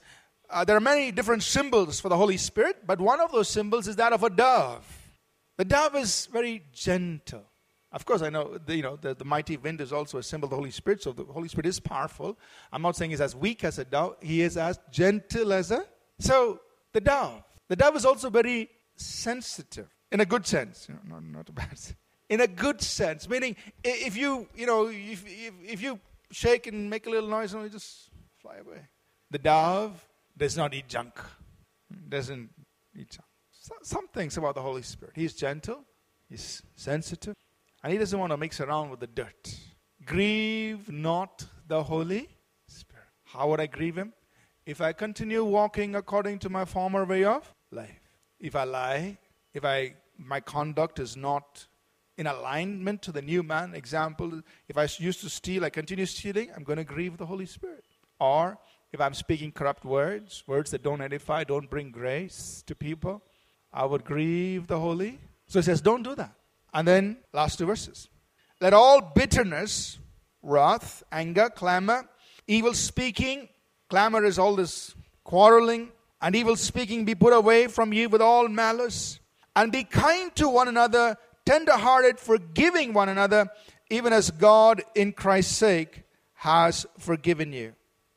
uh, 0.49 0.63
there 0.65 0.75
are 0.75 0.81
many 0.81 1.11
different 1.11 1.43
symbols 1.43 1.99
for 1.99 2.09
the 2.09 2.17
Holy 2.17 2.37
Spirit, 2.37 2.85
but 2.85 2.99
one 2.99 3.19
of 3.19 3.31
those 3.31 3.49
symbols 3.49 3.87
is 3.87 3.95
that 3.95 4.13
of 4.13 4.23
a 4.23 4.29
dove. 4.29 4.98
The 5.59 5.65
dove 5.65 5.97
is 5.97 6.25
very 6.27 6.63
gentle. 6.71 7.43
Of 7.91 8.05
course, 8.05 8.21
I 8.21 8.29
know 8.29 8.57
the, 8.65 8.77
you 8.77 8.81
know 8.81 8.95
the, 8.95 9.13
the 9.13 9.25
mighty 9.25 9.57
wind 9.57 9.81
is 9.81 9.91
also 9.91 10.17
a 10.17 10.23
symbol 10.23 10.45
of 10.45 10.51
the 10.51 10.55
Holy 10.55 10.71
Spirit. 10.71 11.03
So 11.03 11.11
the 11.11 11.25
Holy 11.25 11.49
Spirit 11.49 11.65
is 11.65 11.81
powerful. 11.81 12.39
I'm 12.71 12.81
not 12.81 12.95
saying 12.95 13.11
he's 13.11 13.19
as 13.19 13.35
weak 13.35 13.65
as 13.65 13.77
a 13.77 13.83
dove. 13.83 14.15
He 14.21 14.41
is 14.41 14.55
as 14.55 14.79
gentle 14.89 15.51
as 15.51 15.71
a. 15.71 15.83
So 16.17 16.61
the 16.93 17.01
dove. 17.01 17.43
The 17.67 17.75
dove 17.75 17.97
is 17.97 18.05
also 18.05 18.29
very 18.29 18.69
sensitive 18.95 19.89
in 20.13 20.21
a 20.21 20.25
good 20.25 20.47
sense, 20.47 20.87
you 20.87 20.95
know, 20.95 21.15
not, 21.15 21.23
not 21.25 21.49
a 21.49 21.51
bad 21.51 21.77
sense. 21.77 21.97
In 22.29 22.39
a 22.39 22.47
good 22.47 22.81
sense, 22.81 23.27
meaning 23.27 23.57
if 23.83 24.15
you 24.15 24.47
you 24.55 24.65
know 24.65 24.87
if, 24.87 25.25
if, 25.27 25.53
if 25.65 25.81
you 25.81 25.99
shake 26.31 26.67
and 26.67 26.89
make 26.89 27.05
a 27.05 27.09
little 27.09 27.27
noise, 27.27 27.53
and 27.53 27.63
you 27.63 27.69
just 27.69 28.11
fly 28.41 28.55
away. 28.65 28.87
The 29.29 29.39
dove 29.39 30.07
does 30.37 30.55
not 30.55 30.73
eat 30.73 30.87
junk. 30.87 31.19
Doesn't 32.07 32.49
eat 32.95 33.09
junk. 33.09 33.28
So, 33.69 33.75
some 33.83 34.07
things 34.07 34.35
about 34.37 34.55
the 34.55 34.61
Holy 34.61 34.81
Spirit. 34.81 35.13
He's 35.15 35.33
gentle. 35.33 35.85
He's 36.27 36.63
sensitive. 36.75 37.35
And 37.83 37.93
he 37.93 37.99
doesn't 37.99 38.19
want 38.19 38.31
to 38.31 38.37
mix 38.37 38.59
around 38.59 38.89
with 38.89 38.99
the 38.99 39.07
dirt. 39.07 39.55
Grieve 40.05 40.91
not 40.91 41.45
the 41.67 41.83
Holy 41.83 42.27
Spirit. 42.67 43.05
How 43.25 43.47
would 43.49 43.59
I 43.59 43.67
grieve 43.67 43.95
him? 43.95 44.13
If 44.65 44.81
I 44.81 44.91
continue 44.93 45.43
walking 45.43 45.95
according 45.95 46.39
to 46.39 46.49
my 46.49 46.65
former 46.65 47.05
way 47.05 47.23
of 47.23 47.53
life. 47.71 48.01
If 48.39 48.55
I 48.55 48.63
lie, 48.63 49.17
if 49.53 49.63
I 49.63 49.95
my 50.17 50.39
conduct 50.39 50.99
is 50.99 51.15
not 51.15 51.67
in 52.17 52.27
alignment 52.27 53.01
to 53.03 53.11
the 53.11 53.21
new 53.21 53.43
man, 53.43 53.73
example, 53.73 54.41
if 54.67 54.77
I 54.77 54.87
used 54.97 55.21
to 55.21 55.29
steal, 55.29 55.63
I 55.63 55.69
continue 55.69 56.05
stealing, 56.05 56.49
I'm 56.55 56.63
going 56.63 56.77
to 56.77 56.83
grieve 56.83 57.17
the 57.17 57.25
Holy 57.25 57.45
Spirit. 57.45 57.85
Or 58.19 58.57
if 58.91 58.99
I'm 58.99 59.13
speaking 59.13 59.51
corrupt 59.51 59.85
words, 59.85 60.43
words 60.45 60.71
that 60.71 60.83
don't 60.83 61.01
edify, 61.01 61.45
don't 61.45 61.69
bring 61.69 61.91
grace 61.91 62.63
to 62.67 62.75
people, 62.75 63.23
I 63.71 63.85
would 63.85 64.03
grieve 64.03 64.67
the 64.67 64.79
Holy. 64.79 65.19
So 65.47 65.59
he 65.59 65.63
says, 65.63 65.81
don't 65.81 66.03
do 66.03 66.15
that. 66.15 66.33
And 66.73 66.87
then, 66.87 67.17
last 67.33 67.57
two 67.57 67.65
verses. 67.65 68.09
Let 68.61 68.73
all 68.73 69.01
bitterness, 69.01 69.97
wrath, 70.41 71.03
anger, 71.11 71.49
clamor, 71.49 72.07
evil 72.47 72.73
speaking, 72.73 73.49
clamor 73.89 74.23
is 74.23 74.37
all 74.37 74.55
this 74.55 74.95
quarreling, 75.23 75.89
and 76.21 76.35
evil 76.35 76.55
speaking 76.55 77.05
be 77.05 77.15
put 77.15 77.33
away 77.33 77.67
from 77.67 77.93
you 77.93 78.09
with 78.09 78.21
all 78.21 78.47
malice. 78.47 79.19
And 79.55 79.71
be 79.71 79.83
kind 79.83 80.33
to 80.35 80.47
one 80.47 80.67
another, 80.67 81.17
tender 81.45 81.73
hearted, 81.73 82.19
forgiving 82.19 82.93
one 82.93 83.09
another, 83.09 83.49
even 83.89 84.13
as 84.13 84.31
God 84.31 84.83
in 84.95 85.11
Christ's 85.11 85.55
sake 85.55 86.03
has 86.33 86.85
forgiven 86.97 87.51
you. 87.51 87.73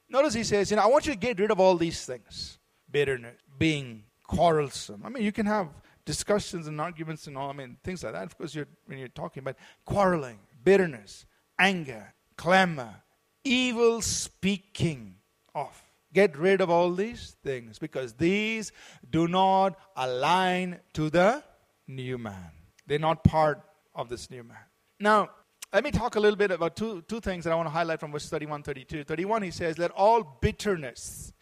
Notice 0.09 0.35
he 0.35 0.45
says, 0.45 0.71
you 0.71 0.77
know, 0.77 0.83
I 0.83 0.87
want 0.87 1.07
you 1.07 1.15
to 1.15 1.19
get 1.19 1.41
rid 1.41 1.51
of 1.51 1.59
all 1.59 1.77
these 1.77 2.05
things 2.05 2.59
bitterness, 2.91 3.41
being 3.59 4.05
quarrelsome. 4.35 5.03
I 5.05 5.09
mean, 5.09 5.23
you 5.23 5.33
can 5.33 5.47
have 5.47 5.69
discussions 6.05 6.67
and 6.67 6.81
arguments 6.81 7.27
and 7.27 7.37
all, 7.37 7.51
I 7.51 7.53
mean, 7.53 7.77
things 7.85 8.03
like 8.03 8.15
that. 8.15 8.25
Of 8.25 8.37
course, 8.37 8.55
you're, 8.55 8.69
when 8.87 8.99
you're 8.99 9.09
talking 9.09 9.43
about 9.43 9.57
quarreling, 9.85 10.39
bitterness, 10.65 11.27
anger, 11.59 12.15
clamor, 12.37 13.03
evil 13.45 14.01
speaking 14.01 15.17
off. 15.55 15.83
Get 16.13 16.37
rid 16.37 16.61
of 16.61 16.69
all 16.69 16.93
these 16.93 17.37
things 17.43 17.79
because 17.79 18.15
these 18.15 18.73
do 19.09 19.29
not 19.29 19.79
align 19.97 20.81
to 20.93 21.09
the 21.09 21.43
new 21.89 22.19
man. 22.19 22.51
They're 22.87 22.99
not 22.99 23.25
part 23.25 23.63
of 23.95 24.09
this 24.09 24.31
new 24.31 24.43
man. 24.43 24.59
Now, 25.01 25.31
let 25.73 25.85
me 25.85 25.91
talk 25.91 26.17
a 26.17 26.21
little 26.21 26.37
bit 26.37 26.51
about 26.51 26.77
two, 26.77 27.03
two 27.03 27.21
things 27.21 27.45
that 27.45 27.53
I 27.53 27.57
want 27.57 27.67
to 27.67 27.71
highlight 27.71 28.01
from 28.01 28.13
verse 28.13 28.29
31 28.29 28.63
32. 28.63 29.05
31, 29.05 29.43
he 29.43 29.51
says, 29.51 29.79
Let 29.79 29.91
all 29.93 30.39
bitterness. 30.41 31.33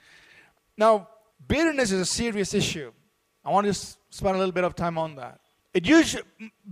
Now, 0.77 1.09
bitterness 1.47 1.93
is 1.93 2.01
a 2.01 2.07
serious 2.07 2.55
issue. 2.55 2.93
I 3.45 3.51
want 3.51 3.67
to 3.67 3.75
spend 3.75 4.37
a 4.37 4.39
little 4.39 4.53
bit 4.53 4.65
of 4.65 4.75
time 4.75 4.99
on 4.99 5.17
that. 5.17 5.41
It 5.73 5.87
usually, 5.87 6.25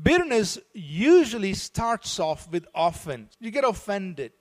bitterness 0.03 0.59
usually 0.75 1.55
starts 1.55 2.19
off 2.19 2.51
with 2.51 2.67
offense. 2.75 3.35
You 3.41 3.51
get 3.51 3.65
offended. 3.65 4.33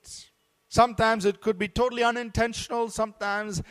Sometimes 0.68 1.26
it 1.26 1.42
could 1.42 1.60
be 1.60 1.68
totally 1.68 2.04
unintentional. 2.04 2.90
Sometimes, 2.90 3.62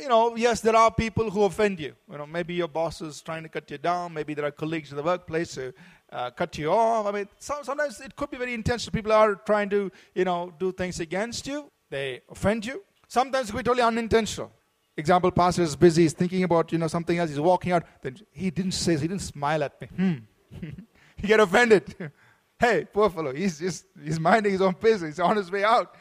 you 0.00 0.08
know, 0.08 0.36
yes, 0.36 0.60
there 0.60 0.76
are 0.76 0.90
people 0.92 1.30
who 1.30 1.44
offend 1.44 1.80
you. 1.80 1.94
You 2.10 2.18
know, 2.18 2.26
maybe 2.26 2.54
your 2.54 2.68
boss 2.68 3.00
is 3.00 3.22
trying 3.22 3.42
to 3.42 3.48
cut 3.48 3.70
you 3.70 3.78
down. 3.78 4.12
Maybe 4.12 4.34
there 4.34 4.44
are 4.44 4.50
colleagues 4.50 4.90
in 4.90 4.98
the 4.98 5.02
workplace 5.02 5.54
who 5.54 5.72
uh, 6.12 6.30
cut 6.30 6.58
you 6.58 6.70
off. 6.70 7.06
I 7.06 7.12
mean, 7.12 7.28
sometimes 7.38 8.00
it 8.00 8.14
could 8.14 8.30
be 8.30 8.36
very 8.36 8.52
intentional. 8.52 8.92
People 8.92 9.12
are 9.12 9.34
trying 9.34 9.70
to, 9.70 9.90
you 10.14 10.24
know, 10.24 10.52
do 10.58 10.72
things 10.72 11.00
against 11.00 11.46
you. 11.46 11.70
They 11.90 12.20
offend 12.30 12.66
you. 12.66 12.84
Sometimes 13.08 13.48
it 13.48 13.52
could 13.52 13.64
be 13.64 13.64
totally 13.64 13.82
unintentional. 13.82 14.52
Example, 14.98 15.30
pastor 15.30 15.62
is 15.62 15.76
busy, 15.76 16.02
he's 16.02 16.12
thinking 16.12 16.42
about, 16.42 16.72
you 16.72 16.78
know, 16.78 16.88
something 16.88 17.16
else, 17.16 17.30
he's 17.30 17.38
walking 17.38 17.70
out, 17.70 17.84
then 18.02 18.16
he 18.32 18.50
didn't 18.50 18.72
say, 18.72 18.96
he 18.96 19.06
didn't 19.06 19.20
smile 19.20 19.62
at 19.62 19.80
me. 19.80 19.86
Hmm. 19.96 20.14
he 21.16 21.28
get 21.28 21.38
offended. 21.38 21.94
hey, 22.58 22.84
poor 22.92 23.08
fellow, 23.08 23.32
he's 23.32 23.60
just, 23.60 23.86
he's 24.02 24.18
minding 24.18 24.50
his 24.50 24.60
own 24.60 24.74
business, 24.80 25.14
he's 25.14 25.20
on 25.20 25.36
his 25.36 25.52
way 25.52 25.62
out. 25.62 25.94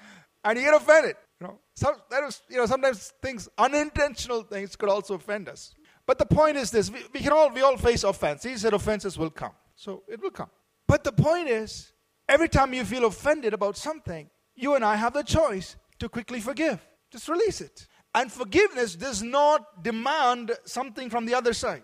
And 0.43 0.57
he 0.57 0.63
get 0.63 0.73
offended. 0.73 1.15
You 1.39 1.45
know, 1.45 1.60
so 1.75 1.93
that 2.10 2.23
was, 2.23 2.41
you 2.49 2.57
know, 2.57 2.65
sometimes 2.65 3.13
things, 3.21 3.47
unintentional 3.60 4.41
things 4.41 4.75
could 4.75 4.89
also 4.89 5.13
offend 5.13 5.47
us. 5.47 5.75
But 6.07 6.17
the 6.17 6.25
point 6.25 6.57
is 6.57 6.71
this, 6.71 6.89
we, 6.89 7.01
we 7.13 7.19
can 7.19 7.33
all, 7.33 7.51
we 7.51 7.62
all 7.62 7.77
face 7.77 8.03
offense. 8.03 8.41
He 8.41 8.57
said 8.57 8.73
offenses 8.73 9.15
will 9.15 9.29
come. 9.29 9.51
So 9.75 10.01
it 10.07 10.19
will 10.19 10.31
come. 10.31 10.49
But 10.88 11.03
the 11.03 11.12
point 11.12 11.49
is, 11.49 11.93
every 12.27 12.49
time 12.49 12.73
you 12.73 12.83
feel 12.83 13.05
offended 13.05 13.53
about 13.53 13.77
something, 13.77 14.27
you 14.55 14.73
and 14.73 14.83
I 14.83 14.95
have 14.95 15.13
the 15.13 15.21
choice 15.21 15.75
to 15.99 16.10
quickly 16.10 16.39
forgive. 16.39 16.83
Just 17.12 17.29
release 17.29 17.62
it. 17.62 17.88
And 18.13 18.32
forgiveness 18.32 18.96
does 18.96 19.22
not 19.22 19.84
demand 19.84 20.52
something 20.65 21.10
from 21.10 21.26
the 21.26 21.36
other 21.36 21.54
side. 21.54 21.84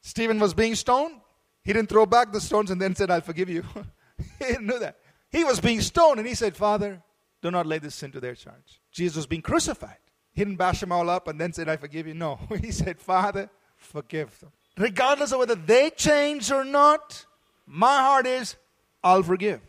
Stephen 0.00 0.38
was 0.38 0.54
being 0.54 0.74
stoned. 0.74 1.20
He 1.64 1.72
didn't 1.72 1.88
throw 1.88 2.06
back 2.06 2.32
the 2.32 2.40
stones 2.40 2.70
and 2.70 2.80
then 2.80 2.94
said, 2.94 3.10
I'll 3.10 3.20
forgive 3.20 3.48
you. 3.48 3.64
he 4.38 4.44
didn't 4.44 4.66
do 4.66 4.78
that. 4.80 4.98
He 5.30 5.44
was 5.44 5.60
being 5.60 5.80
stoned 5.80 6.18
and 6.18 6.28
he 6.28 6.34
said, 6.34 6.56
Father, 6.56 7.02
do 7.40 7.50
not 7.50 7.66
lay 7.66 7.78
this 7.78 7.94
sin 7.94 8.12
to 8.12 8.20
their 8.20 8.34
charge. 8.34 8.80
Jesus 8.90 9.16
was 9.16 9.26
being 9.26 9.42
crucified. 9.42 9.96
He 10.32 10.44
didn't 10.44 10.56
bash 10.56 10.80
them 10.80 10.92
all 10.92 11.08
up 11.10 11.28
and 11.28 11.40
then 11.40 11.52
said, 11.52 11.68
I 11.68 11.76
forgive 11.76 12.06
you. 12.06 12.14
No. 12.14 12.38
He 12.60 12.70
said, 12.70 13.00
Father, 13.00 13.50
forgive 13.76 14.38
them. 14.40 14.52
Regardless 14.76 15.32
of 15.32 15.40
whether 15.40 15.54
they 15.54 15.90
change 15.90 16.50
or 16.50 16.64
not, 16.64 17.26
my 17.66 17.98
heart 17.98 18.26
is, 18.26 18.56
I'll 19.04 19.22
forgive. 19.22 19.60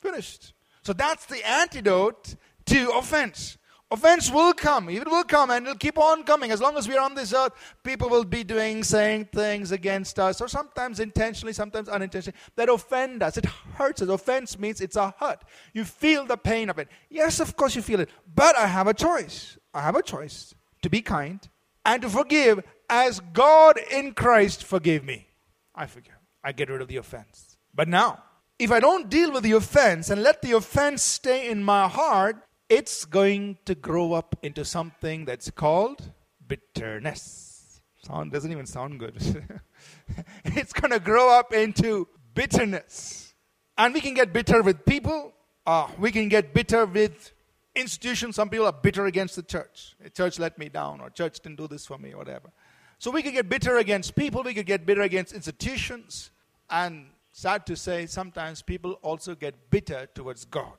Finished. 0.00 0.54
So 0.82 0.92
that's 0.92 1.26
the 1.26 1.46
antidote 1.46 2.36
to 2.66 2.90
offense. 2.90 3.58
Offense 3.92 4.30
will 4.30 4.54
come. 4.54 4.88
It 4.88 5.06
will 5.06 5.22
come 5.22 5.50
and 5.50 5.66
it'll 5.66 5.76
keep 5.76 5.98
on 5.98 6.24
coming. 6.24 6.50
As 6.50 6.62
long 6.62 6.78
as 6.78 6.88
we're 6.88 6.98
on 6.98 7.14
this 7.14 7.34
earth, 7.34 7.52
people 7.84 8.08
will 8.08 8.24
be 8.24 8.42
doing, 8.42 8.82
saying 8.82 9.26
things 9.34 9.70
against 9.70 10.18
us, 10.18 10.40
or 10.40 10.48
sometimes 10.48 10.98
intentionally, 10.98 11.52
sometimes 11.52 11.90
unintentionally, 11.90 12.38
that 12.56 12.70
offend 12.70 13.22
us. 13.22 13.36
It 13.36 13.44
hurts 13.74 14.00
us. 14.00 14.08
Offense 14.08 14.58
means 14.58 14.80
it's 14.80 14.96
a 14.96 15.12
hurt. 15.18 15.44
You 15.74 15.84
feel 15.84 16.24
the 16.24 16.38
pain 16.38 16.70
of 16.70 16.78
it. 16.78 16.88
Yes, 17.10 17.38
of 17.38 17.54
course 17.54 17.76
you 17.76 17.82
feel 17.82 18.00
it. 18.00 18.08
But 18.34 18.56
I 18.56 18.66
have 18.66 18.86
a 18.86 18.94
choice. 18.94 19.58
I 19.74 19.82
have 19.82 19.94
a 19.94 20.02
choice 20.02 20.54
to 20.80 20.88
be 20.88 21.02
kind 21.02 21.46
and 21.84 22.00
to 22.00 22.08
forgive 22.08 22.64
as 22.88 23.20
God 23.34 23.78
in 23.90 24.14
Christ 24.14 24.64
forgave 24.64 25.04
me. 25.04 25.26
I 25.74 25.84
forgive. 25.84 26.16
I 26.42 26.52
get 26.52 26.70
rid 26.70 26.80
of 26.80 26.88
the 26.88 26.96
offense. 26.96 27.58
But 27.74 27.88
now, 27.88 28.22
if 28.58 28.72
I 28.72 28.80
don't 28.80 29.10
deal 29.10 29.32
with 29.32 29.42
the 29.42 29.52
offense 29.52 30.08
and 30.08 30.22
let 30.22 30.40
the 30.40 30.52
offense 30.52 31.02
stay 31.02 31.50
in 31.50 31.62
my 31.62 31.88
heart, 31.88 32.36
it's 32.72 33.04
going 33.04 33.58
to 33.66 33.74
grow 33.74 34.14
up 34.14 34.34
into 34.42 34.64
something 34.64 35.26
that's 35.26 35.50
called 35.50 36.10
bitterness. 36.48 37.82
Sound 38.02 38.32
doesn't 38.32 38.50
even 38.50 38.64
sound 38.64 38.98
good. 38.98 39.14
it's 40.46 40.72
going 40.72 40.90
to 40.90 40.98
grow 40.98 41.38
up 41.38 41.52
into 41.52 42.08
bitterness. 42.32 43.34
And 43.76 43.92
we 43.92 44.00
can 44.00 44.14
get 44.14 44.32
bitter 44.32 44.62
with 44.62 44.86
people, 44.86 45.34
uh, 45.66 45.88
we 45.98 46.10
can 46.10 46.30
get 46.30 46.54
bitter 46.54 46.86
with 46.86 47.32
institutions. 47.74 48.36
Some 48.36 48.48
people 48.48 48.66
are 48.66 48.72
bitter 48.72 49.04
against 49.04 49.36
the 49.36 49.42
church. 49.42 49.94
The 50.02 50.08
church 50.08 50.38
let 50.38 50.58
me 50.58 50.70
down, 50.70 51.02
or 51.02 51.10
church 51.10 51.40
didn't 51.40 51.58
do 51.58 51.68
this 51.68 51.84
for 51.84 51.98
me, 51.98 52.14
whatever. 52.14 52.52
So 52.98 53.10
we 53.10 53.22
could 53.22 53.34
get 53.34 53.50
bitter 53.50 53.76
against 53.76 54.16
people, 54.16 54.42
we 54.42 54.54
could 54.54 54.66
get 54.66 54.86
bitter 54.86 55.02
against 55.02 55.34
institutions, 55.34 56.30
and 56.70 57.08
sad 57.32 57.66
to 57.66 57.76
say, 57.76 58.06
sometimes 58.06 58.62
people 58.62 58.92
also 59.02 59.34
get 59.34 59.70
bitter 59.70 60.08
towards 60.14 60.46
God. 60.46 60.78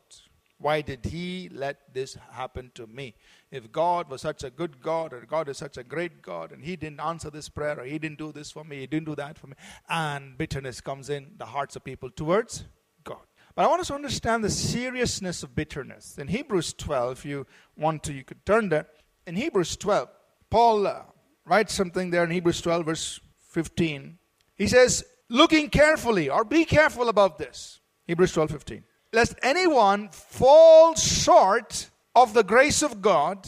Why 0.63 0.79
did 0.79 1.03
he 1.03 1.49
let 1.51 1.93
this 1.93 2.17
happen 2.31 2.71
to 2.75 2.87
me? 2.87 3.15
If 3.51 3.69
God 3.69 4.09
was 4.09 4.21
such 4.21 4.45
a 4.45 4.49
good 4.49 4.81
God, 4.81 5.11
or 5.11 5.19
God 5.25 5.49
is 5.49 5.57
such 5.57 5.75
a 5.75 5.83
great 5.83 6.21
God, 6.21 6.53
and 6.53 6.63
he 6.63 6.77
didn't 6.77 7.01
answer 7.01 7.29
this 7.29 7.49
prayer, 7.49 7.81
or 7.81 7.83
he 7.83 7.99
didn't 7.99 8.17
do 8.17 8.31
this 8.31 8.49
for 8.49 8.63
me, 8.63 8.79
he 8.79 8.87
didn't 8.87 9.07
do 9.07 9.15
that 9.15 9.37
for 9.37 9.47
me, 9.47 9.55
and 9.89 10.37
bitterness 10.37 10.79
comes 10.79 11.09
in 11.09 11.33
the 11.37 11.47
hearts 11.47 11.75
of 11.75 11.83
people 11.83 12.09
towards 12.09 12.63
God. 13.03 13.25
But 13.55 13.65
I 13.65 13.67
want 13.67 13.81
us 13.81 13.87
to 13.87 13.95
understand 13.95 14.41
the 14.41 14.49
seriousness 14.49 15.43
of 15.43 15.53
bitterness. 15.53 16.17
In 16.17 16.29
Hebrews 16.29 16.71
12, 16.71 17.11
if 17.11 17.25
you 17.25 17.45
want 17.75 18.01
to, 18.03 18.13
you 18.13 18.23
could 18.23 18.45
turn 18.45 18.69
there. 18.69 18.87
In 19.27 19.35
Hebrews 19.35 19.75
12, 19.75 20.07
Paul 20.49 20.87
uh, 20.87 21.01
writes 21.45 21.73
something 21.73 22.09
there 22.09 22.23
in 22.23 22.31
Hebrews 22.31 22.61
12, 22.61 22.85
verse 22.85 23.19
15. 23.49 24.17
He 24.55 24.67
says, 24.67 25.03
looking 25.27 25.69
carefully 25.69 26.29
or 26.29 26.45
be 26.45 26.63
careful 26.63 27.09
about 27.09 27.37
this. 27.37 27.81
Hebrews 28.07 28.31
12 28.31 28.51
15. 28.51 28.83
Lest 29.13 29.35
anyone 29.41 30.09
fall 30.09 30.95
short 30.95 31.89
of 32.15 32.33
the 32.33 32.43
grace 32.43 32.81
of 32.81 33.01
God, 33.01 33.47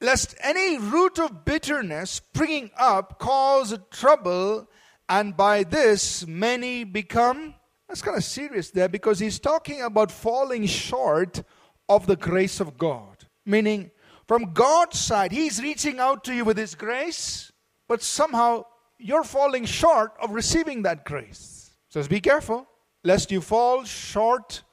lest 0.00 0.34
any 0.40 0.76
root 0.76 1.18
of 1.18 1.44
bitterness 1.44 2.10
springing 2.10 2.70
up 2.76 3.18
cause 3.18 3.78
trouble, 3.90 4.68
and 5.08 5.36
by 5.36 5.62
this 5.62 6.26
many 6.26 6.84
become. 6.84 7.54
That's 7.88 8.02
kind 8.02 8.16
of 8.16 8.24
serious 8.24 8.70
there 8.70 8.88
because 8.88 9.20
he's 9.20 9.38
talking 9.38 9.82
about 9.82 10.10
falling 10.10 10.66
short 10.66 11.42
of 11.88 12.06
the 12.06 12.16
grace 12.16 12.58
of 12.58 12.76
God. 12.76 13.26
Meaning, 13.46 13.92
from 14.26 14.52
God's 14.52 14.98
side, 14.98 15.32
He's 15.32 15.62
reaching 15.62 16.00
out 16.00 16.24
to 16.24 16.34
you 16.34 16.44
with 16.44 16.56
His 16.56 16.74
grace, 16.74 17.52
but 17.88 18.02
somehow 18.02 18.64
you're 18.98 19.24
falling 19.24 19.66
short 19.66 20.12
of 20.20 20.30
receiving 20.30 20.82
that 20.82 21.04
grace. 21.04 21.72
So 21.88 22.02
be 22.04 22.20
careful 22.20 22.66
lest 23.04 23.30
you 23.30 23.40
fall 23.40 23.84
short 23.84 24.63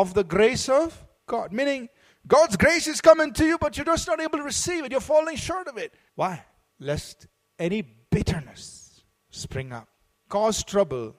of 0.00 0.14
the 0.14 0.24
grace 0.24 0.68
of 0.68 1.04
God. 1.26 1.52
Meaning, 1.52 1.88
God's 2.26 2.56
grace 2.56 2.86
is 2.86 3.00
coming 3.00 3.32
to 3.32 3.44
you, 3.44 3.58
but 3.58 3.76
you're 3.76 3.86
just 3.86 4.06
not 4.06 4.20
able 4.20 4.38
to 4.38 4.44
receive 4.44 4.84
it. 4.84 4.92
You're 4.92 5.00
falling 5.00 5.36
short 5.36 5.66
of 5.66 5.76
it. 5.76 5.92
Why? 6.14 6.44
Lest 6.78 7.26
any 7.58 7.82
bitterness 8.10 9.02
spring 9.30 9.72
up, 9.72 9.88
cause 10.28 10.62
trouble, 10.62 11.14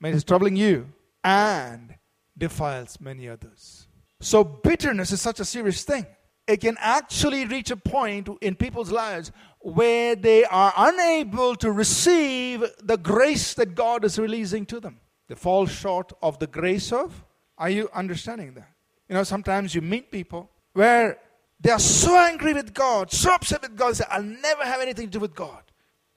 means 0.00 0.16
it's 0.16 0.24
troubling 0.24 0.56
you, 0.56 0.92
and 1.22 1.94
defiles 2.36 2.98
many 3.00 3.28
others. 3.28 3.86
So, 4.20 4.42
bitterness 4.42 5.12
is 5.12 5.20
such 5.20 5.40
a 5.40 5.44
serious 5.44 5.84
thing. 5.84 6.06
It 6.46 6.60
can 6.60 6.76
actually 6.78 7.46
reach 7.46 7.70
a 7.70 7.76
point 7.76 8.28
in 8.40 8.54
people's 8.54 8.90
lives 8.90 9.32
where 9.60 10.14
they 10.14 10.44
are 10.44 10.72
unable 10.76 11.54
to 11.56 11.72
receive 11.72 12.64
the 12.82 12.98
grace 12.98 13.54
that 13.54 13.74
God 13.74 14.04
is 14.04 14.18
releasing 14.18 14.66
to 14.66 14.80
them. 14.80 15.00
They 15.28 15.34
fall 15.34 15.66
short 15.66 16.12
of 16.22 16.38
the 16.38 16.46
grace 16.46 16.92
of. 16.92 17.24
Are 17.58 17.70
you 17.70 17.88
understanding 17.94 18.54
that? 18.54 18.70
You 19.08 19.14
know, 19.14 19.22
sometimes 19.22 19.74
you 19.74 19.80
meet 19.80 20.10
people 20.10 20.50
where 20.72 21.18
they 21.60 21.70
are 21.70 21.78
so 21.78 22.16
angry 22.16 22.52
with 22.52 22.74
God, 22.74 23.12
so 23.12 23.32
upset 23.32 23.62
with 23.62 23.76
God, 23.76 23.90
they 23.90 23.94
say, 23.94 24.04
I'll 24.10 24.22
never 24.22 24.64
have 24.64 24.80
anything 24.80 25.06
to 25.06 25.12
do 25.12 25.20
with 25.20 25.34
God. 25.34 25.62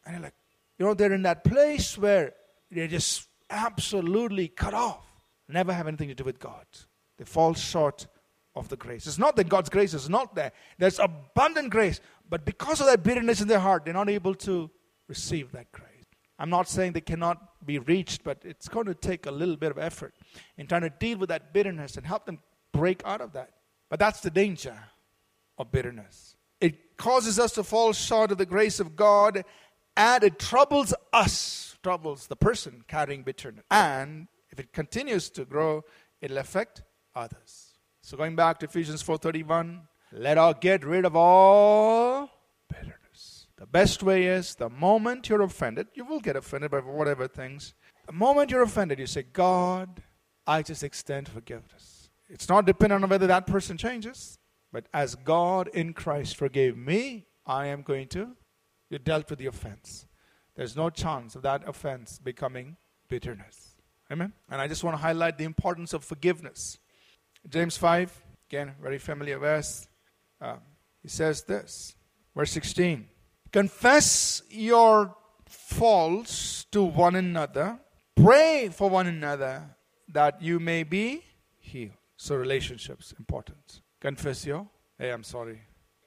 And 0.05 0.15
you're 0.15 0.23
like, 0.23 0.33
you 0.77 0.85
know, 0.85 0.93
they're 0.93 1.13
in 1.13 1.23
that 1.23 1.43
place 1.43 1.97
where 1.97 2.33
they're 2.71 2.87
just 2.87 3.27
absolutely 3.49 4.47
cut 4.47 4.73
off, 4.73 5.05
never 5.47 5.73
have 5.73 5.87
anything 5.87 6.09
to 6.09 6.15
do 6.15 6.23
with 6.23 6.39
God. 6.39 6.65
They 7.17 7.25
fall 7.25 7.53
short 7.53 8.07
of 8.55 8.69
the 8.69 8.75
grace. 8.75 9.07
It's 9.07 9.17
not 9.17 9.35
that 9.35 9.49
God's 9.49 9.69
grace 9.69 9.93
is 9.93 10.09
not 10.09 10.35
there, 10.35 10.51
there's 10.77 10.99
abundant 10.99 11.69
grace. 11.69 11.99
But 12.29 12.43
because 12.43 12.81
of 12.81 12.87
that 12.87 13.03
bitterness 13.03 13.39
in 13.39 13.47
their 13.47 13.59
heart, 13.59 13.85
they're 13.85 13.93
not 13.93 14.09
able 14.09 14.35
to 14.35 14.69
receive 15.07 15.53
that 15.53 15.71
grace. 15.71 15.87
I'm 16.37 16.49
not 16.49 16.67
saying 16.67 16.91
they 16.91 17.01
cannot 17.01 17.65
be 17.65 17.79
reached, 17.79 18.23
but 18.23 18.39
it's 18.43 18.67
going 18.67 18.85
to 18.87 18.93
take 18.93 19.25
a 19.25 19.31
little 19.31 19.55
bit 19.55 19.71
of 19.71 19.77
effort 19.77 20.13
in 20.57 20.67
trying 20.67 20.81
to 20.81 20.89
deal 20.89 21.17
with 21.17 21.29
that 21.29 21.53
bitterness 21.53 21.97
and 21.97 22.05
help 22.05 22.25
them 22.25 22.39
break 22.71 23.01
out 23.05 23.21
of 23.21 23.33
that. 23.33 23.51
But 23.89 23.99
that's 23.99 24.21
the 24.21 24.29
danger 24.29 24.77
of 25.57 25.71
bitterness. 25.71 26.35
It 26.59 26.97
causes 26.97 27.39
us 27.39 27.53
to 27.53 27.63
fall 27.63 27.93
short 27.93 28.31
of 28.31 28.37
the 28.37 28.45
grace 28.45 28.79
of 28.79 28.95
God, 28.95 29.43
and 29.95 30.23
it 30.23 30.39
troubles 30.39 30.93
us, 31.13 31.77
troubles 31.83 32.27
the 32.27 32.35
person 32.35 32.83
carrying 32.87 33.23
bitterness. 33.23 33.63
And 33.71 34.27
if 34.49 34.59
it 34.59 34.73
continues 34.73 35.29
to 35.31 35.45
grow, 35.45 35.83
it'll 36.21 36.37
affect 36.37 36.83
others. 37.15 37.73
So 38.01 38.17
going 38.17 38.35
back 38.35 38.59
to 38.59 38.65
Ephesians 38.65 39.03
4:31, 39.03 39.87
let 40.11 40.37
us 40.37 40.55
get 40.61 40.85
rid 40.85 41.05
of 41.05 41.15
all 41.15 42.29
bitterness. 42.69 43.47
The 43.57 43.65
best 43.65 44.03
way 44.03 44.25
is 44.25 44.55
the 44.55 44.69
moment 44.69 45.29
you're 45.29 45.41
offended, 45.41 45.87
you 45.93 46.05
will 46.05 46.19
get 46.19 46.35
offended 46.35 46.71
by 46.71 46.79
whatever 46.79 47.27
things. 47.27 47.73
The 48.05 48.13
moment 48.13 48.51
you're 48.51 48.61
offended, 48.63 48.99
you 48.99 49.07
say, 49.07 49.23
God, 49.23 50.01
I 50.47 50.61
just 50.61 50.83
extend 50.83 51.27
forgiveness. 51.27 52.09
It's 52.29 52.47
not 52.47 52.65
dependent 52.65 53.03
on 53.03 53.09
whether 53.09 53.27
that 53.27 53.45
person 53.45 53.77
changes, 53.77 54.39
but 54.71 54.85
as 54.93 55.15
God 55.15 55.67
in 55.73 55.93
Christ 55.93 56.37
forgave 56.37 56.77
me, 56.77 57.25
I 57.45 57.67
am 57.67 57.81
going 57.81 58.07
to. 58.09 58.35
You 58.89 58.99
dealt 58.99 59.29
with 59.29 59.39
the 59.39 59.47
offense. 59.47 60.05
There's 60.55 60.75
no 60.75 60.89
chance 60.89 61.35
of 61.35 61.41
that 61.43 61.67
offense 61.67 62.19
becoming 62.19 62.77
bitterness. 63.09 63.75
Amen? 64.11 64.33
And 64.49 64.61
I 64.61 64.67
just 64.67 64.83
want 64.83 64.95
to 64.95 65.01
highlight 65.01 65.37
the 65.37 65.43
importance 65.43 65.93
of 65.93 66.03
forgiveness. 66.03 66.79
James 67.49 67.77
5, 67.77 68.23
again, 68.49 68.73
very 68.81 68.97
familiar 68.97 69.37
verse. 69.37 69.87
Uh, 70.39 70.57
he 71.01 71.09
says 71.09 71.43
this, 71.43 71.95
verse 72.35 72.51
16 72.51 73.07
Confess 73.51 74.41
your 74.49 75.15
faults 75.45 76.65
to 76.71 76.83
one 76.83 77.15
another, 77.15 77.79
pray 78.15 78.69
for 78.71 78.89
one 78.89 79.07
another 79.07 79.76
that 80.07 80.41
you 80.41 80.59
may 80.59 80.83
be 80.83 81.23
healed. 81.59 81.91
So, 82.15 82.35
relationships 82.35 83.13
important. 83.19 83.81
Confess 83.99 84.45
your, 84.45 84.67
hey, 84.97 85.11
I'm 85.11 85.23
sorry. 85.23 85.61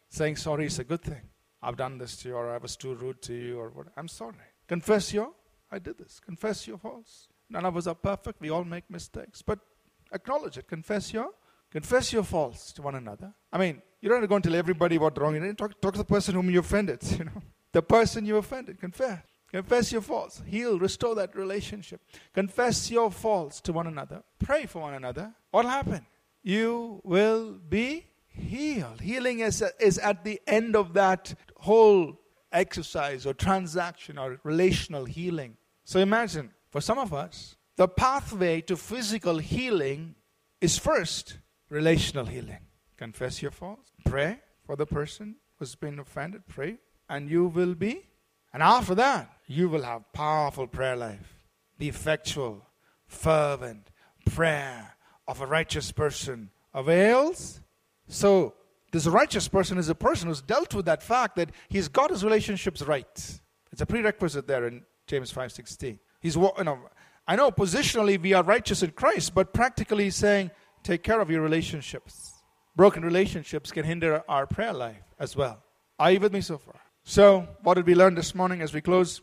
Saying 0.09 0.37
sorry 0.37 0.67
is 0.67 0.79
a 0.79 0.85
good 0.85 1.03
thing. 1.03 1.23
I've 1.63 1.77
done 1.77 1.99
this 1.99 2.17
to 2.19 2.29
you, 2.29 2.35
or 2.35 2.51
I 2.51 2.59
was 2.59 2.77
too 2.77 2.95
rude 2.95 3.23
to 3.23 3.35
you, 3.35 3.61
or 3.61 3.69
what. 3.71 3.89
I'm 3.97 4.09
sorry. 4.09 4.35
Confess 4.67 5.13
your, 5.13 5.31
I 5.71 5.79
did 5.79 5.99
this. 5.99 6.21
Confess 6.21 6.67
your 6.67 6.79
faults. 6.79 7.29
None 7.49 7.65
of 7.65 7.77
us 7.77 7.87
are 7.87 7.95
perfect. 7.95 8.41
We 8.41 8.51
all 8.51 8.65
make 8.65 8.89
mistakes. 8.91 9.43
But 9.43 9.59
acknowledge 10.13 10.59
it. 10.59 10.69
Confess 10.69 11.13
your 11.13 11.31
confess 11.71 12.13
your 12.13 12.25
faults 12.25 12.73
to 12.73 12.83
one 12.83 12.97
another. 12.97 13.33
I 13.53 13.59
mean, 13.59 13.81
you 14.01 14.09
don't 14.09 14.17
have 14.17 14.25
to 14.25 14.29
go 14.29 14.35
and 14.37 14.45
tell 14.45 14.55
everybody 14.55 14.99
what 14.99 15.19
wrong 15.19 15.35
you. 15.35 15.53
Talk, 15.55 15.81
talk 15.81 15.93
to 15.93 15.99
the 15.99 16.05
person 16.05 16.35
whom 16.35 16.51
you 16.51 16.61
offended. 16.61 17.01
You 17.19 17.25
know, 17.25 17.43
the 17.73 17.83
person 17.83 18.27
you 18.27 18.37
offended. 18.37 18.81
Confess. 18.81 19.23
Confess 19.51 19.91
your 19.93 20.01
faults. 20.01 20.43
Heal, 20.47 20.79
restore 20.79 21.15
that 21.17 21.35
relationship. 21.35 22.01
Confess 22.33 22.91
your 22.91 23.11
faults 23.11 23.61
to 23.63 23.73
one 23.73 23.87
another. 23.87 24.23
Pray 24.39 24.67
for 24.67 24.81
one 24.83 24.95
another. 24.95 25.35
What'll 25.51 25.71
happen? 25.71 26.07
You 26.43 27.01
will 27.05 27.59
be 27.69 28.07
healed. 28.29 29.01
Healing 29.01 29.41
is, 29.41 29.63
is 29.81 29.99
at 29.99 30.25
the 30.25 30.41
end 30.47 30.77
of 30.77 30.95
that 30.95 31.35
whole 31.57 32.21
exercise 32.53 33.27
or 33.27 33.35
transaction 33.35 34.19
or 34.19 34.41
relational 34.45 35.05
healing. 35.05 35.57
So 35.85 35.99
imagine, 35.99 36.53
for 36.71 36.81
some 36.81 36.99
of 36.99 37.13
us, 37.13 37.57
the 37.77 37.89
pathway 37.89 38.61
to 38.63 38.77
physical 38.77 39.39
healing 39.39 40.15
is 40.61 40.79
first 40.79 41.39
relational 41.69 42.27
healing. 42.27 42.61
Confess 42.97 43.43
your 43.43 43.51
faults, 43.51 43.93
pray 44.05 44.41
for 44.65 44.77
the 44.77 44.87
person 44.87 45.37
who's 45.59 45.75
been 45.75 45.99
offended, 45.99 46.43
pray, 46.47 46.79
and 47.09 47.31
you 47.31 47.47
will 47.47 47.75
be. 47.75 48.07
And 48.53 48.63
after 48.63 48.95
that, 48.97 49.31
you 49.51 49.69
will 49.69 49.83
have 49.83 50.13
powerful 50.13 50.69
prayer 50.69 50.95
life. 50.95 51.35
The 51.79 51.89
effectual, 51.89 52.69
fervent 53.09 53.91
prayer 54.25 54.95
of 55.27 55.41
a 55.41 55.47
righteous 55.47 55.91
person 55.91 56.51
avails. 56.73 57.61
So, 58.07 58.55
this 58.93 59.09
righteous 59.09 59.49
person 59.49 59.77
is 59.77 59.89
a 59.89 59.95
person 59.97 60.29
who's 60.29 60.41
dealt 60.41 60.73
with 60.73 60.85
that 60.85 61.03
fact 61.03 61.35
that 61.35 61.51
he's 61.69 61.89
got 61.89 62.11
his 62.11 62.23
relationships 62.25 62.81
right. 62.83 63.41
It's 63.73 63.81
a 63.81 63.87
prerequisite 63.87 64.47
there 64.47 64.69
in 64.69 64.85
James 65.09 65.33
5:16. 65.33 65.99
He's 66.21 66.37
you 66.37 66.53
know, 66.63 66.79
I 67.27 67.35
know 67.35 67.51
positionally 67.51 68.23
we 68.23 68.33
are 68.35 68.45
righteous 68.45 68.85
in 68.85 68.93
Christ, 68.93 69.35
but 69.35 69.53
practically 69.53 70.05
he's 70.05 70.17
saying 70.17 70.53
take 70.85 71.03
care 71.03 71.21
of 71.21 71.29
your 71.29 71.43
relationships. 71.43 72.35
Broken 72.77 73.03
relationships 73.03 73.73
can 73.73 73.85
hinder 73.85 74.23
our 74.29 74.47
prayer 74.47 74.73
life 74.73 75.03
as 75.19 75.35
well. 75.35 75.65
Are 75.99 76.13
you 76.13 76.21
with 76.21 76.33
me 76.33 76.41
so 76.41 76.57
far? 76.57 76.81
So, 77.03 77.49
what 77.65 77.75
did 77.75 77.87
we 77.87 77.97
learn 77.97 78.15
this 78.15 78.33
morning 78.33 78.63
as 78.63 78.73
we 78.73 78.81
close? 78.81 79.21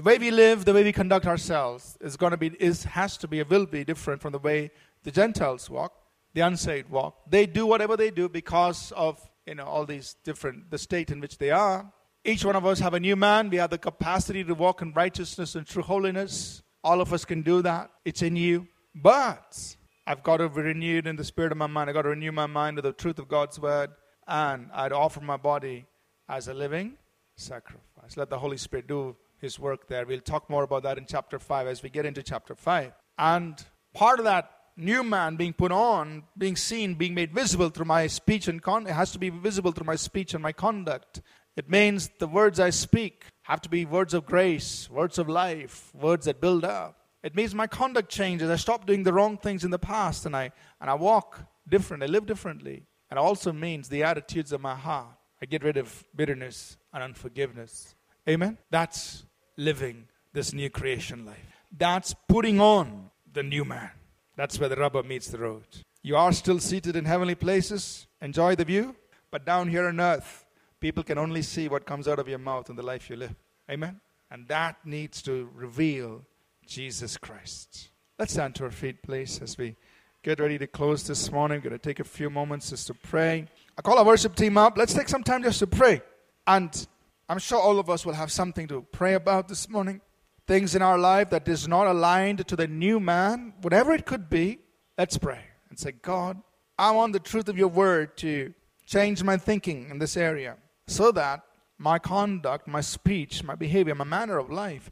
The 0.00 0.04
way 0.04 0.16
we 0.16 0.30
live, 0.30 0.64
the 0.64 0.72
way 0.72 0.82
we 0.82 0.94
conduct 0.94 1.26
ourselves 1.26 1.98
is 2.00 2.16
going 2.16 2.30
to 2.30 2.38
be 2.38 2.56
is 2.58 2.84
has 2.84 3.18
to 3.18 3.28
be 3.28 3.42
will 3.42 3.66
be 3.66 3.84
different 3.84 4.22
from 4.22 4.32
the 4.32 4.38
way 4.38 4.70
the 5.02 5.10
Gentiles 5.10 5.68
walk, 5.68 5.92
the 6.32 6.40
unsaved 6.40 6.88
walk. 6.88 7.18
They 7.28 7.44
do 7.44 7.66
whatever 7.66 7.98
they 7.98 8.10
do 8.10 8.26
because 8.26 8.92
of 8.92 9.20
you 9.46 9.56
know 9.56 9.64
all 9.64 9.84
these 9.84 10.16
different 10.24 10.70
the 10.70 10.78
state 10.78 11.10
in 11.10 11.20
which 11.20 11.36
they 11.36 11.50
are. 11.50 11.92
Each 12.24 12.46
one 12.46 12.56
of 12.56 12.64
us 12.64 12.78
have 12.78 12.94
a 12.94 13.00
new 13.00 13.14
man. 13.14 13.50
We 13.50 13.58
have 13.58 13.68
the 13.68 13.76
capacity 13.76 14.42
to 14.42 14.54
walk 14.54 14.80
in 14.80 14.94
righteousness 14.94 15.54
and 15.54 15.66
true 15.66 15.82
holiness. 15.82 16.62
All 16.82 17.02
of 17.02 17.12
us 17.12 17.26
can 17.26 17.42
do 17.42 17.60
that. 17.60 17.90
It's 18.06 18.22
in 18.22 18.36
you. 18.36 18.68
But 18.94 19.76
I've 20.06 20.22
got 20.22 20.38
to 20.38 20.48
be 20.48 20.62
renewed 20.62 21.06
in 21.06 21.16
the 21.16 21.24
spirit 21.24 21.52
of 21.52 21.58
my 21.58 21.66
mind. 21.66 21.90
I've 21.90 21.94
got 21.94 22.08
to 22.08 22.08
renew 22.08 22.32
my 22.32 22.46
mind 22.46 22.76
with 22.76 22.86
the 22.86 22.94
truth 22.94 23.18
of 23.18 23.28
God's 23.28 23.60
word. 23.60 23.90
And 24.26 24.70
I'd 24.72 24.92
offer 24.92 25.20
my 25.20 25.36
body 25.36 25.84
as 26.26 26.48
a 26.48 26.54
living 26.54 26.94
sacrifice. 27.36 28.16
Let 28.16 28.30
the 28.30 28.38
Holy 28.38 28.56
Spirit 28.56 28.86
do 28.86 29.14
his 29.40 29.58
work 29.58 29.88
there. 29.88 30.06
We'll 30.06 30.20
talk 30.20 30.48
more 30.50 30.62
about 30.62 30.82
that 30.84 30.98
in 30.98 31.06
chapter 31.06 31.38
5 31.38 31.66
as 31.66 31.82
we 31.82 31.90
get 31.90 32.06
into 32.06 32.22
chapter 32.22 32.54
5. 32.54 32.92
And 33.18 33.64
part 33.94 34.18
of 34.18 34.24
that 34.24 34.50
new 34.76 35.02
man 35.02 35.36
being 35.36 35.52
put 35.52 35.72
on, 35.72 36.24
being 36.36 36.56
seen, 36.56 36.94
being 36.94 37.14
made 37.14 37.34
visible 37.34 37.68
through 37.68 37.86
my 37.86 38.06
speech 38.06 38.48
and 38.48 38.62
con- 38.62 38.86
it 38.86 38.92
has 38.92 39.12
to 39.12 39.18
be 39.18 39.30
visible 39.30 39.72
through 39.72 39.86
my 39.86 39.96
speech 39.96 40.34
and 40.34 40.42
my 40.42 40.52
conduct. 40.52 41.20
It 41.56 41.68
means 41.68 42.10
the 42.18 42.26
words 42.26 42.60
I 42.60 42.70
speak 42.70 43.24
have 43.42 43.60
to 43.62 43.68
be 43.68 43.84
words 43.84 44.14
of 44.14 44.26
grace, 44.26 44.88
words 44.88 45.18
of 45.18 45.28
life, 45.28 45.90
words 45.94 46.26
that 46.26 46.40
build 46.40 46.64
up. 46.64 46.96
It 47.22 47.34
means 47.34 47.54
my 47.54 47.66
conduct 47.66 48.08
changes. 48.08 48.48
I 48.48 48.56
stop 48.56 48.86
doing 48.86 49.02
the 49.02 49.12
wrong 49.12 49.36
things 49.36 49.64
in 49.64 49.70
the 49.70 49.78
past 49.78 50.24
and 50.24 50.34
I, 50.34 50.52
and 50.80 50.88
I 50.88 50.94
walk 50.94 51.46
different. 51.68 52.02
I 52.02 52.06
live 52.06 52.26
differently. 52.26 52.86
And 53.10 53.18
it 53.18 53.22
also 53.22 53.52
means 53.52 53.88
the 53.88 54.04
attitudes 54.04 54.52
of 54.52 54.60
my 54.60 54.74
heart. 54.74 55.16
I 55.42 55.46
get 55.46 55.64
rid 55.64 55.76
of 55.76 56.04
bitterness 56.14 56.76
and 56.92 57.02
unforgiveness. 57.02 57.94
Amen? 58.28 58.58
That's 58.70 59.24
living 59.60 60.08
this 60.32 60.52
new 60.52 60.70
creation 60.70 61.26
life. 61.26 61.36
That's 61.76 62.14
putting 62.28 62.60
on 62.60 63.10
the 63.32 63.42
new 63.42 63.64
man. 63.64 63.90
That's 64.36 64.58
where 64.58 64.68
the 64.68 64.76
rubber 64.76 65.02
meets 65.02 65.28
the 65.28 65.38
road. 65.38 65.66
You 66.02 66.16
are 66.16 66.32
still 66.32 66.58
seated 66.58 66.96
in 66.96 67.04
heavenly 67.04 67.34
places, 67.34 68.06
enjoy 68.22 68.56
the 68.56 68.64
view, 68.64 68.96
but 69.30 69.44
down 69.44 69.68
here 69.68 69.86
on 69.86 70.00
earth, 70.00 70.46
people 70.80 71.02
can 71.02 71.18
only 71.18 71.42
see 71.42 71.68
what 71.68 71.84
comes 71.84 72.08
out 72.08 72.18
of 72.18 72.26
your 72.26 72.38
mouth 72.38 72.70
and 72.70 72.78
the 72.78 72.82
life 72.82 73.10
you 73.10 73.16
live. 73.16 73.34
Amen? 73.70 74.00
And 74.30 74.48
that 74.48 74.76
needs 74.84 75.20
to 75.22 75.50
reveal 75.54 76.22
Jesus 76.66 77.18
Christ. 77.18 77.90
Let's 78.18 78.32
stand 78.32 78.54
to 78.56 78.64
our 78.64 78.70
feet, 78.70 79.02
please, 79.02 79.40
as 79.42 79.58
we 79.58 79.76
get 80.22 80.40
ready 80.40 80.56
to 80.58 80.66
close 80.66 81.06
this 81.06 81.30
morning. 81.30 81.58
We're 81.58 81.70
going 81.70 81.78
to 81.80 81.88
take 81.88 82.00
a 82.00 82.04
few 82.04 82.30
moments 82.30 82.70
just 82.70 82.86
to 82.86 82.94
pray. 82.94 83.46
I 83.76 83.82
call 83.82 83.98
our 83.98 84.04
worship 84.04 84.36
team 84.36 84.56
up. 84.56 84.78
Let's 84.78 84.94
take 84.94 85.08
some 85.08 85.22
time 85.22 85.42
just 85.42 85.58
to 85.58 85.66
pray. 85.66 86.00
And 86.46 86.86
I'm 87.30 87.38
sure 87.38 87.60
all 87.60 87.78
of 87.78 87.88
us 87.88 88.04
will 88.04 88.14
have 88.14 88.32
something 88.32 88.66
to 88.66 88.82
pray 88.90 89.14
about 89.14 89.46
this 89.46 89.68
morning. 89.68 90.00
Things 90.48 90.74
in 90.74 90.82
our 90.82 90.98
life 90.98 91.30
that 91.30 91.46
is 91.46 91.68
not 91.68 91.86
aligned 91.86 92.44
to 92.48 92.56
the 92.56 92.66
new 92.66 92.98
man, 92.98 93.54
whatever 93.62 93.92
it 93.92 94.04
could 94.04 94.28
be, 94.28 94.58
let's 94.98 95.16
pray 95.16 95.44
and 95.68 95.78
say, 95.78 95.92
God, 95.92 96.42
I 96.76 96.90
want 96.90 97.12
the 97.12 97.20
truth 97.20 97.48
of 97.48 97.56
your 97.56 97.68
word 97.68 98.16
to 98.16 98.52
change 98.84 99.22
my 99.22 99.36
thinking 99.36 99.90
in 99.90 100.00
this 100.00 100.16
area 100.16 100.56
so 100.88 101.12
that 101.12 101.42
my 101.78 102.00
conduct, 102.00 102.66
my 102.66 102.80
speech, 102.80 103.44
my 103.44 103.54
behavior, 103.54 103.94
my 103.94 104.02
manner 104.02 104.38
of 104.38 104.50
life 104.50 104.90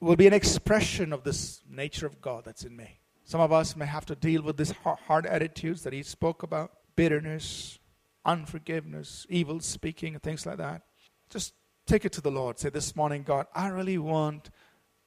will 0.00 0.16
be 0.16 0.26
an 0.26 0.32
expression 0.32 1.12
of 1.12 1.22
this 1.22 1.60
nature 1.68 2.06
of 2.06 2.22
God 2.22 2.46
that's 2.46 2.64
in 2.64 2.74
me. 2.74 2.98
Some 3.24 3.42
of 3.42 3.52
us 3.52 3.76
may 3.76 3.84
have 3.84 4.06
to 4.06 4.14
deal 4.14 4.40
with 4.40 4.56
these 4.56 4.72
hard 5.06 5.26
attitudes 5.26 5.82
that 5.82 5.92
he 5.92 6.02
spoke 6.02 6.42
about 6.42 6.72
bitterness, 6.96 7.78
unforgiveness, 8.24 9.26
evil 9.28 9.60
speaking, 9.60 10.14
and 10.14 10.22
things 10.22 10.46
like 10.46 10.56
that. 10.56 10.80
Just 11.28 11.52
take 11.86 12.04
it 12.04 12.12
to 12.12 12.20
the 12.20 12.30
Lord. 12.30 12.58
Say, 12.58 12.70
This 12.70 12.96
morning, 12.96 13.22
God, 13.22 13.46
I 13.54 13.68
really 13.68 13.98
want 13.98 14.50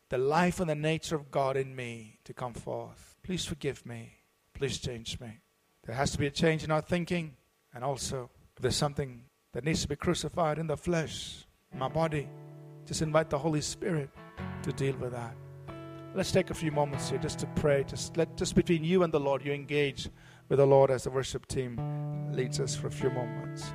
the 0.09 0.17
life 0.17 0.59
and 0.59 0.69
the 0.69 0.75
nature 0.75 1.15
of 1.15 1.31
God 1.31 1.57
in 1.57 1.75
me 1.75 2.19
to 2.23 2.33
come 2.33 2.53
forth. 2.53 3.17
Please 3.23 3.45
forgive 3.45 3.85
me. 3.85 4.13
Please 4.53 4.77
change 4.77 5.19
me. 5.19 5.39
There 5.85 5.95
has 5.95 6.11
to 6.11 6.17
be 6.17 6.27
a 6.27 6.31
change 6.31 6.63
in 6.63 6.71
our 6.71 6.81
thinking, 6.81 7.35
and 7.73 7.83
also, 7.83 8.29
if 8.55 8.61
there's 8.61 8.75
something 8.75 9.23
that 9.53 9.63
needs 9.63 9.81
to 9.81 9.87
be 9.87 9.95
crucified 9.95 10.57
in 10.57 10.67
the 10.67 10.77
flesh, 10.77 11.45
in 11.71 11.79
my 11.79 11.87
body, 11.87 12.27
just 12.85 13.01
invite 13.01 13.29
the 13.29 13.37
Holy 13.37 13.61
Spirit 13.61 14.09
to 14.63 14.71
deal 14.71 14.95
with 14.97 15.11
that. 15.11 15.35
Let's 16.15 16.31
take 16.31 16.49
a 16.49 16.53
few 16.53 16.71
moments 16.71 17.09
here 17.09 17.19
just 17.19 17.39
to 17.39 17.47
pray. 17.55 17.83
Just 17.83 18.17
let 18.17 18.35
just 18.37 18.55
between 18.55 18.83
you 18.83 19.03
and 19.03 19.13
the 19.13 19.19
Lord, 19.19 19.45
you 19.45 19.53
engage 19.53 20.09
with 20.49 20.57
the 20.57 20.65
Lord 20.65 20.89
as 20.89 21.03
the 21.03 21.11
worship 21.11 21.45
team 21.47 21.79
leads 22.31 22.59
us 22.59 22.75
for 22.75 22.87
a 22.87 22.91
few 22.91 23.09
moments. 23.09 23.71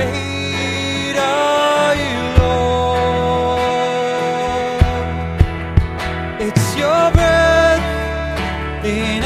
Great 0.00 1.16
are 1.18 1.94
you, 1.94 2.20
Lord. 2.40 3.60
It's 6.40 6.66
your 6.74 7.10
breath 7.12 7.84
in 8.82 9.19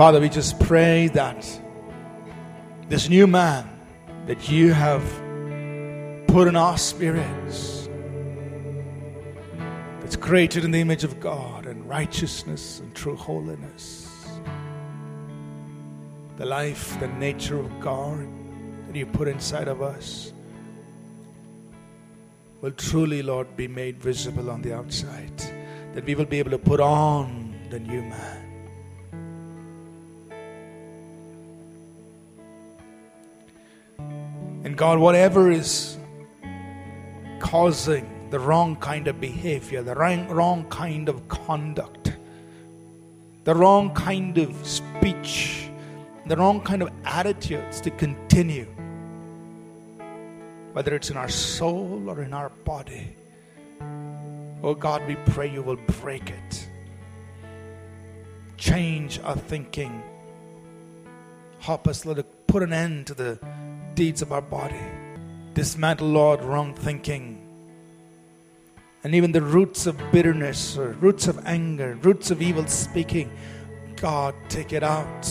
Father, 0.00 0.18
we 0.18 0.30
just 0.30 0.58
pray 0.60 1.08
that 1.08 1.60
this 2.88 3.10
new 3.10 3.26
man 3.26 3.68
that 4.24 4.48
you 4.48 4.72
have 4.72 5.04
put 6.26 6.48
in 6.48 6.56
our 6.56 6.78
spirits, 6.78 7.86
that's 10.00 10.16
created 10.16 10.64
in 10.64 10.70
the 10.70 10.80
image 10.80 11.04
of 11.04 11.20
God 11.20 11.66
and 11.66 11.86
righteousness 11.86 12.80
and 12.80 12.94
true 12.94 13.14
holiness, 13.14 14.10
the 16.38 16.46
life, 16.46 16.98
the 16.98 17.08
nature 17.08 17.58
of 17.58 17.78
God 17.80 18.26
that 18.86 18.96
you 18.96 19.04
put 19.04 19.28
inside 19.28 19.68
of 19.68 19.82
us 19.82 20.32
will 22.62 22.72
truly, 22.72 23.22
Lord, 23.22 23.54
be 23.54 23.68
made 23.68 23.98
visible 23.98 24.50
on 24.50 24.62
the 24.62 24.74
outside. 24.74 25.36
That 25.92 26.06
we 26.06 26.14
will 26.14 26.24
be 26.24 26.38
able 26.38 26.52
to 26.52 26.58
put 26.58 26.80
on 26.80 27.54
the 27.68 27.78
new 27.78 28.00
man. 28.00 28.39
And 34.62 34.76
God, 34.76 34.98
whatever 34.98 35.50
is 35.50 35.96
causing 37.38 38.28
the 38.30 38.38
wrong 38.38 38.76
kind 38.76 39.08
of 39.08 39.20
behavior, 39.20 39.82
the 39.82 39.94
wrong, 39.94 40.28
wrong 40.28 40.64
kind 40.68 41.08
of 41.08 41.26
conduct, 41.28 42.12
the 43.44 43.54
wrong 43.54 43.92
kind 43.94 44.36
of 44.38 44.54
speech, 44.66 45.68
the 46.26 46.36
wrong 46.36 46.60
kind 46.60 46.82
of 46.82 46.90
attitudes 47.04 47.80
to 47.80 47.90
continue, 47.90 48.66
whether 50.74 50.94
it's 50.94 51.10
in 51.10 51.16
our 51.16 51.28
soul 51.28 52.04
or 52.08 52.22
in 52.22 52.32
our 52.32 52.50
body. 52.64 53.16
Oh 54.62 54.74
God, 54.74 55.06
we 55.08 55.16
pray 55.26 55.50
you 55.50 55.62
will 55.62 55.80
break 56.02 56.30
it. 56.30 56.68
Change 58.58 59.18
our 59.20 59.36
thinking. 59.36 60.02
Help 61.60 61.88
us, 61.88 62.04
let 62.04 62.18
it 62.18 62.46
put 62.46 62.62
an 62.62 62.74
end 62.74 63.06
to 63.06 63.14
the 63.14 63.40
deeds 64.00 64.22
of 64.22 64.32
our 64.32 64.40
body. 64.40 64.80
Dismantle, 65.52 66.08
Lord, 66.08 66.40
wrong 66.40 66.72
thinking. 66.72 67.46
And 69.04 69.14
even 69.14 69.30
the 69.30 69.42
roots 69.42 69.86
of 69.86 70.00
bitterness 70.10 70.78
or 70.78 70.92
roots 70.92 71.28
of 71.28 71.46
anger, 71.46 71.98
roots 72.00 72.30
of 72.30 72.40
evil 72.40 72.66
speaking. 72.66 73.30
God, 73.96 74.34
take 74.48 74.72
it 74.72 74.82
out 74.82 75.26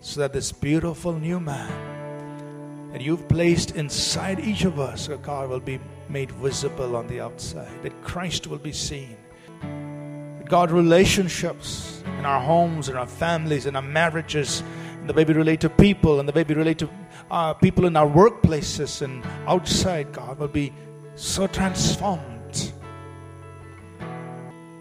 so 0.00 0.20
that 0.20 0.32
this 0.32 0.52
beautiful 0.52 1.12
new 1.12 1.38
man 1.38 2.90
that 2.92 3.02
you've 3.02 3.28
placed 3.28 3.76
inside 3.76 4.40
each 4.40 4.64
of 4.64 4.80
us, 4.80 5.10
oh 5.10 5.18
God, 5.18 5.50
will 5.50 5.60
be 5.60 5.78
made 6.08 6.32
visible 6.32 6.96
on 6.96 7.08
the 7.08 7.20
outside, 7.20 7.82
that 7.82 8.02
Christ 8.02 8.46
will 8.46 8.56
be 8.56 8.72
seen. 8.72 9.18
That 9.60 10.48
God, 10.48 10.70
relationships 10.70 12.02
in 12.18 12.24
our 12.24 12.40
homes, 12.40 12.88
in 12.88 12.96
our 12.96 13.06
families, 13.06 13.66
in 13.66 13.76
our 13.76 13.82
marriages, 13.82 14.62
in 14.98 15.06
the 15.06 15.12
way 15.12 15.24
we 15.24 15.34
relate 15.34 15.60
to 15.60 15.68
people, 15.68 16.20
and 16.20 16.26
the 16.26 16.32
way 16.32 16.42
we 16.42 16.54
relate 16.54 16.78
to 16.78 16.88
uh, 17.30 17.54
people 17.54 17.86
in 17.86 17.96
our 17.96 18.08
workplaces 18.08 19.02
and 19.02 19.24
outside, 19.46 20.12
God, 20.12 20.38
will 20.38 20.48
be 20.48 20.72
so 21.14 21.46
transformed 21.46 22.72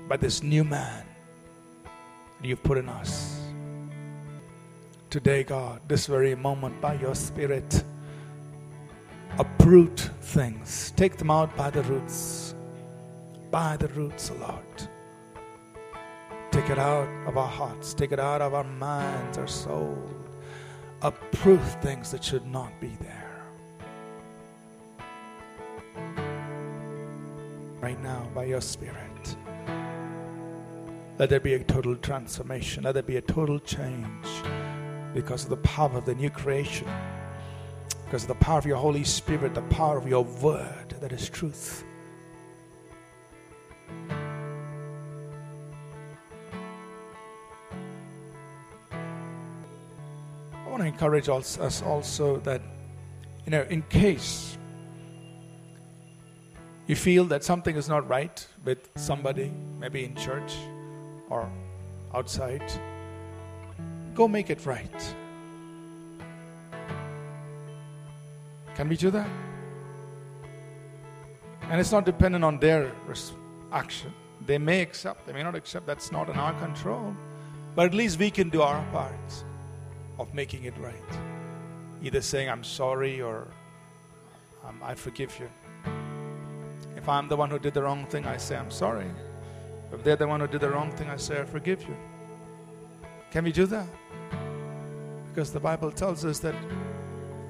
by 0.07 0.17
this 0.17 0.41
new 0.41 0.63
man 0.63 1.05
that 2.41 2.47
you've 2.47 2.63
put 2.63 2.77
in 2.77 2.89
us. 2.89 3.39
Today, 5.09 5.43
God, 5.43 5.81
this 5.87 6.07
very 6.07 6.35
moment, 6.35 6.79
by 6.81 6.93
your 6.95 7.15
Spirit, 7.15 7.83
uproot 9.37 10.09
things, 10.21 10.93
take 10.95 11.17
them 11.17 11.31
out 11.31 11.55
by 11.55 11.69
the 11.69 11.83
roots. 11.83 12.55
By 13.51 13.77
the 13.77 13.87
roots, 13.89 14.31
Lord. 14.39 14.89
Take 16.51 16.69
it 16.69 16.79
out 16.79 17.07
of 17.27 17.37
our 17.37 17.47
hearts, 17.47 17.93
take 17.93 18.11
it 18.11 18.19
out 18.19 18.41
of 18.41 18.53
our 18.53 18.63
minds, 18.63 19.37
our 19.37 19.47
soul. 19.47 19.97
Uproot 21.01 21.61
things 21.81 22.11
that 22.11 22.23
should 22.23 22.45
not 22.45 22.71
be 22.81 22.97
there. 22.99 23.41
Right 27.79 28.01
now, 28.03 28.27
by 28.35 28.43
your 28.43 28.59
Spirit. 28.59 29.37
Let 31.17 31.29
there 31.29 31.39
be 31.39 31.53
a 31.53 31.63
total 31.63 31.95
transformation. 31.95 32.83
Let 32.83 32.95
there 32.95 33.03
be 33.03 33.15
a 33.15 33.21
total 33.21 33.59
change 33.59 34.27
because 35.13 35.45
of 35.45 35.49
the 35.49 35.57
power 35.57 35.97
of 35.97 36.05
the 36.05 36.15
new 36.15 36.29
creation, 36.29 36.87
because 38.05 38.23
of 38.23 38.27
the 38.27 38.35
power 38.35 38.59
of 38.59 38.65
your 38.65 38.77
Holy 38.77 39.05
Spirit, 39.05 39.53
the 39.53 39.61
power 39.63 39.97
of 39.97 40.07
your 40.07 40.23
word 40.23 40.95
that 40.99 41.13
is 41.13 41.29
truth. 41.29 41.85
Encourage 50.89 51.29
us 51.29 51.81
also 51.81 52.37
that, 52.37 52.61
you 53.45 53.51
know, 53.51 53.65
in 53.69 53.81
case 53.83 54.57
you 56.87 56.95
feel 56.95 57.25
that 57.25 57.43
something 57.43 57.75
is 57.75 57.87
not 57.87 58.07
right 58.09 58.45
with 58.65 58.89
somebody, 58.95 59.51
maybe 59.79 60.03
in 60.03 60.15
church 60.15 60.53
or 61.29 61.49
outside, 62.13 62.63
go 64.15 64.27
make 64.27 64.49
it 64.49 64.65
right. 64.65 65.15
Can 68.75 68.89
we 68.89 68.97
do 68.97 69.11
that? 69.11 69.29
And 71.69 71.79
it's 71.79 71.91
not 71.91 72.05
dependent 72.05 72.43
on 72.43 72.59
their 72.59 72.91
action. 73.71 74.11
They 74.45 74.57
may 74.57 74.81
accept, 74.81 75.27
they 75.27 75.33
may 75.33 75.43
not 75.43 75.55
accept, 75.55 75.85
that's 75.85 76.11
not 76.11 76.29
in 76.29 76.35
our 76.35 76.53
control. 76.59 77.15
But 77.75 77.85
at 77.85 77.93
least 77.93 78.17
we 78.17 78.31
can 78.31 78.49
do 78.49 78.61
our 78.63 78.83
part 78.91 79.45
of 80.19 80.33
making 80.33 80.65
it 80.65 80.77
right. 80.77 80.93
Either 82.03 82.21
saying, 82.21 82.49
I'm 82.49 82.63
sorry, 82.63 83.21
or 83.21 83.47
um, 84.65 84.79
I 84.83 84.93
forgive 84.93 85.39
you. 85.39 85.49
If 86.95 87.07
I'm 87.07 87.27
the 87.27 87.35
one 87.35 87.49
who 87.49 87.57
did 87.57 87.73
the 87.73 87.81
wrong 87.81 88.05
thing, 88.05 88.25
I 88.25 88.37
say, 88.37 88.57
I'm 88.57 88.69
sorry. 88.69 89.09
If 89.91 90.03
they're 90.03 90.15
the 90.15 90.27
one 90.27 90.41
who 90.41 90.47
did 90.47 90.61
the 90.61 90.69
wrong 90.69 90.91
thing, 90.91 91.09
I 91.09 91.15
say, 91.15 91.39
I 91.39 91.45
forgive 91.45 91.81
you. 91.83 91.95
Can 93.31 93.45
we 93.45 93.51
do 93.51 93.65
that? 93.67 93.87
Because 95.29 95.51
the 95.51 95.59
Bible 95.59 95.91
tells 95.91 96.25
us 96.25 96.39
that 96.39 96.55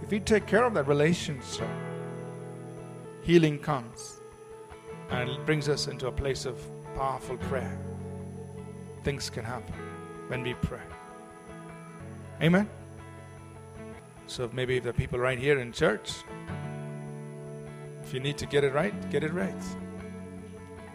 if 0.03 0.11
we 0.11 0.19
take 0.19 0.45
care 0.45 0.63
of 0.63 0.73
that 0.75 0.87
relationship, 0.87 1.67
healing 3.21 3.59
comes 3.59 4.21
and 5.09 5.29
it 5.29 5.45
brings 5.45 5.67
us 5.67 5.87
into 5.87 6.07
a 6.07 6.11
place 6.11 6.45
of 6.45 6.59
powerful 6.95 7.37
prayer. 7.37 7.77
Things 9.03 9.29
can 9.29 9.43
happen 9.43 9.73
when 10.27 10.43
we 10.43 10.53
pray. 10.55 10.81
Amen. 12.41 12.69
So 14.27 14.49
maybe 14.53 14.77
if 14.77 14.83
the 14.83 14.93
people 14.93 15.19
right 15.19 15.37
here 15.37 15.59
in 15.59 15.73
church, 15.73 16.13
if 18.03 18.13
you 18.13 18.21
need 18.21 18.37
to 18.37 18.45
get 18.45 18.63
it 18.63 18.73
right, 18.73 18.93
get 19.09 19.23
it 19.23 19.33
right. 19.33 19.63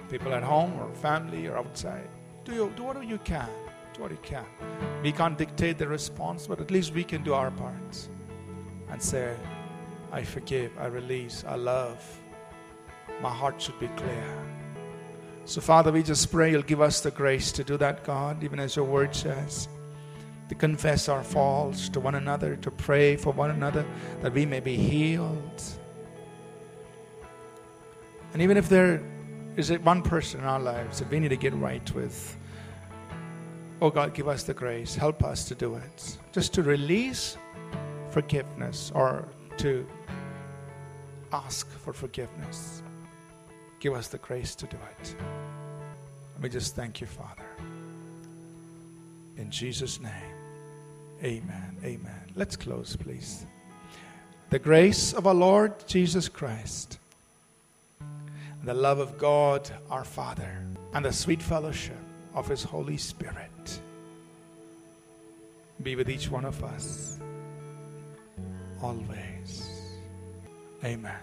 People 0.08 0.32
at 0.32 0.42
home 0.42 0.72
or 0.80 0.94
family 0.94 1.46
or 1.46 1.58
outside, 1.58 2.08
do 2.44 2.54
you, 2.54 2.72
do 2.76 2.84
whatever 2.84 3.04
you 3.04 3.18
can. 3.18 3.48
Do 3.92 4.02
what 4.02 4.10
you 4.10 4.18
can. 4.22 4.46
We 5.02 5.12
can't 5.12 5.36
dictate 5.36 5.78
the 5.78 5.86
response, 5.86 6.46
but 6.46 6.60
at 6.60 6.70
least 6.70 6.94
we 6.94 7.04
can 7.04 7.22
do 7.22 7.34
our 7.34 7.50
parts 7.50 8.08
and 8.90 9.02
say, 9.02 9.36
I 10.12 10.22
forgive, 10.22 10.72
I 10.78 10.86
release, 10.86 11.44
I 11.46 11.56
love. 11.56 12.02
My 13.20 13.30
heart 13.30 13.60
should 13.60 13.78
be 13.78 13.88
clear. 13.88 14.46
So, 15.44 15.60
Father, 15.60 15.92
we 15.92 16.02
just 16.02 16.32
pray 16.32 16.50
you'll 16.50 16.62
give 16.62 16.80
us 16.80 17.00
the 17.00 17.10
grace 17.10 17.52
to 17.52 17.64
do 17.64 17.76
that, 17.76 18.02
God, 18.02 18.42
even 18.42 18.58
as 18.58 18.76
your 18.76 18.86
word 18.86 19.14
says 19.14 19.68
to 20.48 20.54
confess 20.54 21.08
our 21.08 21.22
faults 21.22 21.88
to 21.88 22.00
one 22.00 22.14
another, 22.14 22.56
to 22.56 22.70
pray 22.70 23.16
for 23.16 23.32
one 23.32 23.50
another 23.50 23.84
that 24.20 24.32
we 24.32 24.44
may 24.44 24.60
be 24.60 24.76
healed. 24.76 25.62
And 28.32 28.42
even 28.42 28.56
if 28.56 28.68
there 28.68 29.02
is 29.56 29.70
one 29.70 30.02
person 30.02 30.40
in 30.40 30.46
our 30.46 30.60
lives 30.60 30.98
that 30.98 31.10
we 31.10 31.20
need 31.20 31.28
to 31.28 31.36
get 31.36 31.54
right 31.54 31.94
with, 31.94 32.36
oh 33.80 33.90
God, 33.90 34.12
give 34.12 34.28
us 34.28 34.42
the 34.42 34.54
grace. 34.54 34.94
Help 34.94 35.22
us 35.22 35.44
to 35.46 35.54
do 35.54 35.76
it. 35.76 36.18
Just 36.32 36.52
to 36.54 36.62
release 36.62 37.38
forgiveness 38.10 38.90
or 38.94 39.28
to 39.58 39.86
ask 41.32 41.68
for 41.78 41.92
forgiveness. 41.92 42.82
Give 43.80 43.94
us 43.94 44.08
the 44.08 44.18
grace 44.18 44.54
to 44.56 44.66
do 44.66 44.76
it. 45.00 45.16
Let 46.34 46.42
me 46.42 46.48
just 46.48 46.74
thank 46.74 47.00
you, 47.00 47.06
Father. 47.06 47.44
In 49.36 49.50
Jesus' 49.50 50.00
name, 50.00 50.33
amen. 51.24 51.76
Amen. 51.84 52.20
Let's 52.34 52.56
close, 52.56 52.96
please. 52.96 53.46
The 54.50 54.58
grace 54.58 55.12
of 55.12 55.26
our 55.26 55.34
Lord 55.34 55.72
Jesus 55.86 56.28
Christ, 56.28 56.98
the 58.62 58.74
love 58.74 58.98
of 58.98 59.18
God 59.18 59.68
our 59.90 60.04
Father, 60.04 60.64
and 60.92 61.04
the 61.04 61.12
sweet 61.12 61.42
fellowship 61.42 61.96
of 62.34 62.48
His 62.48 62.62
Holy 62.62 62.96
Spirit 62.96 63.80
be 65.82 65.96
with 65.96 66.08
each 66.08 66.30
one 66.30 66.44
of 66.44 66.62
us 66.62 67.18
always. 68.82 69.68
Amen. 70.84 71.16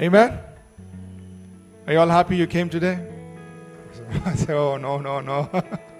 Amen. 0.00 0.38
Are 1.86 1.92
you 1.92 1.98
all 2.00 2.08
happy 2.08 2.36
you 2.36 2.46
came 2.46 2.68
today? 2.68 2.98
I 4.24 4.34
say, 4.34 4.52
oh, 4.52 4.76
no, 4.76 4.98
no, 4.98 5.20
no. 5.20 5.48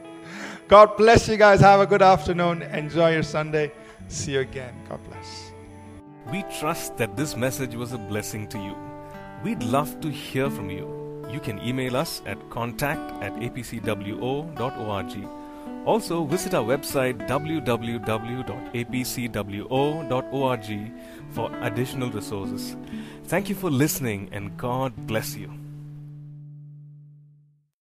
God 0.69 0.97
bless 0.97 1.29
you 1.29 1.37
guys. 1.37 1.61
Have 1.61 1.79
a 1.81 1.87
good 1.87 2.03
afternoon. 2.03 2.63
Enjoy 2.63 3.13
your 3.13 3.23
Sunday. 3.23 3.71
See 4.09 4.33
you 4.33 4.41
again. 4.41 4.75
God 4.89 4.99
bless. 5.09 5.53
We 6.33 6.43
trust 6.59 6.97
that 6.97 7.17
this 7.17 7.37
message 7.37 7.77
was 7.77 7.93
a 7.93 7.99
blessing 7.99 8.49
to 8.49 8.59
you. 8.59 8.77
We'd 9.45 9.63
love 9.63 10.01
to 10.01 10.11
hear 10.11 10.51
from 10.51 10.71
you. 10.71 11.25
You 11.31 11.39
can 11.39 11.61
email 11.61 11.97
us 11.97 12.21
at 12.27 12.51
contact 12.51 13.23
at 13.23 13.33
apcwo.org. 13.35 15.29
Also, 15.87 16.25
visit 16.25 16.53
our 16.53 16.65
website 16.65 17.29
www.apcwo.org 17.29 17.73
for 21.31 21.51
additional 21.63 22.11
resources. 22.11 22.77
Thank 23.27 23.49
you 23.49 23.55
for 23.55 23.71
listening 23.71 24.29
and 24.33 24.57
God 24.57 24.97
bless 25.07 25.37
you. 25.37 25.66